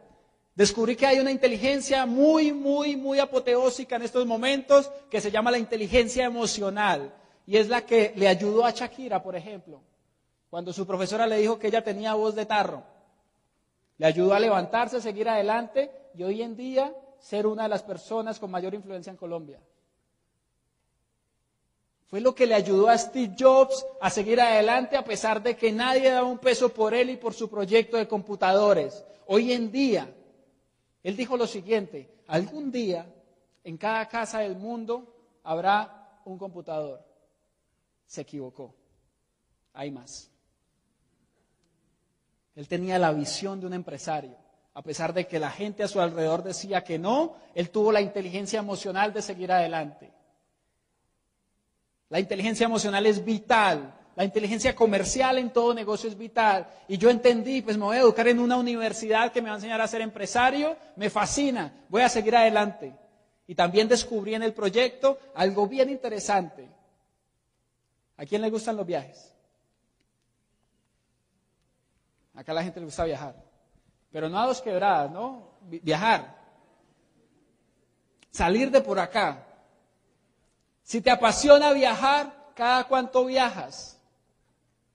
Descubrí 0.56 0.95
que 0.95 1.06
hay 1.06 1.20
una 1.20 1.30
inteligencia 1.30 2.04
muy, 2.08 2.51
muy, 2.51 2.95
muy 2.95 3.20
apoteósica 3.20 3.95
en 3.95 4.01
estos 4.01 4.26
momentos 4.26 4.91
que 5.12 5.22
se 5.22 5.30
llama 5.30 5.51
la 5.51 5.60
inteligencia 5.60 6.26
emocional. 6.26 7.14
Y 7.45 7.58
es 7.58 7.70
la 7.70 7.86
que 7.86 8.12
le 8.16 8.28
ayudó 8.28 8.66
a 8.66 8.72
Shakira, 8.72 9.22
por 9.22 9.36
ejemplo, 9.36 9.82
cuando 10.49 10.74
su 10.74 10.88
profesora 10.88 11.28
le 11.28 11.38
dijo 11.38 11.60
que 11.60 11.68
ella 11.68 11.84
tenía 11.84 12.16
voz 12.16 12.34
de 12.34 12.47
tarro. 12.47 12.84
Le 13.99 14.08
ayudó 14.08 14.34
a 14.34 14.39
levantarse, 14.39 14.97
a 14.97 15.01
seguir 15.01 15.30
adelante 15.30 15.91
y 16.16 16.24
hoy 16.24 16.41
en 16.41 16.56
día 16.56 16.91
ser 17.20 17.45
una 17.45 17.64
de 17.64 17.70
las 17.70 17.84
personas 17.84 18.39
con 18.39 18.49
mayor 18.49 18.74
influencia 18.74 19.12
en 19.12 19.18
Colombia. 19.18 19.60
Fue 22.14 22.22
lo 22.22 22.36
que 22.36 22.45
le 22.45 22.53
ayudó 22.53 22.89
a 22.89 22.97
Steve 22.99 23.36
Jobs 23.36 23.84
a 23.99 24.07
seguir 24.11 24.39
adelante 24.39 24.95
a 24.95 25.03
pesar 25.03 25.41
de 25.41 25.57
que 25.57 25.72
nadie 25.72 26.11
daba 26.11 26.28
un 26.28 26.38
peso 26.38 26.72
por 26.72 26.93
él 26.93 27.09
y 27.09 27.18
por 27.18 27.34
su 27.34 27.49
proyecto 27.49 27.97
de 27.97 28.07
computadores. 28.07 29.03
Hoy 29.26 29.51
en 29.51 29.72
día, 29.72 30.14
él 31.01 31.18
dijo 31.18 31.36
lo 31.38 31.47
siguiente, 31.47 32.14
algún 32.28 32.72
día 32.72 33.11
en 33.64 33.78
cada 33.78 34.07
casa 34.07 34.41
del 34.41 34.55
mundo 34.55 35.41
habrá 35.41 36.22
un 36.26 36.38
computador. 36.38 37.03
Se 38.05 38.22
equivocó. 38.22 38.76
Hay 39.74 39.89
más. 39.89 40.30
Él 42.55 42.68
tenía 42.68 42.99
la 42.99 43.11
visión 43.11 43.59
de 43.59 43.66
un 43.66 43.74
empresario. 43.74 44.38
A 44.76 44.84
pesar 44.84 45.16
de 45.16 45.26
que 45.26 45.39
la 45.39 45.49
gente 45.49 45.82
a 45.82 45.88
su 45.88 45.99
alrededor 45.99 46.43
decía 46.43 46.84
que 46.84 46.99
no, 46.99 47.38
él 47.55 47.72
tuvo 47.72 47.91
la 47.91 48.01
inteligencia 48.01 48.59
emocional 48.59 49.11
de 49.14 49.24
seguir 49.24 49.51
adelante. 49.51 50.14
La 52.10 52.20
inteligencia 52.20 52.66
emocional 52.66 53.06
es 53.06 53.24
vital. 53.24 53.93
La 54.16 54.24
inteligencia 54.24 54.76
comercial 54.76 55.39
en 55.39 55.51
todo 55.51 55.74
negocio 55.74 56.10
es 56.10 56.18
vital. 56.18 56.68
Y 56.88 56.97
yo 56.97 57.10
entendí, 57.10 57.62
pues 57.62 57.78
me 57.78 57.86
voy 57.86 57.97
a 57.97 58.01
educar 58.01 58.28
en 58.28 58.39
una 58.39 58.58
universidad 58.58 59.32
que 59.32 59.41
me 59.41 59.49
va 59.49 59.56
a 59.56 59.58
enseñar 59.58 59.82
a 59.82 59.88
ser 59.88 60.01
empresario. 60.01 60.78
Me 60.95 61.10
fascina. 61.10 61.74
Voy 61.89 62.04
a 62.04 62.10
seguir 62.10 62.36
adelante. 62.36 62.95
Y 63.47 63.56
también 63.56 63.88
descubrí 63.88 64.36
en 64.36 64.43
el 64.43 64.54
proyecto 64.54 65.18
algo 65.34 65.68
bien 65.68 65.89
interesante. 65.89 66.70
¿A 68.18 68.26
quién 68.26 68.41
le 68.41 68.49
gustan 68.49 68.78
los 68.78 68.86
viajes? 68.86 69.34
Acá 72.36 72.51
a 72.51 72.56
la 72.56 72.64
gente 72.64 72.80
le 72.80 72.86
gusta 72.86 73.04
viajar. 73.06 73.36
Pero 74.12 74.30
no 74.30 74.39
a 74.39 74.45
dos 74.45 74.62
quebradas, 74.62 75.12
¿no? 75.12 75.58
Viajar. 75.62 76.38
Salir 78.30 78.70
de 78.70 78.82
por 78.82 78.99
acá. 78.99 79.47
Si 80.84 81.01
te 81.01 81.09
apasiona 81.09 81.71
viajar, 81.71 82.51
¿cada 82.53 82.84
cuánto 82.88 83.25
viajas? 83.25 83.99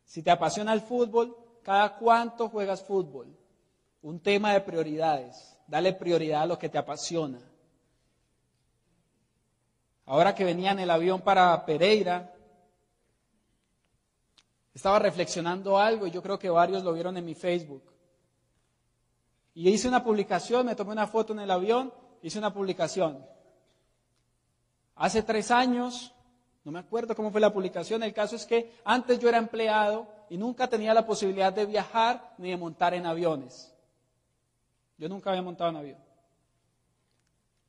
Si 0.05 0.23
te 0.23 0.31
apasiona 0.31 0.73
el 0.73 0.83
fútbol, 0.83 1.37
¿cada 1.63 1.97
cuánto 1.97 2.49
juegas 2.49 2.83
fútbol? 2.83 3.35
Un 4.03 4.21
tema 4.21 4.53
de 4.53 4.61
prioridades. 4.61 5.59
Dale 5.67 5.93
prioridad 5.95 6.43
a 6.43 6.47
lo 6.47 6.59
que 6.59 6.69
te 6.69 6.79
apasiona. 6.79 7.41
Ahora 10.07 10.35
que 10.35 10.45
venía 10.45 10.71
en 10.73 10.79
el 10.79 10.91
avión 10.91 11.21
para 11.21 11.67
Pereira, 11.67 12.35
estaba 14.73 14.99
reflexionando 14.99 15.79
algo 15.79 16.07
y 16.07 16.11
yo 16.11 16.23
creo 16.23 16.39
que 16.39 16.49
varios 16.49 16.85
lo 16.85 16.93
vieron 16.93 17.17
en 17.17 17.25
mi 17.25 17.35
Facebook. 17.35 17.83
Y 19.53 19.69
hice 19.69 19.89
una 19.89 20.05
publicación, 20.05 20.65
me 20.65 20.77
tomé 20.77 20.93
una 20.93 21.07
foto 21.07 21.33
en 21.33 21.41
el 21.41 21.51
avión, 21.51 21.93
hice 22.23 22.39
una 22.39 22.55
publicación. 22.55 23.27
Hace 24.99 25.23
tres 25.23 25.53
años, 25.53 26.13
no 26.65 26.73
me 26.73 26.81
acuerdo 26.81 27.15
cómo 27.15 27.31
fue 27.31 27.41
la 27.41 27.53
publicación, 27.53 28.03
el 28.03 28.13
caso 28.13 28.35
es 28.35 28.45
que 28.45 28.75
antes 28.85 29.21
yo 29.21 29.29
era 29.29 29.39
empleado 29.39 30.09
y 30.29 30.37
nunca 30.37 30.69
tenía 30.69 30.93
la 30.93 31.07
posibilidad 31.07 31.53
de 31.53 31.67
viajar 31.67 32.35
ni 32.37 32.51
de 32.51 32.57
montar 32.57 32.95
en 32.95 33.07
aviones. 33.07 33.73
Yo 34.99 35.09
nunca 35.09 35.31
había 35.31 35.43
montado 35.43 35.71
en 35.71 35.77
avión. 35.77 35.99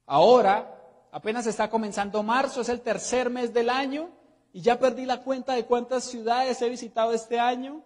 Ahora, 0.08 0.76
apenas 1.12 1.46
está 1.46 1.70
comenzando 1.70 2.24
marzo, 2.24 2.62
es 2.62 2.70
el 2.70 2.82
tercer 2.82 3.30
mes 3.30 3.54
del 3.54 3.70
año 3.70 4.10
y 4.52 4.62
ya 4.62 4.80
perdí 4.80 5.06
la 5.06 5.22
cuenta 5.22 5.54
de 5.54 5.66
cuántas 5.66 6.06
ciudades 6.06 6.60
he 6.64 6.68
visitado 6.68 7.14
este 7.14 7.40
año 7.40 7.84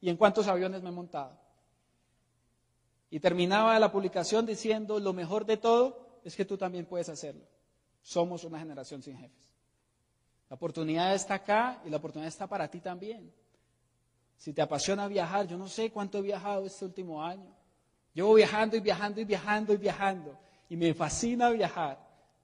y 0.00 0.08
en 0.08 0.16
cuántos 0.16 0.46
aviones 0.46 0.82
me 0.82 0.90
he 0.90 0.92
montado. 0.92 1.36
Y 3.10 3.18
terminaba 3.18 3.76
la 3.80 3.90
publicación 3.90 4.46
diciendo, 4.46 5.00
lo 5.00 5.12
mejor 5.12 5.46
de 5.46 5.56
todo 5.56 6.20
es 6.22 6.36
que 6.36 6.44
tú 6.44 6.56
también 6.56 6.86
puedes 6.86 7.08
hacerlo. 7.08 7.44
Somos 8.04 8.44
una 8.44 8.58
generación 8.58 9.02
sin 9.02 9.16
jefes. 9.16 9.50
La 10.50 10.56
oportunidad 10.56 11.14
está 11.14 11.34
acá 11.34 11.80
y 11.86 11.90
la 11.90 11.96
oportunidad 11.96 12.28
está 12.28 12.46
para 12.46 12.68
ti 12.68 12.80
también. 12.80 13.32
Si 14.36 14.52
te 14.52 14.60
apasiona 14.60 15.08
viajar, 15.08 15.46
yo 15.46 15.56
no 15.56 15.68
sé 15.68 15.90
cuánto 15.90 16.18
he 16.18 16.22
viajado 16.22 16.66
este 16.66 16.84
último 16.84 17.24
año. 17.24 17.50
Llevo 18.12 18.34
viajando 18.34 18.76
y 18.76 18.80
viajando 18.80 19.22
y 19.22 19.24
viajando 19.24 19.72
y 19.72 19.78
viajando. 19.78 20.38
Y 20.68 20.76
me 20.76 20.92
fascina 20.92 21.48
viajar. 21.48 21.98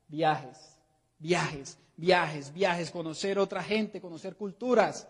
Viajes, 0.09 0.79
viajes, 1.19 1.79
viajes, 1.95 2.53
viajes, 2.53 2.91
conocer 2.91 3.39
otra 3.39 3.63
gente, 3.63 4.01
conocer 4.01 4.37
culturas, 4.37 5.07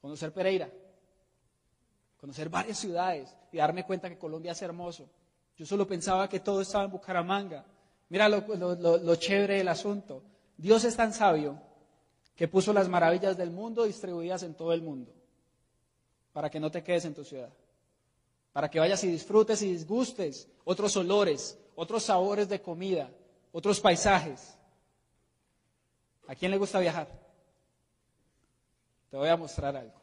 conocer 0.00 0.32
Pereira, 0.32 0.70
conocer 2.16 2.48
varias 2.48 2.78
ciudades 2.78 3.36
y 3.52 3.58
darme 3.58 3.84
cuenta 3.84 4.08
que 4.08 4.16
Colombia 4.16 4.52
es 4.52 4.62
hermoso. 4.62 5.06
Yo 5.54 5.66
solo 5.66 5.86
pensaba 5.86 6.30
que 6.30 6.40
todo 6.40 6.62
estaba 6.62 6.84
en 6.84 6.90
Bucaramanga. 6.90 7.66
Mira 8.08 8.28
lo, 8.28 9.14
chévere 9.16 9.56
del 9.56 9.68
asunto. 9.68 10.22
Dios 10.56 10.84
es 10.84 10.96
tan 10.96 11.12
sabio 11.12 11.60
que 12.36 12.48
puso 12.48 12.72
las 12.72 12.88
maravillas 12.88 13.36
del 13.36 13.50
mundo 13.50 13.84
distribuidas 13.84 14.42
en 14.42 14.54
todo 14.54 14.72
el 14.72 14.82
mundo, 14.82 15.12
para 16.32 16.50
que 16.50 16.60
no 16.60 16.70
te 16.70 16.82
quedes 16.82 17.04
en 17.04 17.14
tu 17.14 17.24
ciudad, 17.24 17.52
para 18.52 18.70
que 18.70 18.78
vayas 18.78 19.02
y 19.04 19.08
disfrutes 19.08 19.62
y 19.62 19.72
disgustes 19.72 20.48
otros 20.64 20.96
olores, 20.96 21.58
otros 21.76 22.02
sabores 22.02 22.48
de 22.48 22.60
comida, 22.60 23.10
otros 23.52 23.80
paisajes. 23.80 24.56
¿A 26.26 26.34
quién 26.34 26.50
le 26.50 26.58
gusta 26.58 26.80
viajar? 26.80 27.08
Te 29.10 29.16
voy 29.16 29.28
a 29.28 29.36
mostrar 29.36 29.76
algo. 29.76 30.00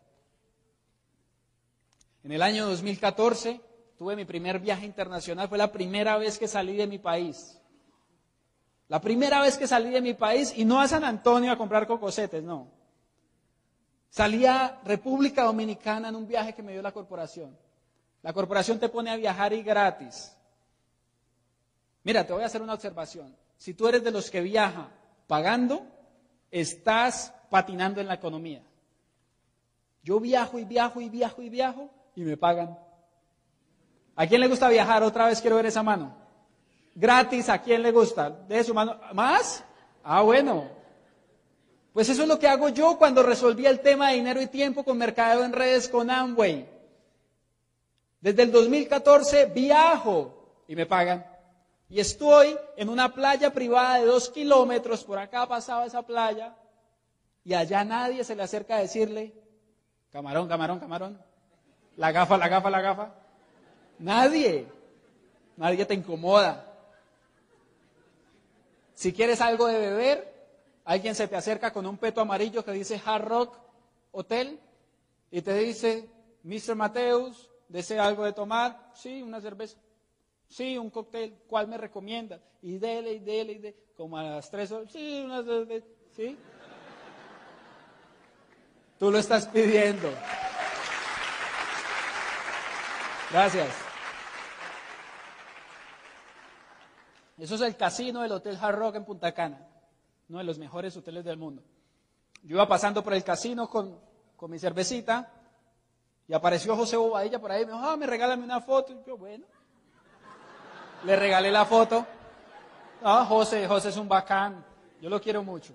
En 2.24 2.32
el 2.32 2.42
año 2.42 2.68
2014 2.68 3.60
tuve 3.98 4.16
mi 4.16 4.26
primer 4.26 4.60
viaje 4.60 4.86
internacional, 4.86 5.50
fue 5.50 5.58
la 5.58 5.72
primera 5.72 6.18
vez 6.18 6.38
que 6.38 6.48
salí 6.48 6.76
de 6.76 6.88
mi 6.88 7.00
país. 7.00 7.61
La 8.92 9.00
primera 9.00 9.40
vez 9.40 9.58
que 9.58 9.68
salí 9.68 9.90
de 9.90 10.02
mi 10.02 10.16
país, 10.16 10.52
y 10.54 10.66
no 10.66 10.82
a 10.82 10.86
San 10.86 11.06
Antonio 11.06 11.50
a 11.50 11.58
comprar 11.58 11.88
cocosetes, 11.88 12.44
no. 12.44 12.68
Salí 14.10 14.46
a 14.46 14.82
República 14.84 15.44
Dominicana 15.44 16.10
en 16.10 16.16
un 16.18 16.28
viaje 16.28 16.54
que 16.54 16.62
me 16.62 16.74
dio 16.74 16.82
la 16.82 16.92
corporación. 16.92 17.58
La 18.22 18.34
corporación 18.34 18.80
te 18.80 18.90
pone 18.90 19.10
a 19.10 19.16
viajar 19.16 19.54
y 19.54 19.64
gratis. 19.64 20.36
Mira, 22.04 22.28
te 22.28 22.34
voy 22.34 22.44
a 22.44 22.48
hacer 22.48 22.62
una 22.62 22.74
observación. 22.74 23.34
Si 23.56 23.74
tú 23.74 23.88
eres 23.88 24.04
de 24.04 24.12
los 24.12 24.30
que 24.30 24.42
viaja 24.42 24.90
pagando, 25.26 25.88
estás 26.52 27.34
patinando 27.50 28.02
en 28.02 28.08
la 28.08 28.16
economía. 28.16 28.62
Yo 30.04 30.20
viajo 30.20 30.60
y 30.60 30.66
viajo 30.66 31.00
y 31.00 31.08
viajo 31.08 31.42
y 31.42 31.48
viajo 31.50 31.90
y 32.14 32.24
me 32.24 32.36
pagan. 32.36 32.78
¿A 34.18 34.28
quién 34.28 34.42
le 34.42 34.50
gusta 34.50 34.68
viajar? 34.68 35.02
Otra 35.02 35.28
vez 35.28 35.40
quiero 35.40 35.56
ver 35.56 35.68
esa 35.68 35.82
mano. 35.82 36.21
Gratis, 36.94 37.50
¿a 37.50 37.62
quién 37.62 37.82
le 37.82 37.92
gusta? 37.92 38.30
Deje 38.30 38.66
su 38.66 38.74
mano. 38.74 39.00
¿Más? 39.14 39.64
Ah, 40.04 40.22
bueno. 40.22 40.70
Pues 41.94 42.08
eso 42.10 42.22
es 42.24 42.28
lo 42.28 42.40
que 42.40 42.48
hago 42.48 42.70
yo 42.70 42.98
cuando 42.98 43.22
resolví 43.22 43.66
el 43.66 43.82
tema 43.82 44.10
de 44.10 44.16
dinero 44.16 44.42
y 44.42 44.48
tiempo 44.48 44.84
con 44.84 44.98
mercadeo 44.98 45.44
en 45.44 45.54
redes 45.54 45.90
con 45.90 46.10
Amway. 46.10 46.70
Desde 48.22 48.44
el 48.44 48.52
2014 48.52 49.48
viajo 49.48 50.64
y 50.68 50.76
me 50.76 50.86
pagan. 50.86 51.26
Y 51.90 52.00
estoy 52.00 52.58
en 52.78 52.88
una 52.88 53.14
playa 53.14 53.52
privada 53.52 54.00
de 54.00 54.06
dos 54.06 54.30
kilómetros, 54.30 55.04
por 55.04 55.20
acá 55.20 55.46
pasaba 55.46 55.86
esa 55.86 56.02
playa, 56.04 56.56
y 57.44 57.54
allá 57.54 57.84
nadie 57.84 58.24
se 58.24 58.34
le 58.34 58.44
acerca 58.44 58.78
a 58.78 58.80
decirle, 58.80 59.34
camarón, 60.10 60.48
camarón, 60.48 60.80
camarón, 60.80 61.22
la 61.98 62.14
gafa, 62.14 62.38
la 62.38 62.48
gafa, 62.48 62.70
la 62.70 62.80
gafa. 62.82 63.12
Nadie, 64.00 64.68
nadie 65.58 65.86
te 65.86 65.94
incomoda. 65.94 66.71
Si 69.02 69.14
quieres 69.14 69.42
algo 69.42 69.66
de 69.66 69.80
beber, 69.80 70.32
alguien 70.86 71.16
se 71.16 71.28
te 71.28 71.36
acerca 71.36 71.74
con 71.74 71.88
un 71.88 71.98
peto 71.98 72.22
amarillo 72.22 72.64
que 72.64 72.72
dice 72.72 73.02
Hard 73.04 73.26
Rock 73.26 73.58
Hotel 74.12 74.60
y 75.32 75.42
te 75.42 75.56
dice, 75.56 76.08
Mr. 76.44 76.76
Mateus, 76.76 77.50
¿desea 77.68 78.06
algo 78.06 78.26
de 78.26 78.34
tomar? 78.34 78.92
Sí, 78.94 79.24
una 79.24 79.42
cerveza. 79.42 79.80
Sí, 80.48 80.78
un 80.78 80.92
cóctel. 80.92 81.36
¿Cuál 81.48 81.68
me 81.68 81.80
recomienda? 81.80 82.40
Y 82.62 82.78
dele, 82.78 83.14
y 83.14 83.20
dele, 83.22 83.54
y 83.54 83.58
dele. 83.58 83.76
Como 83.98 84.20
a 84.20 84.24
las 84.24 84.52
tres 84.52 84.72
horas. 84.72 84.92
Sí, 84.92 85.24
una 85.26 85.42
cerveza. 85.44 85.88
¿Sí? 86.16 86.38
Tú 89.00 89.10
lo 89.10 89.18
estás 89.18 89.48
pidiendo. 89.48 90.14
Gracias. 93.32 93.91
Eso 97.42 97.56
es 97.56 97.62
el 97.62 97.76
casino 97.76 98.22
del 98.22 98.34
Hotel 98.34 98.56
Hard 98.62 98.76
Rock 98.76 98.96
en 98.98 99.04
Punta 99.04 99.32
Cana, 99.32 99.68
uno 100.30 100.38
de 100.38 100.44
los 100.44 100.60
mejores 100.60 100.96
hoteles 100.96 101.26
del 101.26 101.38
mundo. 101.38 101.64
Yo 102.44 102.56
iba 102.58 102.68
pasando 102.68 103.04
por 103.04 103.16
el 103.16 103.24
casino 103.24 103.68
con, 103.68 104.00
con 104.36 104.52
mi 104.52 104.60
cervecita 104.60 105.28
y 106.28 106.36
apareció 106.36 106.76
José 106.76 106.98
Bobadilla 106.98 107.40
por 107.40 107.52
ahí. 107.52 107.66
Me 107.66 107.72
dijo, 107.72 107.84
ah, 107.84 107.98
me 107.98 108.06
regálame 108.06 108.44
una 108.44 108.62
foto. 108.62 108.94
Y 108.94 108.98
yo, 109.08 109.18
bueno, 109.18 109.48
le 111.04 111.16
regalé 111.16 111.50
la 111.52 111.66
foto. 111.66 112.06
Ah, 113.02 113.26
José, 113.28 113.68
José 113.68 113.90
es 113.90 113.98
un 113.98 114.08
bacán. 114.08 114.64
Yo 115.02 115.10
lo 115.10 115.20
quiero 115.20 115.42
mucho. 115.42 115.74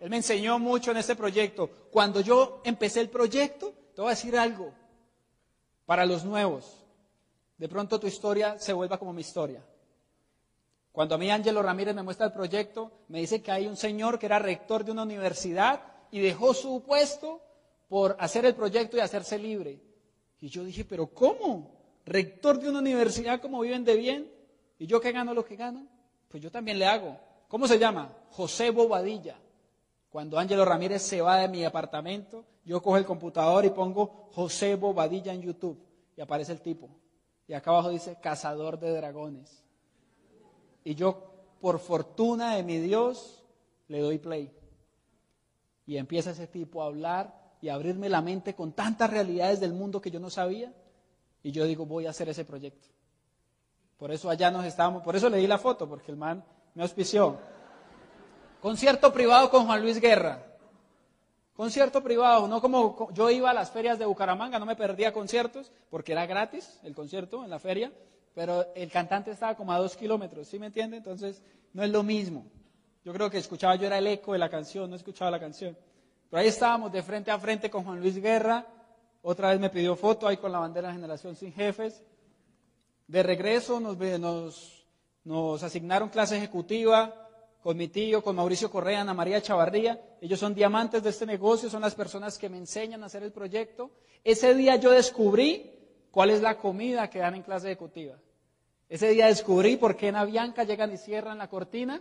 Él 0.00 0.10
me 0.10 0.16
enseñó 0.16 0.58
mucho 0.58 0.90
en 0.90 0.96
este 0.96 1.14
proyecto. 1.14 1.70
Cuando 1.92 2.22
yo 2.22 2.60
empecé 2.64 3.00
el 3.00 3.08
proyecto, 3.08 3.72
te 3.94 4.02
voy 4.02 4.08
a 4.08 4.16
decir 4.16 4.36
algo 4.36 4.72
para 5.86 6.04
los 6.06 6.24
nuevos. 6.24 6.84
De 7.56 7.68
pronto 7.68 8.00
tu 8.00 8.08
historia 8.08 8.58
se 8.58 8.72
vuelva 8.72 8.98
como 8.98 9.12
mi 9.12 9.20
historia. 9.20 9.64
Cuando 10.94 11.16
a 11.16 11.18
mí 11.18 11.28
Ángelo 11.28 11.60
Ramírez 11.60 11.92
me 11.92 12.04
muestra 12.04 12.26
el 12.26 12.32
proyecto, 12.32 12.92
me 13.08 13.18
dice 13.18 13.42
que 13.42 13.50
hay 13.50 13.66
un 13.66 13.76
señor 13.76 14.16
que 14.16 14.26
era 14.26 14.38
rector 14.38 14.84
de 14.84 14.92
una 14.92 15.02
universidad 15.02 15.80
y 16.12 16.20
dejó 16.20 16.54
su 16.54 16.84
puesto 16.84 17.42
por 17.88 18.16
hacer 18.20 18.44
el 18.44 18.54
proyecto 18.54 18.96
y 18.96 19.00
hacerse 19.00 19.36
libre. 19.36 19.80
Y 20.38 20.50
yo 20.50 20.62
dije, 20.62 20.84
pero 20.84 21.08
¿cómo? 21.08 21.72
Rector 22.06 22.60
de 22.60 22.70
una 22.70 22.78
universidad, 22.78 23.40
¿cómo 23.40 23.60
viven 23.62 23.84
de 23.84 23.96
bien? 23.96 24.30
¿Y 24.78 24.86
yo 24.86 25.00
qué 25.00 25.10
gano 25.10 25.34
lo 25.34 25.44
que 25.44 25.56
gano? 25.56 25.84
Pues 26.28 26.40
yo 26.40 26.52
también 26.52 26.78
le 26.78 26.86
hago. 26.86 27.18
¿Cómo 27.48 27.66
se 27.66 27.76
llama? 27.76 28.16
José 28.30 28.70
Bobadilla. 28.70 29.36
Cuando 30.10 30.38
Ángelo 30.38 30.64
Ramírez 30.64 31.02
se 31.02 31.20
va 31.20 31.38
de 31.38 31.48
mi 31.48 31.64
apartamento, 31.64 32.44
yo 32.64 32.80
cojo 32.80 32.98
el 32.98 33.04
computador 33.04 33.64
y 33.64 33.70
pongo 33.70 34.28
José 34.32 34.76
Bobadilla 34.76 35.32
en 35.32 35.42
YouTube 35.42 35.84
y 36.16 36.20
aparece 36.20 36.52
el 36.52 36.60
tipo. 36.60 36.88
Y 37.48 37.52
acá 37.52 37.72
abajo 37.72 37.90
dice 37.90 38.16
cazador 38.22 38.78
de 38.78 38.92
dragones. 38.92 39.63
Y 40.84 40.94
yo, 40.94 41.30
por 41.60 41.78
fortuna 41.78 42.54
de 42.56 42.62
mi 42.62 42.78
Dios, 42.78 43.42
le 43.88 44.00
doy 44.00 44.18
play. 44.18 44.52
Y 45.86 45.96
empieza 45.96 46.30
ese 46.30 46.46
tipo 46.46 46.82
a 46.82 46.86
hablar 46.86 47.34
y 47.60 47.70
a 47.70 47.74
abrirme 47.74 48.08
la 48.08 48.20
mente 48.20 48.54
con 48.54 48.72
tantas 48.72 49.10
realidades 49.10 49.60
del 49.60 49.72
mundo 49.72 50.00
que 50.00 50.10
yo 50.10 50.20
no 50.20 50.30
sabía. 50.30 50.72
Y 51.42 51.50
yo 51.50 51.64
digo, 51.64 51.86
voy 51.86 52.06
a 52.06 52.10
hacer 52.10 52.28
ese 52.28 52.44
proyecto. 52.44 52.88
Por 53.96 54.12
eso 54.12 54.28
allá 54.28 54.50
nos 54.50 54.64
estábamos, 54.64 55.02
por 55.02 55.16
eso 55.16 55.30
le 55.30 55.38
di 55.38 55.46
la 55.46 55.58
foto, 55.58 55.88
porque 55.88 56.10
el 56.10 56.16
man 56.16 56.44
me 56.74 56.82
auspició. 56.82 57.38
Concierto 58.60 59.12
privado 59.12 59.50
con 59.50 59.66
Juan 59.66 59.82
Luis 59.82 60.00
Guerra. 60.00 60.42
Concierto 61.54 62.02
privado, 62.02 62.48
no 62.48 62.60
como 62.60 63.12
yo 63.12 63.30
iba 63.30 63.50
a 63.50 63.54
las 63.54 63.70
ferias 63.70 63.98
de 63.98 64.06
Bucaramanga, 64.06 64.58
no 64.58 64.66
me 64.66 64.74
perdía 64.74 65.12
conciertos, 65.12 65.70
porque 65.88 66.12
era 66.12 66.26
gratis 66.26 66.80
el 66.82 66.94
concierto 66.94 67.44
en 67.44 67.50
la 67.50 67.60
feria, 67.60 67.92
pero 68.34 68.66
el 68.74 68.90
cantante 68.90 69.30
estaba 69.30 69.54
como 69.54 69.72
a 69.72 69.78
dos 69.78 69.96
kilómetros, 69.96 70.48
¿sí 70.48 70.58
me 70.58 70.66
entiende? 70.66 70.96
Entonces 70.96 71.42
no 71.72 71.82
es 71.82 71.90
lo 71.90 72.02
mismo. 72.02 72.46
Yo 73.04 73.12
creo 73.12 73.30
que 73.30 73.38
escuchaba 73.38 73.76
yo 73.76 73.86
era 73.86 73.98
el 73.98 74.06
eco 74.06 74.32
de 74.32 74.38
la 74.38 74.48
canción, 74.48 74.90
no 74.90 74.96
escuchaba 74.96 75.30
la 75.30 75.40
canción. 75.40 75.76
Pero 76.30 76.40
ahí 76.40 76.48
estábamos 76.48 76.92
de 76.92 77.02
frente 77.02 77.30
a 77.30 77.38
frente 77.38 77.70
con 77.70 77.84
Juan 77.84 78.00
Luis 78.00 78.20
Guerra, 78.20 78.66
otra 79.22 79.50
vez 79.50 79.60
me 79.60 79.70
pidió 79.70 79.96
foto 79.96 80.26
ahí 80.26 80.36
con 80.36 80.52
la 80.52 80.58
bandera 80.58 80.92
Generación 80.92 81.36
Sin 81.36 81.52
Jefes. 81.52 82.02
De 83.06 83.22
regreso 83.22 83.80
nos, 83.80 83.96
nos, 83.98 84.86
nos 85.24 85.62
asignaron 85.62 86.08
clase 86.08 86.36
ejecutiva, 86.36 87.24
con 87.64 87.78
mi 87.78 87.88
tío, 87.88 88.22
con 88.22 88.36
Mauricio 88.36 88.70
Correa, 88.70 89.00
Ana 89.00 89.14
María 89.14 89.40
Chavarría. 89.40 89.98
Ellos 90.20 90.38
son 90.38 90.54
diamantes 90.54 91.02
de 91.02 91.08
este 91.08 91.24
negocio, 91.24 91.70
son 91.70 91.80
las 91.80 91.94
personas 91.94 92.36
que 92.36 92.50
me 92.50 92.58
enseñan 92.58 93.02
a 93.02 93.06
hacer 93.06 93.22
el 93.22 93.32
proyecto. 93.32 93.90
Ese 94.22 94.54
día 94.54 94.76
yo 94.76 94.90
descubrí 94.90 95.72
cuál 96.10 96.28
es 96.28 96.42
la 96.42 96.58
comida 96.58 97.08
que 97.08 97.20
dan 97.20 97.34
en 97.36 97.42
clase 97.42 97.68
ejecutiva. 97.68 98.18
Ese 98.94 99.08
día 99.08 99.26
descubrí 99.26 99.76
por 99.76 99.96
qué 99.96 100.06
en 100.06 100.14
Avianca 100.14 100.62
llegan 100.62 100.92
y 100.92 100.96
cierran 100.96 101.36
la 101.36 101.48
cortina 101.48 102.00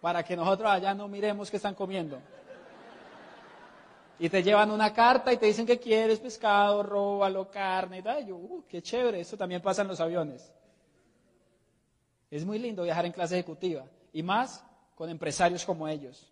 para 0.00 0.24
que 0.24 0.34
nosotros 0.34 0.68
allá 0.68 0.92
no 0.92 1.06
miremos 1.06 1.48
qué 1.48 1.56
están 1.56 1.76
comiendo. 1.76 2.18
Y 4.18 4.28
te 4.28 4.42
llevan 4.42 4.72
una 4.72 4.92
carta 4.92 5.32
y 5.32 5.36
te 5.36 5.46
dicen 5.46 5.64
que 5.64 5.78
quieres 5.78 6.18
pescado, 6.18 6.82
róbalo, 6.82 7.48
carne 7.48 7.98
y 7.98 8.02
tal. 8.02 8.26
yo, 8.26 8.34
uh, 8.34 8.64
qué 8.68 8.82
chévere, 8.82 9.20
eso 9.20 9.36
también 9.36 9.62
pasa 9.62 9.82
en 9.82 9.88
los 9.88 10.00
aviones. 10.00 10.52
Es 12.28 12.44
muy 12.44 12.58
lindo 12.58 12.82
viajar 12.82 13.06
en 13.06 13.12
clase 13.12 13.36
ejecutiva. 13.36 13.84
Y 14.12 14.24
más 14.24 14.64
con 14.96 15.08
empresarios 15.08 15.64
como 15.64 15.86
ellos. 15.86 16.28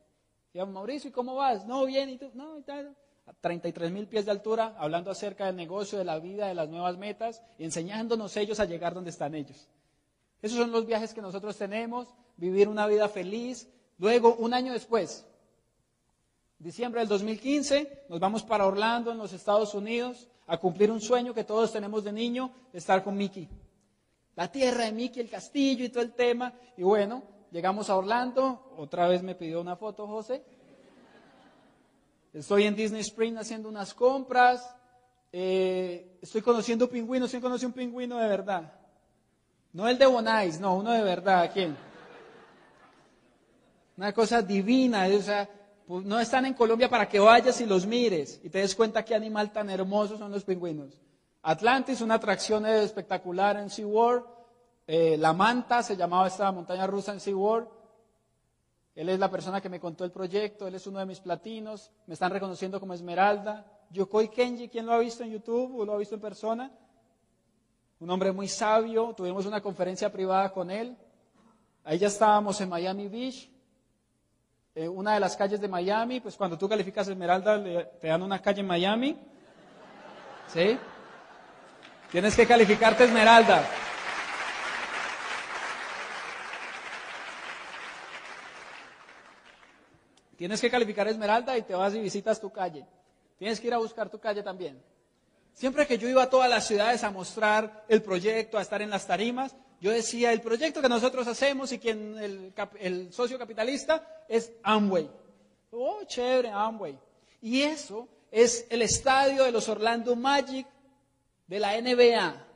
Digamos, 0.53 0.75
Mauricio, 0.75 1.11
¿y 1.11 1.13
cómo 1.13 1.37
vas? 1.37 1.65
No, 1.67 1.87
bien, 1.87 2.11
¿y 2.11 2.19
tú? 2.19 2.33
No, 2.35 2.59
y 2.59 2.63
tal. 2.63 2.97
A 3.27 3.33
33 3.33 3.93
mil 3.93 4.09
pies 4.09 4.25
de 4.25 4.33
altura, 4.33 4.75
hablando 4.77 5.13
acerca 5.13 5.47
del 5.47 5.55
negocio, 5.55 5.99
de 5.99 6.05
la 6.05 6.19
vida, 6.19 6.49
de 6.49 6.55
las 6.55 6.69
nuevas 6.69 6.99
metas, 6.99 7.45
y 7.59 7.65
enseñándonos 7.65 8.37
ellos 8.37 8.59
a 8.59 8.65
llegar 8.65 8.93
donde 8.93 9.11
están 9.11 9.37
ellos. 9.37 9.69
Esos 10.45 10.59
son 10.59 10.71
los 10.71 10.85
viajes 10.85 11.15
que 11.15 11.23
nosotros 11.23 11.57
tenemos, 11.57 12.07
vivir 12.37 12.69
una 12.69 12.87
vida 12.87 13.09
feliz. 13.09 13.67
Luego, 13.97 14.35
un 14.35 14.53
año 14.53 14.75
después, 14.75 15.27
diciembre 16.59 17.01
del 17.01 17.09
2015, 17.09 18.05
nos 18.11 18.21
vamos 18.21 18.43
para 18.43 18.67
Orlando, 18.67 19.11
en 19.11 19.17
los 19.17 19.33
Estados 19.33 19.73
Unidos, 19.73 20.29
a 20.47 20.59
cumplir 20.59 20.91
un 20.91 21.01
sueño 21.01 21.33
que 21.33 21.45
todos 21.45 21.73
tenemos 21.73 22.05
de 22.05 22.13
niño, 22.13 22.53
estar 22.75 23.03
con 23.03 23.17
Mickey. 23.17 23.49
La 24.37 24.53
tierra 24.53 24.85
de 24.85 24.93
Mickey, 24.93 25.23
el 25.23 25.31
castillo 25.31 25.87
y 25.87 25.89
todo 25.89 26.03
el 26.03 26.13
tema. 26.13 26.53
Y 26.77 26.83
bueno, 26.83 27.23
Llegamos 27.55 27.89
a 27.89 27.97
Orlando, 27.97 28.75
otra 28.79 29.07
vez 29.07 29.23
me 29.23 29.37
pidió 29.37 29.61
una 29.61 29.77
foto 29.77 30.09
José. 30.09 30.43
Estoy 32.33 32.65
en 32.65 32.75
Disney 32.75 33.03
Spring 33.03 33.37
haciendo 33.39 33.69
unas 33.69 33.95
compras. 33.95 34.75
Eh, 35.31 36.19
estoy 36.21 36.43
conociendo 36.43 36.91
pingüinos. 36.91 37.31
¿Quién 37.31 37.41
conoce 37.41 37.65
un 37.65 37.73
pingüino 37.73 38.19
de 38.19 38.27
verdad? 38.27 38.73
No 39.75 39.89
el 39.89 39.99
de 39.99 40.07
Bonais, 40.07 40.61
no, 40.61 40.77
uno 40.77 40.93
de 40.93 41.03
verdad. 41.03 41.51
¿Quién? 41.53 41.77
Una 43.97 44.13
cosa 44.13 44.41
divina. 44.41 45.07
O 45.07 45.21
sea, 45.21 45.51
pues, 45.85 46.05
no 46.05 46.21
están 46.21 46.47
en 46.47 46.55
Colombia 46.55 46.89
para 46.89 47.09
que 47.09 47.19
vayas 47.19 47.61
y 47.61 47.67
los 47.67 47.85
mires 47.85 48.41
y 48.45 48.51
te 48.51 48.59
des 48.59 48.75
cuenta 48.77 49.05
qué 49.05 49.17
animal 49.17 49.53
tan 49.53 49.69
hermoso 49.69 50.17
son 50.17 50.31
los 50.31 50.45
pingüinos. 50.45 51.01
Atlantis, 51.43 52.01
una 52.01 52.15
atracción 52.15 52.65
espectacular 52.67 53.57
en 53.57 53.69
SeaWorld. 53.69 54.25
Eh, 54.87 55.17
la 55.19 55.33
Manta 55.33 55.83
se 55.83 55.97
llamaba 55.97 56.29
esta 56.29 56.53
montaña 56.53 56.87
rusa 56.87 57.13
en 57.13 57.19
SeaWorld. 57.19 57.67
Él 58.95 59.09
es 59.09 59.19
la 59.19 59.29
persona 59.29 59.61
que 59.61 59.69
me 59.69 59.81
contó 59.81 60.05
el 60.05 60.13
proyecto, 60.13 60.69
él 60.69 60.77
es 60.77 60.87
uno 60.87 61.01
de 61.01 61.07
mis 61.07 61.19
platinos, 61.19 61.91
me 62.07 62.15
están 62.15 62.31
reconociendo 62.31 62.79
como 62.79 62.95
Esmeralda. 62.95 63.67
Yokoi 63.91 64.29
Kenji, 64.29 64.69
¿quién 64.69 64.87
lo 64.87 64.93
ha 64.93 64.99
visto 64.99 65.25
en 65.25 65.33
YouTube 65.33 65.81
o 65.81 65.85
lo 65.85 65.95
ha 65.95 65.97
visto 65.97 66.15
en 66.15 66.21
persona? 66.21 66.71
Un 68.01 68.11
hombre 68.11 68.33
muy 68.33 68.49
sabio, 68.49 69.15
tuvimos 69.17 69.47
una 69.47 69.61
conferencia 69.61 70.11
privada 70.11 70.53
con 70.53 70.71
él. 70.71 70.97
Ahí 71.85 71.99
ya 71.99 72.09
estábamos 72.09 72.61
en 72.61 72.69
Miami 72.69 73.09
Beach, 73.09 73.49
eh, 74.75 74.89
una 74.89 75.15
de 75.15 75.21
las 75.21 75.37
calles 75.37 75.61
de 75.61 75.69
Miami, 75.69 76.19
pues 76.19 76.37
cuando 76.37 76.59
tú 76.59 76.69
calificas 76.69 77.07
Esmeralda 77.07 77.63
te 77.63 78.09
dan 78.09 78.23
una 78.23 78.43
calle 78.43 78.61
en 78.61 78.67
Miami. 78.67 79.17
¿Sí? 80.49 80.79
Tienes 82.11 82.35
que 82.35 82.47
calificarte 82.47 83.05
Esmeralda. 83.05 83.65
Tienes 90.37 90.61
que 90.61 90.71
calificar 90.71 91.07
Esmeralda 91.07 91.57
y 91.57 91.63
te 91.63 91.75
vas 91.75 91.95
y 91.95 92.01
visitas 92.01 92.41
tu 92.41 92.51
calle. 92.51 92.85
Tienes 93.39 93.61
que 93.61 93.69
ir 93.69 93.75
a 93.75 93.79
buscar 93.79 94.11
tu 94.11 94.19
calle 94.19 94.43
también. 94.43 94.83
Siempre 95.55 95.87
que 95.87 95.99
yo 95.99 96.09
iba 96.09 96.25
a 96.25 96.31
todas 96.31 96.51
las 96.51 96.67
ciudades 96.67 97.05
a 97.05 97.11
mostrar 97.11 97.85
el 97.89 98.03
proyecto, 98.03 98.59
a 98.59 98.63
estar 98.63 98.83
en 98.83 98.91
las 98.91 99.07
tarimas, 99.07 99.55
yo 99.81 99.93
decía, 99.93 100.33
el 100.33 100.41
proyecto 100.41 100.83
que 100.83 100.89
nosotros 100.89 101.27
hacemos 101.27 101.71
y 101.73 101.79
quien 101.79 102.53
el, 102.81 103.13
socio 103.13 103.39
capitalista 103.39 104.25
es 104.29 104.53
Amway. 104.63 105.09
Oh, 105.71 106.03
chévere, 106.07 106.51
Amway. 106.51 106.99
Y 107.41 107.63
eso 107.63 108.09
es 108.31 108.67
el 108.71 108.83
estadio 108.83 109.45
de 109.45 109.53
los 109.53 109.69
Orlando 109.69 110.17
Magic 110.17 110.67
de 111.47 111.61
la 111.61 111.81
NBA. 111.81 112.47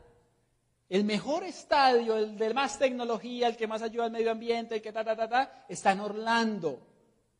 El 0.89 1.05
mejor 1.05 1.45
estadio, 1.45 2.17
el 2.17 2.37
de 2.37 2.55
más 2.55 2.79
tecnología, 2.79 3.47
el 3.49 3.57
que 3.57 3.67
más 3.67 3.83
ayuda 3.83 4.07
al 4.07 4.11
medio 4.11 4.31
ambiente, 4.31 4.77
el 4.77 4.83
que 4.83 4.93
ta, 4.93 5.05
ta, 5.05 5.15
ta, 5.15 5.29
ta, 5.29 5.67
está 5.69 5.93
en 5.93 6.01
Orlando 6.01 6.81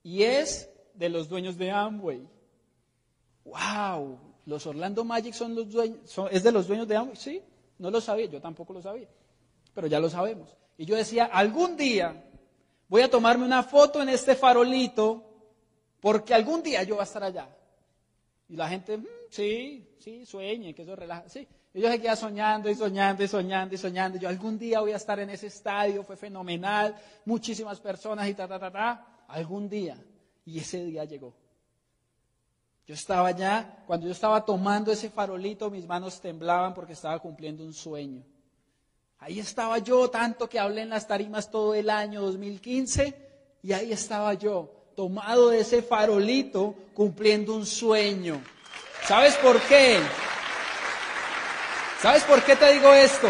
y 0.03 0.23
es 0.23 0.71
de 0.95 1.09
los 1.09 1.29
dueños 1.29 1.57
de 1.57 1.71
Amway. 1.71 2.29
¡Wow! 3.45 4.28
¿Los 4.49 4.67
Orlando 4.67 5.05
Magic 5.05 5.35
son 5.35 5.55
los 5.55 5.71
dueños, 5.71 5.99
es 6.31 6.43
de 6.43 6.51
los 6.51 6.67
dueños 6.67 6.89
de 6.89 6.97
Amway? 6.97 7.17
Sí, 7.17 7.43
no 7.79 7.91
lo 7.91 8.01
sabía, 8.01 8.25
yo 8.25 8.41
tampoco 8.41 8.73
lo 8.73 8.81
sabía, 8.81 9.07
pero 9.75 9.87
ya 9.89 10.01
lo 10.01 10.09
sabemos. 10.09 10.57
Y 10.79 10.87
yo 10.87 10.97
decía, 10.97 11.27
algún 11.27 11.77
día 11.77 12.25
voy 12.89 13.03
a 13.03 13.11
tomarme 13.11 13.45
una 13.45 13.63
foto 13.63 14.01
en 14.01 14.09
este 14.09 14.35
farolito 14.35 15.23
porque 16.01 16.33
algún 16.33 16.63
día 16.63 16.83
yo 16.83 16.95
voy 16.95 17.03
a 17.03 17.05
estar 17.05 17.23
allá. 17.23 17.47
Y 18.49 18.57
la 18.57 18.71
gente, 18.71 18.97
"Mm, 18.97 19.07
sí, 19.29 19.87
sí, 19.99 20.25
sueñe, 20.25 20.75
que 20.75 20.81
eso 20.81 20.97
relaja. 20.97 21.29
Sí. 21.29 21.47
Y 21.75 21.83
yo 21.83 21.91
seguía 21.91 22.17
soñando 22.17 22.71
y 22.71 22.75
soñando 22.75 23.23
y 23.23 23.29
soñando 23.29 23.75
y 23.75 23.79
soñando. 23.79 24.19
Yo 24.19 24.31
algún 24.31 24.59
día 24.59 24.81
voy 24.81 24.93
a 24.93 24.97
estar 24.97 25.21
en 25.21 25.29
ese 25.29 25.49
estadio, 25.49 26.03
fue 26.03 26.17
fenomenal, 26.17 26.97
muchísimas 27.27 27.79
personas 27.81 28.27
y 28.27 28.33
ta, 28.33 28.49
ta, 28.49 28.59
ta, 28.59 28.71
ta. 28.71 29.07
Algún 29.29 29.69
día. 29.69 30.03
Y 30.47 30.59
ese 30.59 30.83
día 30.87 31.05
llegó. 31.05 31.35
Yo 32.89 32.95
estaba 32.95 33.29
allá, 33.29 33.85
cuando 33.87 34.07
yo 34.07 34.13
estaba 34.13 34.43
tomando 34.47 34.91
ese 34.91 35.11
farolito, 35.11 35.69
mis 35.69 35.87
manos 35.87 36.23
temblaban 36.23 36.73
porque 36.73 36.95
estaba 36.95 37.19
cumpliendo 37.19 37.63
un 37.63 37.75
sueño. 37.75 38.25
Ahí 39.19 39.41
estaba 39.41 39.77
yo, 39.77 40.09
tanto 40.09 40.49
que 40.49 40.59
hablé 40.59 40.81
en 40.81 40.89
las 40.89 41.07
tarimas 41.07 41.51
todo 41.51 41.75
el 41.75 41.91
año 41.91 42.23
2015, 42.23 43.59
y 43.63 43.73
ahí 43.75 43.93
estaba 43.93 44.33
yo, 44.33 44.71
tomado 44.97 45.51
de 45.51 45.61
ese 45.61 45.83
farolito, 45.83 46.75
cumpliendo 46.95 47.55
un 47.55 47.67
sueño. 47.67 48.43
¿Sabes 49.05 49.35
por 49.35 49.61
qué? 49.61 49.99
¿Sabes 52.01 52.25
por 52.25 52.43
qué 52.43 52.57
te 52.57 52.73
digo 52.73 52.95
esto? 52.95 53.29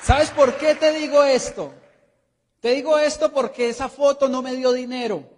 ¿Sabes 0.00 0.30
por 0.30 0.56
qué 0.56 0.74
te 0.74 0.90
digo 0.90 1.22
esto? 1.22 1.70
Te 2.60 2.70
digo 2.70 2.96
esto 2.96 3.30
porque 3.30 3.68
esa 3.68 3.90
foto 3.90 4.26
no 4.26 4.40
me 4.40 4.54
dio 4.54 4.72
dinero. 4.72 5.33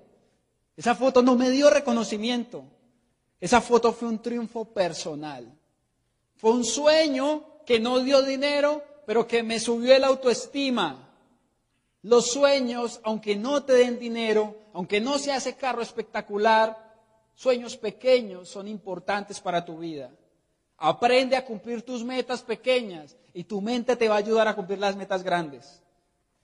Esa 0.76 0.94
foto 0.94 1.22
no 1.22 1.36
me 1.36 1.50
dio 1.50 1.70
reconocimiento. 1.70 2.64
Esa 3.40 3.60
foto 3.60 3.92
fue 3.92 4.08
un 4.08 4.20
triunfo 4.20 4.66
personal. 4.66 5.50
Fue 6.36 6.50
un 6.50 6.64
sueño 6.64 7.64
que 7.64 7.80
no 7.80 8.00
dio 8.00 8.22
dinero, 8.22 8.82
pero 9.06 9.26
que 9.26 9.42
me 9.42 9.58
subió 9.58 9.98
la 9.98 10.08
autoestima. 10.08 11.10
Los 12.02 12.30
sueños, 12.30 13.00
aunque 13.02 13.36
no 13.36 13.64
te 13.64 13.72
den 13.72 13.98
dinero, 13.98 14.56
aunque 14.74 15.00
no 15.00 15.18
sea 15.18 15.36
ese 15.36 15.56
carro 15.56 15.82
espectacular, 15.82 16.94
sueños 17.34 17.76
pequeños 17.76 18.48
son 18.48 18.68
importantes 18.68 19.40
para 19.40 19.64
tu 19.64 19.78
vida. 19.78 20.10
Aprende 20.78 21.36
a 21.36 21.44
cumplir 21.44 21.82
tus 21.82 22.04
metas 22.04 22.42
pequeñas 22.42 23.16
y 23.32 23.44
tu 23.44 23.60
mente 23.60 23.96
te 23.96 24.08
va 24.08 24.16
a 24.16 24.18
ayudar 24.18 24.46
a 24.46 24.54
cumplir 24.54 24.78
las 24.78 24.96
metas 24.96 25.22
grandes. 25.22 25.82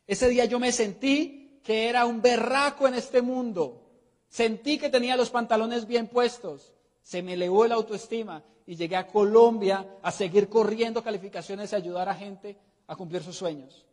Ese 0.06 0.28
día 0.28 0.46
yo 0.46 0.58
me 0.58 0.72
sentí 0.72 1.60
que 1.62 1.88
era 1.88 2.06
un 2.06 2.20
berraco 2.20 2.88
en 2.88 2.94
este 2.94 3.22
mundo. 3.22 3.81
Sentí 4.32 4.78
que 4.78 4.88
tenía 4.88 5.14
los 5.14 5.28
pantalones 5.28 5.86
bien 5.86 6.08
puestos. 6.08 6.72
Se 7.02 7.22
me 7.22 7.34
elevó 7.34 7.66
la 7.66 7.74
autoestima 7.74 8.42
y 8.64 8.76
llegué 8.76 8.96
a 8.96 9.06
Colombia 9.06 9.98
a 10.02 10.10
seguir 10.10 10.48
corriendo 10.48 11.02
calificaciones 11.02 11.70
y 11.70 11.76
ayudar 11.76 12.08
a 12.08 12.14
gente 12.14 12.56
a 12.86 12.96
cumplir 12.96 13.22
sus 13.22 13.36
sueños. 13.36 13.84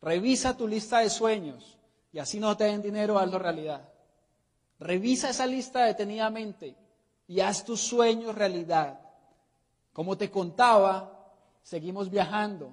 Revisa 0.00 0.56
tu 0.56 0.66
lista 0.66 1.00
de 1.00 1.10
sueños 1.10 1.76
y 2.14 2.18
así 2.18 2.40
no 2.40 2.56
te 2.56 2.64
den 2.64 2.80
dinero, 2.80 3.18
hazlo 3.18 3.38
realidad. 3.38 3.86
Revisa 4.80 5.28
esa 5.28 5.46
lista 5.46 5.84
detenidamente 5.84 6.74
y 7.28 7.40
haz 7.40 7.62
tus 7.62 7.82
sueños 7.82 8.34
realidad. 8.34 8.98
Como 9.92 10.16
te 10.16 10.30
contaba, 10.30 11.30
seguimos 11.62 12.08
viajando 12.08 12.70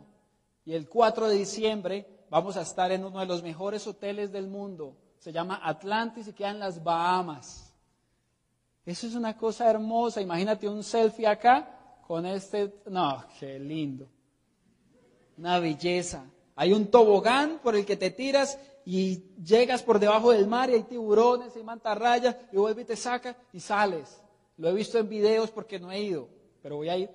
y 0.64 0.76
el 0.76 0.88
4 0.88 1.28
de 1.28 1.36
diciembre 1.36 2.08
vamos 2.30 2.56
a 2.56 2.62
estar 2.62 2.94
en 2.94 3.04
uno 3.04 3.20
de 3.20 3.26
los 3.26 3.44
mejores 3.44 3.86
hoteles 3.86 4.32
del 4.32 4.48
mundo. 4.48 4.96
Se 5.24 5.32
llama 5.32 5.62
Atlantis 5.64 6.28
y 6.28 6.34
queda 6.34 6.50
en 6.50 6.60
las 6.60 6.84
Bahamas. 6.84 7.74
Eso 8.86 9.08
es 9.08 9.16
una 9.16 9.38
cosa 9.38 9.70
hermosa. 9.70 10.20
Imagínate 10.20 10.68
un 10.68 10.84
selfie 10.84 11.26
acá 11.26 12.02
con 12.06 12.26
este. 12.26 12.82
No, 12.88 13.24
qué 13.40 13.58
lindo. 13.58 14.06
Una 15.38 15.60
belleza. 15.60 16.26
Hay 16.58 16.74
un 16.74 16.88
tobogán 16.88 17.60
por 17.64 17.74
el 17.74 17.86
que 17.86 17.96
te 17.96 18.12
tiras 18.12 18.60
y 18.84 19.24
llegas 19.42 19.82
por 19.82 19.98
debajo 19.98 20.32
del 20.32 20.46
mar 20.46 20.70
y 20.70 20.74
hay 20.74 20.84
tiburones 20.84 21.56
y 21.56 21.64
mantarrayas 21.64 22.36
y 22.52 22.58
vuelve 22.58 22.82
y 22.82 22.86
te 22.86 22.98
saca 22.98 23.34
y 23.54 23.62
sales. 23.62 24.22
Lo 24.58 24.68
he 24.68 24.74
visto 24.74 25.00
en 25.00 25.08
videos 25.08 25.52
porque 25.52 25.80
no 25.80 25.90
he 25.90 26.02
ido, 26.02 26.28
pero 26.62 26.76
voy 26.76 26.90
a 26.90 26.98
ir. 26.98 27.10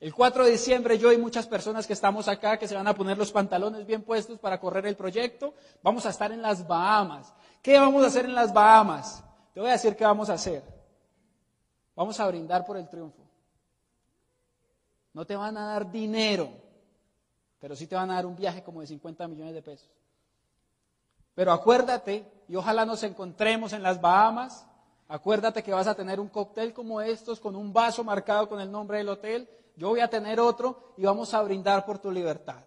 El 0.00 0.14
4 0.14 0.46
de 0.46 0.52
diciembre 0.52 0.98
yo 0.98 1.12
y 1.12 1.18
muchas 1.18 1.46
personas 1.46 1.86
que 1.86 1.92
estamos 1.92 2.26
acá, 2.26 2.58
que 2.58 2.66
se 2.66 2.74
van 2.74 2.88
a 2.88 2.94
poner 2.94 3.18
los 3.18 3.30
pantalones 3.30 3.84
bien 3.84 4.02
puestos 4.02 4.38
para 4.38 4.58
correr 4.58 4.86
el 4.86 4.96
proyecto, 4.96 5.52
vamos 5.82 6.06
a 6.06 6.08
estar 6.08 6.32
en 6.32 6.40
las 6.40 6.66
Bahamas. 6.66 7.34
¿Qué 7.60 7.78
vamos 7.78 8.02
a 8.02 8.06
hacer 8.06 8.24
en 8.24 8.34
las 8.34 8.50
Bahamas? 8.50 9.22
Te 9.52 9.60
voy 9.60 9.68
a 9.68 9.72
decir 9.72 9.94
qué 9.94 10.04
vamos 10.04 10.30
a 10.30 10.34
hacer. 10.34 10.62
Vamos 11.94 12.18
a 12.18 12.26
brindar 12.28 12.64
por 12.64 12.78
el 12.78 12.88
triunfo. 12.88 13.20
No 15.12 15.26
te 15.26 15.36
van 15.36 15.58
a 15.58 15.66
dar 15.66 15.90
dinero, 15.90 16.50
pero 17.58 17.76
sí 17.76 17.86
te 17.86 17.94
van 17.94 18.10
a 18.10 18.14
dar 18.14 18.24
un 18.24 18.36
viaje 18.36 18.62
como 18.62 18.80
de 18.80 18.86
50 18.86 19.28
millones 19.28 19.52
de 19.52 19.60
pesos. 19.60 19.90
Pero 21.34 21.52
acuérdate, 21.52 22.24
y 22.48 22.56
ojalá 22.56 22.86
nos 22.86 23.02
encontremos 23.02 23.74
en 23.74 23.82
las 23.82 24.00
Bahamas, 24.00 24.66
acuérdate 25.08 25.62
que 25.62 25.74
vas 25.74 25.88
a 25.88 25.94
tener 25.94 26.20
un 26.20 26.28
cóctel 26.28 26.72
como 26.72 27.02
estos, 27.02 27.38
con 27.38 27.54
un 27.54 27.70
vaso 27.70 28.02
marcado 28.02 28.48
con 28.48 28.60
el 28.60 28.72
nombre 28.72 28.96
del 28.96 29.10
hotel, 29.10 29.46
yo 29.76 29.88
voy 29.88 30.00
a 30.00 30.08
tener 30.08 30.40
otro 30.40 30.94
y 30.96 31.04
vamos 31.04 31.34
a 31.34 31.42
brindar 31.42 31.84
por 31.84 31.98
tu 31.98 32.10
libertad. 32.10 32.64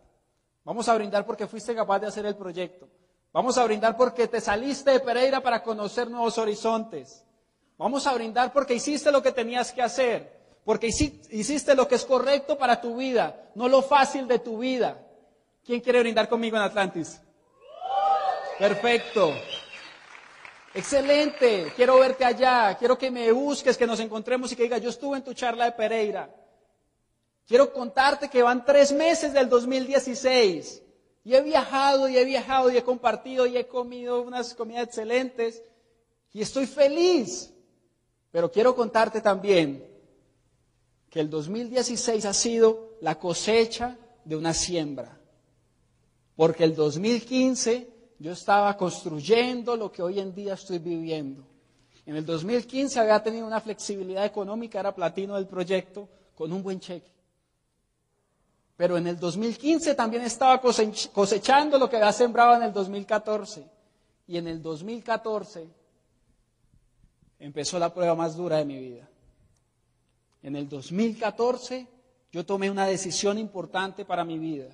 Vamos 0.64 0.88
a 0.88 0.95
brindar 0.95 1.26
porque 1.26 1.47
fuiste 1.47 1.76
capaz 1.76 1.99
de 1.99 2.08
hacer 2.08 2.26
el 2.26 2.36
proyecto. 2.36 2.88
Vamos 3.32 3.58
a 3.58 3.64
brindar 3.64 3.97
porque 3.97 4.28
te 4.28 4.39
saliste 4.39 4.91
de 4.91 4.99
Pereira 4.99 5.41
para 5.41 5.64
conocer 5.64 6.10
nuevos 6.10 6.38
horizontes. 6.38 7.26
Vamos 7.78 8.06
a 8.08 8.14
brindar 8.14 8.54
porque 8.54 8.76
hiciste 8.76 9.12
lo 9.12 9.24
que 9.24 9.32
tenías 9.32 9.72
que 9.72 9.82
hacer, 9.82 10.39
porque 10.64 10.88
hiciste 10.88 11.76
lo 11.76 11.88
que 11.88 11.95
es 11.95 12.06
correcto 12.06 12.58
para 12.58 12.80
tu 12.80 12.97
vida, 12.97 13.49
no 13.56 13.68
lo 13.68 13.82
fácil 13.82 14.28
de 14.28 14.39
tu 14.39 14.60
vida. 14.60 15.06
¿Quién 15.66 15.82
quiere 15.82 16.01
brindar 16.01 16.30
conmigo 16.30 16.58
en 16.58 16.64
Atlantis? 16.64 17.20
Perfecto. 18.60 19.34
Excelente. 20.74 21.72
Quiero 21.76 21.99
verte 21.99 22.26
allá. 22.26 22.76
Quiero 22.78 22.97
que 22.97 23.12
me 23.12 23.32
busques, 23.32 23.78
que 23.78 23.88
nos 23.88 23.99
encontremos 23.99 24.51
y 24.51 24.56
que 24.56 24.64
digas, 24.64 24.82
yo 24.82 24.89
estuve 24.89 25.18
en 25.18 25.24
tu 25.24 25.34
charla 25.34 25.66
de 25.66 25.72
Pereira. 25.74 26.30
Quiero 27.46 27.74
contarte 27.74 28.30
que 28.30 28.41
van 28.41 28.64
tres 28.66 28.91
meses 28.91 29.34
del 29.34 29.50
2016 29.50 30.82
y 31.26 31.36
he 31.36 31.41
viajado 31.41 32.08
y 32.08 32.18
he 32.18 32.26
viajado 32.26 32.72
y 32.72 32.78
he 32.78 32.84
compartido 32.84 33.46
y 33.46 33.58
he 33.58 33.68
comido 33.68 34.22
unas 34.22 34.54
comidas 34.54 34.86
excelentes 34.86 35.62
y 36.32 36.41
estoy 36.41 36.66
feliz. 36.66 37.54
Pero 38.32 38.52
quiero 38.52 38.76
contarte 38.76 39.22
también 39.22 39.86
que 41.10 41.20
el 41.20 41.30
2016 41.30 42.26
ha 42.26 42.34
sido 42.34 42.98
la 43.02 43.20
cosecha 43.20 43.98
de 44.26 44.36
una 44.36 44.54
siembra. 44.54 45.20
Porque 46.36 46.64
el 46.64 46.74
2015 46.74 47.88
yo 48.18 48.32
estaba 48.32 48.76
construyendo 48.76 49.76
lo 49.76 49.91
que 49.91 50.02
hoy 50.02 50.20
en 50.20 50.34
día 50.34 50.56
estoy 50.56 50.80
viviendo. 50.80 51.46
En 52.06 52.16
el 52.16 52.26
2015 52.26 53.00
había 53.00 53.22
tenido 53.22 53.46
una 53.46 53.62
flexibilidad 53.62 54.26
económica, 54.26 54.80
era 54.80 54.96
platino 54.96 55.36
del 55.36 55.48
proyecto, 55.48 56.10
con 56.36 56.52
un 56.52 56.64
buen 56.64 56.80
cheque. 56.80 57.12
Pero 58.76 58.97
en 58.97 59.07
el 59.07 59.19
2015 59.19 59.93
también 59.95 60.24
estaba 60.24 60.59
cosechando 60.59 61.78
lo 61.78 61.89
que 61.89 61.97
había 61.97 62.11
sembrado 62.11 62.55
en 62.55 62.63
el 62.63 62.74
2014. 62.74 63.65
Y 64.28 64.38
en 64.38 64.47
el 64.47 64.61
2014 64.61 65.67
empezó 67.39 67.78
la 67.78 67.93
prueba 67.93 68.15
más 68.15 68.36
dura 68.36 68.57
de 68.57 68.65
mi 68.65 68.80
vida. 68.80 69.07
En 70.41 70.55
el 70.55 70.67
2014 70.67 71.88
yo 72.32 72.45
tomé 72.45 72.71
una 72.71 72.88
decisión 72.88 73.38
importante 73.38 74.05
para 74.05 74.26
mi 74.26 74.39
vida 74.39 74.69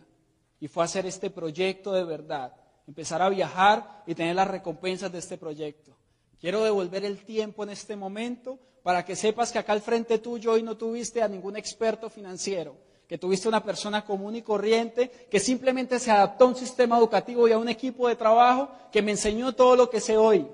y 0.60 0.68
fue 0.68 0.84
hacer 0.84 1.06
este 1.06 1.30
proyecto 1.30 1.92
de 1.92 2.04
verdad, 2.04 2.54
empezar 2.88 3.22
a 3.22 3.30
viajar 3.30 4.04
y 4.08 4.16
tener 4.16 4.36
las 4.36 4.48
recompensas 4.48 5.12
de 5.12 5.20
este 5.20 5.38
proyecto. 5.38 5.96
Quiero 6.40 6.64
devolver 6.64 7.04
el 7.04 7.24
tiempo 7.26 7.64
en 7.64 7.70
este 7.70 7.96
momento 7.96 8.60
para 8.82 9.04
que 9.04 9.16
sepas 9.16 9.52
que 9.52 9.60
acá 9.60 9.74
al 9.74 9.82
frente 9.82 10.20
tuyo 10.20 10.54
hoy 10.54 10.64
no 10.64 10.78
tuviste 10.78 11.22
a 11.22 11.28
ningún 11.28 11.58
experto 11.58 12.10
financiero, 12.10 12.78
que 13.10 13.18
tuviste 13.18 13.48
una 13.48 13.64
persona 13.64 14.06
común 14.06 14.36
y 14.36 14.44
corriente 14.44 15.10
que 15.32 15.40
simplemente 15.40 15.98
se 15.98 16.12
adaptó 16.12 16.46
a 16.46 16.50
un 16.50 16.56
sistema 16.56 16.96
educativo 16.96 17.48
y 17.48 17.52
a 17.52 17.58
un 17.58 17.68
equipo 17.68 18.08
de 18.08 18.16
trabajo 18.16 18.70
que 18.92 19.02
me 19.02 19.10
enseñó 19.10 19.52
todo 19.56 19.76
lo 19.76 19.90
que 19.90 20.00
sé 20.00 20.16
hoy. 20.16 20.48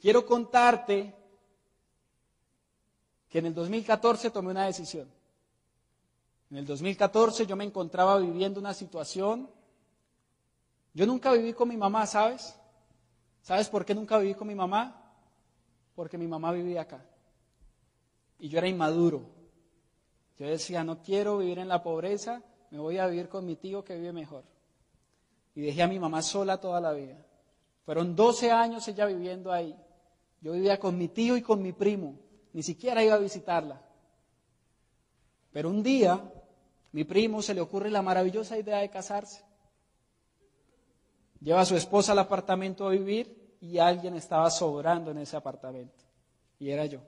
Quiero 0.00 0.24
contarte 0.24 1.14
que 3.28 3.38
en 3.38 3.46
el 3.46 3.54
2014 3.54 4.30
tomé 4.30 4.52
una 4.52 4.64
decisión. 4.64 5.06
En 6.50 6.56
el 6.56 6.64
2014 6.64 7.44
yo 7.44 7.54
me 7.54 7.64
encontraba 7.64 8.16
viviendo 8.16 8.60
una 8.60 8.72
situación. 8.72 9.50
Yo 10.94 11.04
nunca 11.04 11.32
viví 11.32 11.52
con 11.52 11.68
mi 11.68 11.76
mamá, 11.76 12.06
¿sabes? 12.06 12.58
¿Sabes 13.42 13.68
por 13.68 13.84
qué 13.84 13.94
nunca 13.94 14.16
viví 14.16 14.32
con 14.32 14.48
mi 14.48 14.54
mamá? 14.54 15.02
Porque 15.94 16.16
mi 16.16 16.26
mamá 16.26 16.50
vivía 16.50 16.80
acá. 16.80 17.04
Y 18.38 18.48
yo 18.48 18.56
era 18.56 18.68
inmaduro. 18.68 19.33
Yo 20.38 20.46
decía, 20.46 20.82
no 20.82 21.02
quiero 21.02 21.38
vivir 21.38 21.58
en 21.58 21.68
la 21.68 21.82
pobreza, 21.82 22.42
me 22.70 22.78
voy 22.78 22.98
a 22.98 23.06
vivir 23.06 23.28
con 23.28 23.46
mi 23.46 23.56
tío 23.56 23.84
que 23.84 23.94
vive 23.94 24.12
mejor. 24.12 24.44
Y 25.54 25.62
dejé 25.62 25.82
a 25.82 25.88
mi 25.88 25.98
mamá 25.98 26.22
sola 26.22 26.60
toda 26.60 26.80
la 26.80 26.92
vida. 26.92 27.16
Fueron 27.84 28.16
12 28.16 28.50
años 28.50 28.86
ella 28.88 29.06
viviendo 29.06 29.52
ahí. 29.52 29.76
Yo 30.40 30.52
vivía 30.52 30.78
con 30.78 30.98
mi 30.98 31.08
tío 31.08 31.36
y 31.36 31.42
con 31.42 31.62
mi 31.62 31.72
primo. 31.72 32.18
Ni 32.52 32.62
siquiera 32.62 33.04
iba 33.04 33.14
a 33.14 33.18
visitarla. 33.18 33.80
Pero 35.52 35.70
un 35.70 35.82
día, 35.82 36.20
mi 36.92 37.04
primo 37.04 37.40
se 37.40 37.54
le 37.54 37.60
ocurre 37.60 37.90
la 37.90 38.02
maravillosa 38.02 38.58
idea 38.58 38.78
de 38.78 38.90
casarse. 38.90 39.44
Lleva 41.40 41.60
a 41.60 41.66
su 41.66 41.76
esposa 41.76 42.12
al 42.12 42.18
apartamento 42.18 42.86
a 42.86 42.90
vivir 42.90 43.56
y 43.60 43.78
alguien 43.78 44.14
estaba 44.16 44.50
sobrando 44.50 45.12
en 45.12 45.18
ese 45.18 45.36
apartamento. 45.36 46.02
Y 46.58 46.70
era 46.70 46.86
yo. 46.86 47.00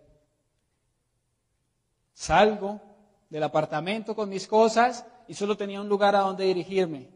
Salgo 2.12 2.80
del 3.28 3.42
apartamento 3.42 4.14
con 4.14 4.28
mis 4.28 4.46
cosas 4.46 5.04
y 5.28 5.34
solo 5.34 5.56
tenía 5.56 5.80
un 5.80 5.88
lugar 5.88 6.14
a 6.14 6.20
donde 6.20 6.44
dirigirme. 6.44 7.08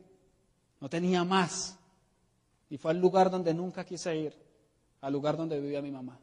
No 0.81 0.89
tenía 0.89 1.25
más. 1.25 1.79
Y 2.69 2.79
fue 2.79 2.93
al 2.93 3.01
lugar 3.01 3.31
donde 3.31 3.53
nunca 3.55 3.85
quise 3.85 4.17
ir, 4.17 4.35
al 5.01 5.13
lugar 5.13 5.37
donde 5.37 5.61
vivía 5.61 5.83
mi 5.83 5.91
mamá. 5.91 6.19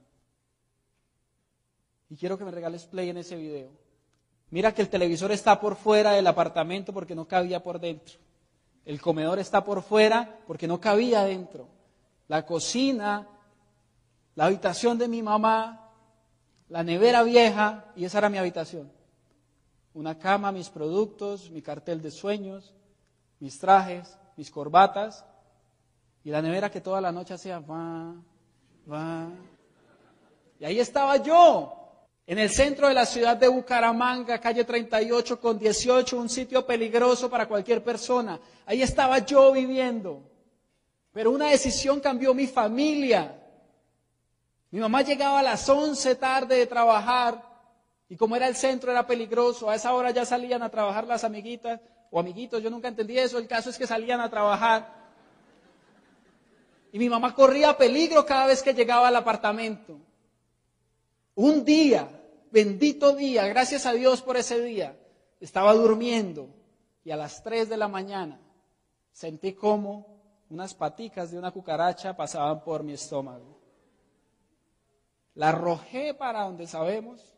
Y 2.10 2.16
quiero 2.16 2.38
que 2.38 2.46
me 2.46 2.52
regales 2.52 2.86
play 2.86 3.10
en 3.10 3.18
ese 3.18 3.36
video. 3.36 3.70
Mira 4.50 4.74
que 4.74 4.82
el 4.82 4.90
televisor 4.90 5.32
está 5.32 5.60
por 5.60 5.76
fuera 5.76 6.12
del 6.12 6.26
apartamento 6.28 6.94
porque 6.94 7.16
no 7.16 7.28
cabía 7.28 7.62
por 7.62 7.80
dentro. 7.80 8.18
El 8.86 9.02
comedor 9.02 9.40
está 9.40 9.66
por 9.66 9.82
fuera 9.82 10.40
porque 10.48 10.68
no 10.68 10.80
cabía 10.80 11.24
dentro. 11.24 11.68
La 12.30 12.46
cocina, 12.46 13.28
la 14.36 14.46
habitación 14.46 14.98
de 14.98 15.10
mi 15.10 15.22
mamá, 15.22 15.92
la 16.70 16.84
nevera 16.84 17.24
vieja, 17.24 17.92
y 17.96 18.06
esa 18.06 18.20
era 18.20 18.30
mi 18.30 18.38
habitación. 18.38 18.90
Una 19.98 20.20
cama, 20.20 20.52
mis 20.52 20.70
productos, 20.70 21.50
mi 21.50 21.64
cartel 21.64 22.04
de 22.04 22.12
sueños, 22.12 22.72
mis 23.40 23.58
trajes, 23.58 24.16
mis 24.36 24.52
corbatas, 24.52 25.26
y 26.24 26.30
la 26.30 26.40
nevera 26.40 26.70
que 26.70 26.82
toda 26.82 27.02
la 27.02 27.12
noche 27.12 27.34
hacía 27.34 27.58
va, 27.58 28.14
va. 28.88 29.28
Y 30.60 30.66
ahí 30.66 30.80
estaba 30.80 31.18
yo, 31.18 31.74
en 32.28 32.38
el 32.38 32.52
centro 32.52 32.88
de 32.88 32.94
la 32.94 33.08
ciudad 33.08 33.38
de 33.38 33.48
Bucaramanga, 33.48 34.40
calle 34.40 34.66
38 34.66 35.42
con 35.42 35.58
18, 35.58 36.16
un 36.16 36.30
sitio 36.30 36.64
peligroso 36.64 37.28
para 37.28 37.48
cualquier 37.48 37.84
persona. 37.84 38.40
Ahí 38.68 38.84
estaba 38.84 39.18
yo 39.26 39.52
viviendo. 39.52 40.22
Pero 41.12 41.32
una 41.32 41.48
decisión 41.48 42.00
cambió 42.02 42.36
mi 42.36 42.46
familia. 42.46 43.36
Mi 44.70 44.80
mamá 44.80 45.02
llegaba 45.02 45.40
a 45.40 45.44
las 45.44 45.68
11 45.68 46.14
tarde 46.18 46.56
de 46.56 46.68
trabajar 46.68 47.47
y 48.10 48.16
como 48.16 48.36
era 48.36 48.48
el 48.48 48.56
centro 48.56 48.92
era 48.92 49.06
peligroso. 49.06 49.70
A 49.70 49.76
esa 49.76 49.94
hora 49.94 50.12
ya 50.12 50.26
salían 50.26 50.64
a 50.64 50.70
trabajar 50.70 51.06
las 51.06 51.24
amiguitas 51.24 51.80
o 52.10 52.20
amiguitos, 52.20 52.64
yo 52.64 52.70
nunca 52.70 52.88
entendí 52.88 53.18
eso. 53.18 53.38
El 53.38 53.48
caso 53.48 53.70
es 53.70 53.78
que 53.78 53.88
salían 53.88 54.22
a 54.22 54.30
trabajar. 54.30 54.96
Y 56.92 57.00
mi 57.00 57.10
mamá 57.10 57.36
corría 57.36 57.78
peligro 57.78 58.26
cada 58.26 58.48
vez 58.48 58.64
que 58.64 58.74
llegaba 58.74 59.10
al 59.10 59.16
apartamento. 59.16 60.00
Un 61.36 61.66
día, 61.66 62.10
bendito 62.50 63.16
día, 63.16 63.48
gracias 63.48 63.86
a 63.86 63.94
Dios 63.94 64.22
por 64.22 64.38
ese 64.38 64.62
día, 64.62 64.98
estaba 65.40 65.74
durmiendo 65.74 66.50
y 67.04 67.12
a 67.12 67.16
las 67.16 67.44
3 67.44 67.70
de 67.70 67.78
la 67.78 67.88
mañana 67.88 68.40
sentí 69.12 69.54
como 69.54 70.18
unas 70.50 70.74
paticas 70.74 71.32
de 71.32 71.38
una 71.38 71.52
cucaracha 71.52 72.16
pasaban 72.16 72.64
por 72.64 72.84
mi 72.84 72.94
estómago. 72.94 73.60
La 75.36 75.50
arrojé 75.50 76.14
para 76.14 76.44
donde 76.44 76.66
sabemos, 76.66 77.37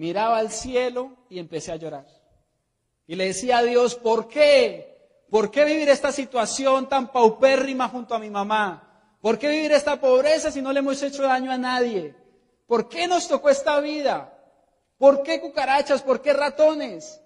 miraba 0.00 0.38
al 0.38 0.50
cielo 0.50 1.10
y 1.28 1.38
empecé 1.38 1.72
a 1.72 1.76
llorar. 1.76 2.06
Y 3.06 3.16
le 3.16 3.26
decía 3.26 3.58
a 3.58 3.62
Dios, 3.62 3.96
¿por 3.96 4.28
qué? 4.28 5.26
¿Por 5.28 5.50
qué 5.50 5.66
vivir 5.66 5.90
esta 5.90 6.10
situación 6.10 6.88
tan 6.88 7.12
paupérrima 7.12 7.86
junto 7.86 8.14
a 8.14 8.18
mi 8.18 8.30
mamá? 8.30 9.18
¿Por 9.20 9.38
qué 9.38 9.50
vivir 9.50 9.72
esta 9.72 10.00
pobreza 10.00 10.50
si 10.50 10.62
no 10.62 10.72
le 10.72 10.78
hemos 10.78 11.02
hecho 11.02 11.24
daño 11.24 11.52
a 11.52 11.58
nadie? 11.58 12.14
¿Por 12.66 12.88
qué 12.88 13.06
nos 13.06 13.28
tocó 13.28 13.50
esta 13.50 13.78
vida? 13.80 14.32
¿Por 14.96 15.22
qué 15.22 15.38
cucarachas? 15.38 16.00
¿Por 16.00 16.22
qué 16.22 16.32
ratones? 16.32 17.20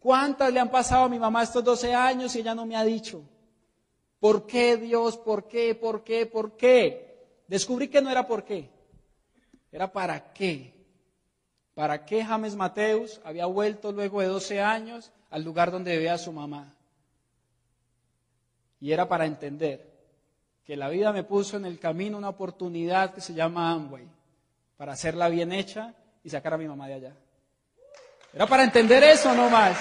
¿Cuántas 0.00 0.50
le 0.54 0.60
han 0.60 0.70
pasado 0.70 1.04
a 1.04 1.08
mi 1.10 1.18
mamá 1.18 1.42
estos 1.42 1.62
12 1.62 1.94
años 1.94 2.34
y 2.34 2.38
ella 2.40 2.54
no 2.54 2.64
me 2.64 2.76
ha 2.76 2.84
dicho? 2.84 3.22
¿Por 4.18 4.46
qué 4.46 4.78
Dios? 4.78 5.18
¿Por 5.18 5.46
qué? 5.48 5.74
¿Por 5.74 6.02
qué? 6.02 6.24
¿Por 6.24 6.56
qué? 6.56 7.42
Descubrí 7.46 7.88
que 7.88 8.00
no 8.00 8.10
era 8.10 8.26
por 8.26 8.42
qué. 8.42 8.70
Era 9.70 9.92
para 9.92 10.32
qué. 10.32 10.73
¿Para 11.74 12.04
qué 12.04 12.24
James 12.24 12.54
Mateus 12.54 13.20
había 13.24 13.46
vuelto 13.46 13.90
luego 13.90 14.20
de 14.20 14.28
12 14.28 14.60
años 14.60 15.10
al 15.30 15.42
lugar 15.42 15.72
donde 15.72 15.96
vivía 15.96 16.16
su 16.18 16.32
mamá? 16.32 16.72
Y 18.80 18.92
era 18.92 19.08
para 19.08 19.26
entender 19.26 19.92
que 20.64 20.76
la 20.76 20.88
vida 20.88 21.12
me 21.12 21.24
puso 21.24 21.56
en 21.56 21.64
el 21.64 21.78
camino 21.78 22.16
una 22.16 22.28
oportunidad 22.28 23.12
que 23.12 23.20
se 23.20 23.34
llama 23.34 23.70
Amway 23.70 24.06
para 24.76 24.92
hacerla 24.92 25.28
bien 25.28 25.52
hecha 25.52 25.94
y 26.22 26.30
sacar 26.30 26.54
a 26.54 26.58
mi 26.58 26.68
mamá 26.68 26.86
de 26.86 26.94
allá. 26.94 27.12
Era 28.32 28.46
para 28.46 28.64
entender 28.64 29.02
eso 29.02 29.34
no 29.34 29.50
más. 29.50 29.76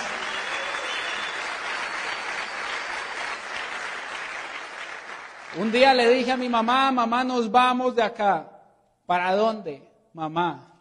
Un 5.57 5.71
día 5.71 5.93
le 5.93 6.09
dije 6.09 6.31
a 6.31 6.37
mi 6.37 6.49
mamá, 6.49 6.91
mamá, 6.91 7.23
nos 7.23 7.49
vamos 7.51 7.95
de 7.95 8.01
acá. 8.01 8.49
¿Para 9.05 9.35
dónde? 9.35 9.87
Mamá, 10.13 10.72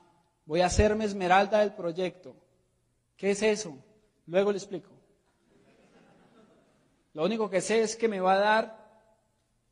voy 0.52 0.60
a 0.60 0.66
hacerme 0.66 1.06
esmeralda 1.06 1.60
del 1.60 1.72
proyecto. 1.72 2.36
¿Qué 3.16 3.30
es 3.30 3.42
eso? 3.42 3.74
Luego 4.26 4.52
le 4.52 4.58
explico. 4.58 4.90
Lo 7.14 7.24
único 7.24 7.48
que 7.48 7.62
sé 7.62 7.80
es 7.80 7.96
que 7.96 8.06
me 8.06 8.20
va 8.20 8.34
a 8.34 8.38
dar 8.38 9.00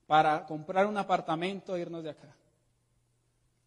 para 0.07 0.47
comprar 0.47 0.87
un 0.87 0.97
apartamento 0.97 1.77
e 1.77 1.83
irnos 1.83 2.03
de 2.03 2.09
acá. 2.09 2.35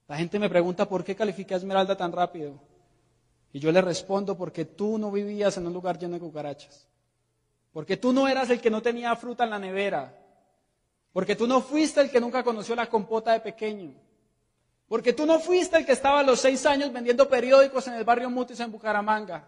La 0.07 0.17
gente 0.17 0.39
me 0.39 0.49
pregunta 0.49 0.89
por 0.89 1.03
qué 1.03 1.15
califiqué 1.15 1.53
a 1.53 1.57
Esmeralda 1.57 1.95
tan 1.95 2.11
rápido. 2.11 2.59
Y 3.51 3.59
yo 3.59 3.71
le 3.71 3.81
respondo 3.81 4.35
porque 4.35 4.65
tú 4.65 4.97
no 4.97 5.11
vivías 5.11 5.55
en 5.57 5.67
un 5.67 5.73
lugar 5.73 5.99
lleno 5.99 6.15
de 6.15 6.19
cucarachas. 6.19 6.87
Porque 7.71 7.95
tú 7.95 8.11
no 8.11 8.27
eras 8.27 8.49
el 8.49 8.59
que 8.59 8.71
no 8.71 8.81
tenía 8.81 9.15
fruta 9.15 9.43
en 9.43 9.51
la 9.51 9.59
nevera. 9.59 10.19
Porque 11.11 11.35
tú 11.35 11.45
no 11.45 11.61
fuiste 11.61 12.01
el 12.01 12.09
que 12.09 12.19
nunca 12.19 12.43
conoció 12.43 12.73
la 12.73 12.89
compota 12.89 13.33
de 13.33 13.41
pequeño. 13.41 13.93
Porque 14.93 15.11
tú 15.11 15.25
no 15.25 15.39
fuiste 15.39 15.75
el 15.75 15.87
que 15.87 15.93
estaba 15.93 16.19
a 16.19 16.23
los 16.23 16.39
seis 16.39 16.67
años 16.67 16.93
vendiendo 16.93 17.27
periódicos 17.27 17.87
en 17.87 17.95
el 17.95 18.03
barrio 18.03 18.29
Mutis 18.29 18.59
en 18.59 18.71
Bucaramanga. 18.71 19.43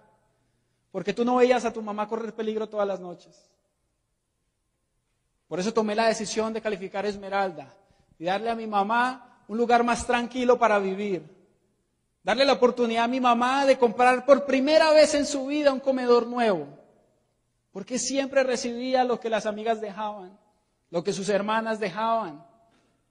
Porque 0.91 1.13
tú 1.13 1.23
no 1.23 1.35
veías 1.35 1.63
a 1.65 1.71
tu 1.71 1.83
mamá 1.83 2.07
correr 2.07 2.33
peligro 2.33 2.67
todas 2.67 2.87
las 2.87 2.99
noches. 2.99 3.47
Por 5.47 5.59
eso 5.59 5.71
tomé 5.71 5.93
la 5.93 6.07
decisión 6.07 6.51
de 6.51 6.61
calificar 6.61 7.05
Esmeralda 7.05 7.71
y 8.17 8.25
darle 8.25 8.49
a 8.49 8.55
mi 8.55 8.65
mamá 8.65 9.43
un 9.47 9.59
lugar 9.59 9.83
más 9.83 10.07
tranquilo 10.07 10.57
para 10.57 10.79
vivir. 10.79 11.21
Darle 12.23 12.43
la 12.43 12.53
oportunidad 12.53 13.03
a 13.03 13.07
mi 13.07 13.21
mamá 13.21 13.67
de 13.67 13.77
comprar 13.77 14.25
por 14.25 14.47
primera 14.47 14.93
vez 14.93 15.13
en 15.13 15.27
su 15.27 15.45
vida 15.45 15.71
un 15.71 15.79
comedor 15.79 16.25
nuevo. 16.25 16.65
Porque 17.71 17.99
siempre 17.99 18.41
recibía 18.41 19.03
lo 19.03 19.19
que 19.19 19.29
las 19.29 19.45
amigas 19.45 19.79
dejaban, 19.79 20.39
lo 20.89 21.03
que 21.03 21.13
sus 21.13 21.29
hermanas 21.29 21.79
dejaban. 21.79 22.43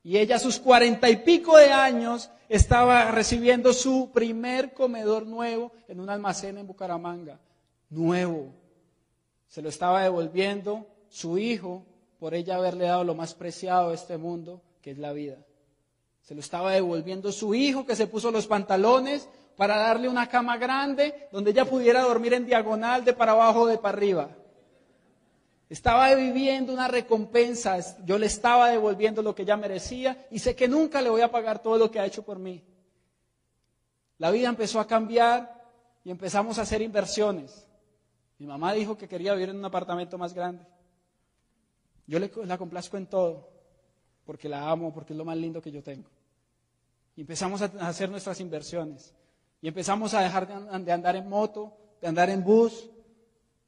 Y 0.05 0.19
ella 0.19 0.37
a 0.37 0.39
sus 0.39 0.61
cuarenta 0.61 1.09
y 1.09 1.17
pico 1.17 1.57
de 1.57 1.73
años 1.73 2.31
estaba 2.51 3.11
recibiendo 3.11 3.73
su 3.73 4.11
primer 4.13 4.75
comedor 4.75 5.27
nuevo 5.27 5.73
en 5.89 5.99
un 5.99 6.11
almacén 6.11 6.59
en 6.59 6.67
Bucaramanga. 6.67 7.41
Nuevo. 7.89 8.53
Se 9.49 9.63
lo 9.63 9.71
estaba 9.71 10.03
devolviendo 10.03 10.87
su 11.09 11.39
hijo 11.39 11.87
por 12.19 12.35
ella 12.35 12.57
haberle 12.57 12.85
dado 12.85 13.03
lo 13.03 13.15
más 13.15 13.35
preciado 13.35 13.89
de 13.89 13.95
este 13.95 14.19
mundo, 14.19 14.61
que 14.83 14.91
es 14.91 14.99
la 14.99 15.13
vida. 15.15 15.39
Se 16.21 16.35
lo 16.35 16.41
estaba 16.41 16.73
devolviendo 16.73 17.33
su 17.33 17.55
hijo 17.55 17.87
que 17.87 17.97
se 17.97 18.07
puso 18.07 18.31
los 18.31 18.47
pantalones 18.47 19.29
para 19.57 19.77
darle 19.77 20.09
una 20.09 20.29
cama 20.29 20.59
grande 20.59 21.29
donde 21.33 21.53
ella 21.53 21.65
pudiera 21.65 22.03
dormir 22.03 22.35
en 22.35 22.45
diagonal 22.45 23.05
de 23.05 23.15
para 23.15 23.33
abajo 23.33 23.63
o 23.63 23.67
de 23.67 23.79
para 23.79 23.97
arriba. 23.97 24.29
Estaba 25.69 26.15
viviendo 26.15 26.73
una 26.73 26.89
recompensa, 26.89 27.79
yo 28.05 28.19
le 28.19 28.27
estaba 28.27 28.71
devolviendo 28.71 29.23
lo 29.23 29.35
que 29.35 29.43
ella 29.43 29.57
merecía 29.57 30.27
y 30.31 30.39
sé 30.39 30.55
que 30.55 30.69
nunca 30.69 31.01
le 31.01 31.11
voy 31.11 31.23
a 31.23 31.31
pagar 31.31 31.62
todo 31.62 31.79
lo 31.79 31.91
que 31.91 31.99
ha 31.99 32.07
hecho 32.07 32.23
por 32.23 32.39
mí. 32.39 32.62
La 34.19 34.31
vida 34.31 34.49
empezó 34.49 34.79
a 34.79 34.87
cambiar 34.87 35.65
y 36.05 36.11
empezamos 36.11 36.59
a 36.59 36.62
hacer 36.62 36.83
inversiones. 36.83 37.67
Mi 38.39 38.47
mamá 38.47 38.73
dijo 38.73 38.97
que 38.97 39.09
quería 39.09 39.33
vivir 39.33 39.51
en 39.51 39.57
un 39.57 39.65
apartamento 39.65 40.19
más 40.19 40.35
grande. 40.35 40.67
Yo 42.07 42.19
le, 42.19 42.31
la 42.45 42.59
complazco 42.59 42.97
en 42.97 43.07
todo 43.07 43.55
porque 44.25 44.49
la 44.49 44.71
amo, 44.71 44.93
porque 44.93 45.12
es 45.12 45.17
lo 45.17 45.25
más 45.25 45.37
lindo 45.37 45.61
que 45.61 45.71
yo 45.71 45.83
tengo. 45.83 46.09
Y 47.17 47.23
empezamos 47.23 47.62
a 47.62 47.67
hacer 47.87 48.11
nuestras 48.11 48.41
inversiones. 48.41 49.15
Y 49.61 49.69
empezamos 49.69 50.15
a 50.15 50.21
dejar 50.21 50.47
de 50.83 50.93
andar 50.93 51.17
en 51.17 51.29
moto, 51.29 51.77
de 52.01 52.09
andar 52.09 52.29
en 52.31 52.43
bus 52.43 52.91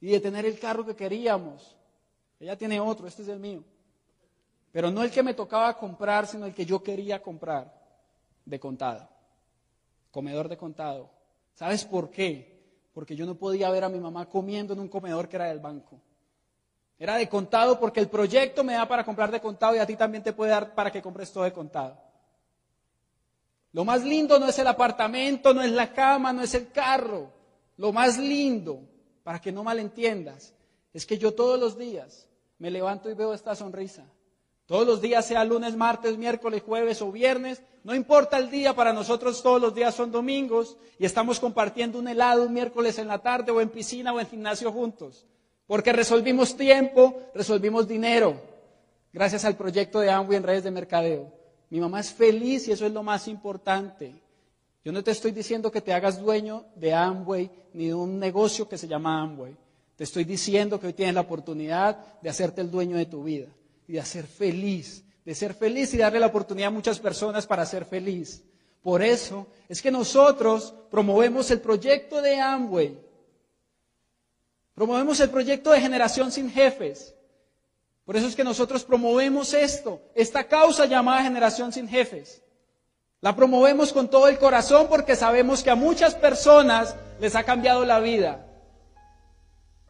y 0.01 0.09
de 0.09 0.21
tener 0.21 0.45
el 0.45 0.59
carro 0.59 0.85
que 0.85 0.97
queríamos. 0.97 1.76
Ella 2.39 2.57
tiene 2.57 2.81
otro, 2.81 3.07
este 3.07 3.23
es 3.23 3.29
el 3.29 3.41
mío. 3.41 3.63
Pero 4.73 4.91
no 4.91 5.03
el 5.03 5.11
que 5.11 5.23
me 5.23 5.35
tocaba 5.35 5.77
comprar, 5.77 6.27
sino 6.27 6.47
el 6.47 6.55
que 6.55 6.67
yo 6.67 6.83
quería 6.83 7.23
comprar 7.23 7.73
de 8.45 8.61
contado. 8.61 9.09
Comedor 10.11 10.49
de 10.49 10.57
contado. 10.57 11.11
¿Sabes 11.55 11.85
por 11.85 12.11
qué? 12.11 12.57
Porque 12.93 13.17
yo 13.17 13.27
no 13.27 13.35
podía 13.35 13.71
ver 13.71 13.85
a 13.85 13.89
mi 13.89 13.99
mamá 13.99 14.27
comiendo 14.27 14.75
en 14.75 14.81
un 14.81 14.89
comedor 14.89 15.29
que 15.29 15.37
era 15.37 15.47
del 15.47 15.61
banco. 15.61 16.01
Era 16.99 17.17
de 17.17 17.29
contado 17.29 17.79
porque 17.79 18.01
el 18.01 18.09
proyecto 18.09 18.65
me 18.65 18.75
da 18.75 18.87
para 18.89 19.05
comprar 19.05 19.31
de 19.31 19.41
contado 19.41 19.77
y 19.77 19.79
a 19.79 19.87
ti 19.87 19.97
también 19.97 20.23
te 20.23 20.33
puede 20.33 20.51
dar 20.51 20.75
para 20.75 20.91
que 20.91 21.03
compres 21.03 21.33
todo 21.33 21.45
de 21.45 21.53
contado. 21.53 21.99
Lo 23.73 23.85
más 23.85 24.03
lindo 24.03 24.39
no 24.39 24.49
es 24.49 24.59
el 24.59 24.67
apartamento, 24.67 25.53
no 25.53 25.61
es 25.63 25.71
la 25.71 25.93
cama, 25.93 26.33
no 26.33 26.43
es 26.43 26.55
el 26.55 26.71
carro. 26.73 27.31
Lo 27.77 27.93
más 27.93 28.17
lindo, 28.17 28.81
para 29.23 29.39
que 29.39 29.53
no 29.53 29.63
malentiendas, 29.63 30.55
es 30.97 31.05
que 31.05 31.19
yo 31.19 31.35
todos 31.35 31.61
los 31.61 31.77
días 31.77 32.27
me 32.59 32.71
levanto 32.71 33.11
y 33.11 33.15
veo 33.15 33.35
esta 33.35 33.55
sonrisa. 33.55 34.07
Todos 34.65 34.87
los 34.87 35.03
días, 35.03 35.27
sea 35.27 35.45
lunes, 35.45 35.77
martes, 35.77 36.17
miércoles, 36.17 36.63
jueves 36.65 37.03
o 37.03 37.13
viernes, 37.13 37.61
no 37.85 37.95
importa 37.95 38.39
el 38.39 38.51
día, 38.51 38.75
para 38.75 38.95
nosotros 38.95 39.43
todos 39.43 39.61
los 39.61 39.75
días 39.75 39.95
son 39.95 40.11
domingos 40.11 40.79
y 40.99 41.05
estamos 41.05 41.39
compartiendo 41.39 41.99
un 41.99 42.09
helado 42.09 42.47
un 42.47 42.55
miércoles 42.55 42.99
en 42.99 43.09
la 43.09 43.19
tarde 43.19 43.53
o 43.53 43.61
en 43.61 43.69
piscina 43.69 44.15
o 44.15 44.19
en 44.19 44.27
gimnasio 44.27 44.73
juntos. 44.73 45.27
Porque 45.67 45.93
resolvimos 45.93 46.57
tiempo, 46.57 47.21
resolvimos 47.35 47.87
dinero, 47.87 48.41
gracias 49.13 49.45
al 49.45 49.55
proyecto 49.55 50.01
de 50.01 50.11
Amway 50.11 50.39
en 50.39 50.45
redes 50.45 50.65
de 50.65 50.71
mercadeo. 50.71 51.31
Mi 51.69 51.79
mamá 51.79 52.01
es 52.01 52.11
feliz 52.11 52.69
y 52.69 52.73
eso 52.73 52.87
es 52.87 52.93
lo 52.93 53.03
más 53.03 53.29
importante. 53.29 54.15
Yo 54.83 54.93
no 54.93 55.05
te 55.05 55.11
estoy 55.11 55.33
diciendo 55.33 55.71
que 55.71 55.83
te 55.83 55.93
hagas 55.93 56.19
dueño 56.19 56.65
de 56.75 56.95
Amway 56.95 57.51
ni 57.75 57.89
de 57.89 57.95
un 57.95 58.19
negocio 58.19 58.67
que 58.67 58.79
se 58.79 58.89
llama 58.89 59.21
Amway. 59.21 59.66
Te 59.97 60.05
estoy 60.05 60.25
diciendo 60.25 60.79
que 60.79 60.89
hoy 60.89 60.93
tienes 60.93 61.15
la 61.15 61.23
oportunidad 61.23 61.97
de 62.21 62.29
hacerte 62.29 62.61
el 62.61 62.71
dueño 62.71 62.99
de 62.99 63.07
tu 63.07 63.25
vida 63.25 63.49
y 63.89 63.95
de 63.95 64.05
ser 64.05 64.27
feliz, 64.27 65.05
de 65.25 65.35
ser 65.35 65.55
feliz 65.55 65.95
y 65.95 65.97
darle 65.97 66.21
la 66.21 66.27
oportunidad 66.27 66.69
a 66.69 66.73
muchas 66.73 67.01
personas 67.01 67.47
para 67.47 67.65
ser 67.65 67.87
feliz. 67.87 68.45
Por 68.83 69.03
eso 69.03 69.47
es 69.69 69.81
que 69.81 69.91
nosotros 69.91 70.75
promovemos 70.91 71.51
el 71.51 71.61
proyecto 71.61 72.21
de 72.21 72.39
Amway. 72.39 72.99
Promovemos 74.75 75.19
el 75.21 75.31
proyecto 75.31 75.71
de 75.71 75.81
generación 75.81 76.31
sin 76.31 76.51
jefes. 76.51 77.15
Por 78.05 78.17
eso 78.17 78.29
es 78.29 78.37
que 78.37 78.45
nosotros 78.45 78.85
promovemos 78.85 79.55
esto, 79.55 80.01
esta 80.15 80.47
causa 80.47 80.85
llamada 80.85 81.23
generación 81.23 81.73
sin 81.73 81.89
jefes. 81.89 82.43
La 83.23 83.35
promovemos 83.35 83.95
con 83.95 84.09
todo 84.09 84.29
el 84.29 84.39
corazón 84.39 84.87
porque 84.89 85.17
sabemos 85.17 85.63
que 85.63 85.71
a 85.71 85.75
muchas 85.75 86.15
personas 86.15 86.95
les 87.19 87.35
ha 87.35 87.45
cambiado 87.45 87.85
la 87.87 87.99
vida. 87.99 88.46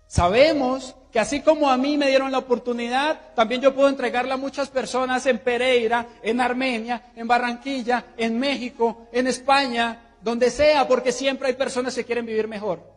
Sabemos 0.06 0.94
que 1.10 1.18
así 1.18 1.40
como 1.40 1.70
a 1.70 1.76
mí 1.76 1.96
me 1.96 2.08
dieron 2.08 2.30
la 2.30 2.38
oportunidad, 2.38 3.34
también 3.34 3.60
yo 3.60 3.74
puedo 3.74 3.88
entregarla 3.88 4.34
a 4.34 4.38
muchas 4.38 4.68
personas 4.68 5.26
en 5.26 5.38
Pereira, 5.38 6.06
en 6.22 6.40
Armenia, 6.40 7.10
en 7.16 7.26
Barranquilla, 7.26 8.04
en 8.16 8.38
México, 8.38 9.08
en 9.12 9.26
España, 9.26 10.14
donde 10.20 10.50
sea, 10.50 10.86
porque 10.86 11.12
siempre 11.12 11.48
hay 11.48 11.54
personas 11.54 11.94
que 11.94 12.04
quieren 12.04 12.26
vivir 12.26 12.48
mejor. 12.48 12.96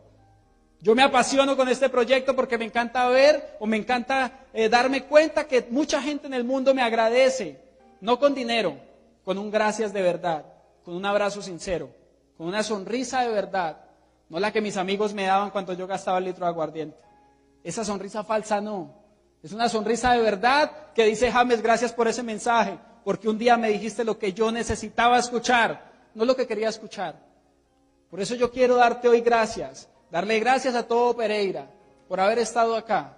Yo 0.82 0.94
me 0.94 1.02
apasiono 1.02 1.56
con 1.56 1.68
este 1.68 1.88
proyecto 1.88 2.34
porque 2.34 2.56
me 2.56 2.64
encanta 2.64 3.06
ver 3.08 3.56
o 3.58 3.66
me 3.66 3.76
encanta 3.76 4.46
eh, 4.54 4.68
darme 4.68 5.04
cuenta 5.04 5.46
que 5.46 5.66
mucha 5.70 6.00
gente 6.00 6.26
en 6.26 6.34
el 6.34 6.44
mundo 6.44 6.74
me 6.74 6.82
agradece, 6.82 7.60
no 8.00 8.18
con 8.18 8.34
dinero, 8.34 8.76
con 9.24 9.36
un 9.36 9.50
gracias 9.50 9.92
de 9.92 10.00
verdad, 10.00 10.44
con 10.84 10.94
un 10.94 11.04
abrazo 11.04 11.42
sincero, 11.42 11.90
con 12.38 12.46
una 12.46 12.62
sonrisa 12.62 13.22
de 13.22 13.28
verdad, 13.28 13.76
no 14.30 14.38
la 14.38 14.52
que 14.52 14.60
mis 14.60 14.76
amigos 14.76 15.12
me 15.12 15.24
daban 15.26 15.50
cuando 15.50 15.74
yo 15.74 15.86
gastaba 15.86 16.18
el 16.18 16.24
litro 16.24 16.46
de 16.46 16.50
aguardiente. 16.50 16.96
Esa 17.64 17.84
sonrisa 17.84 18.24
falsa 18.24 18.60
no. 18.60 18.94
Es 19.42 19.52
una 19.52 19.68
sonrisa 19.68 20.12
de 20.12 20.20
verdad 20.20 20.70
que 20.94 21.04
dice 21.04 21.32
James, 21.32 21.60
gracias 21.60 21.92
por 21.92 22.06
ese 22.06 22.22
mensaje, 22.22 22.78
porque 23.04 23.28
un 23.28 23.38
día 23.38 23.56
me 23.56 23.70
dijiste 23.70 24.04
lo 24.04 24.18
que 24.18 24.32
yo 24.32 24.52
necesitaba 24.52 25.18
escuchar, 25.18 25.90
no 26.14 26.24
lo 26.24 26.36
que 26.36 26.46
quería 26.46 26.68
escuchar. 26.68 27.16
Por 28.08 28.20
eso 28.20 28.36
yo 28.36 28.50
quiero 28.50 28.76
darte 28.76 29.08
hoy 29.08 29.20
gracias, 29.20 29.88
darle 30.10 30.38
gracias 30.38 30.74
a 30.74 30.86
todo 30.86 31.16
Pereira 31.16 31.68
por 32.08 32.20
haber 32.20 32.38
estado 32.38 32.76
acá 32.76 33.16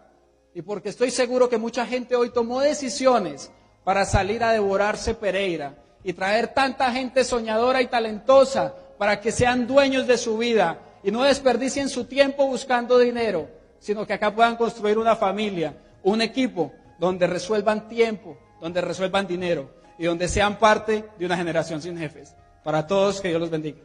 y 0.54 0.62
porque 0.62 0.90
estoy 0.90 1.10
seguro 1.10 1.48
que 1.48 1.58
mucha 1.58 1.84
gente 1.84 2.16
hoy 2.16 2.30
tomó 2.30 2.60
decisiones 2.60 3.50
para 3.84 4.04
salir 4.04 4.42
a 4.44 4.52
devorarse 4.52 5.14
Pereira 5.14 5.74
y 6.04 6.14
traer 6.14 6.48
tanta 6.54 6.90
gente 6.90 7.24
soñadora 7.24 7.82
y 7.82 7.86
talentosa 7.86 8.74
para 8.96 9.20
que 9.20 9.32
sean 9.32 9.66
dueños 9.66 10.06
de 10.06 10.16
su 10.16 10.38
vida 10.38 10.78
y 11.02 11.10
no 11.10 11.22
desperdicien 11.22 11.88
su 11.88 12.04
tiempo 12.04 12.46
buscando 12.46 12.98
dinero, 12.98 13.48
sino 13.78 14.06
que 14.06 14.12
acá 14.12 14.34
puedan 14.34 14.56
construir 14.56 14.98
una 14.98 15.16
familia, 15.16 15.76
un 16.02 16.22
equipo 16.22 16.72
donde 16.98 17.26
resuelvan 17.26 17.88
tiempo, 17.88 18.38
donde 18.60 18.80
resuelvan 18.80 19.26
dinero 19.26 19.70
y 19.98 20.04
donde 20.04 20.28
sean 20.28 20.58
parte 20.58 21.04
de 21.18 21.26
una 21.26 21.36
generación 21.36 21.82
sin 21.82 21.98
jefes. 21.98 22.34
Para 22.62 22.86
todos, 22.86 23.20
que 23.20 23.28
Dios 23.28 23.40
los 23.40 23.50
bendiga. 23.50 23.78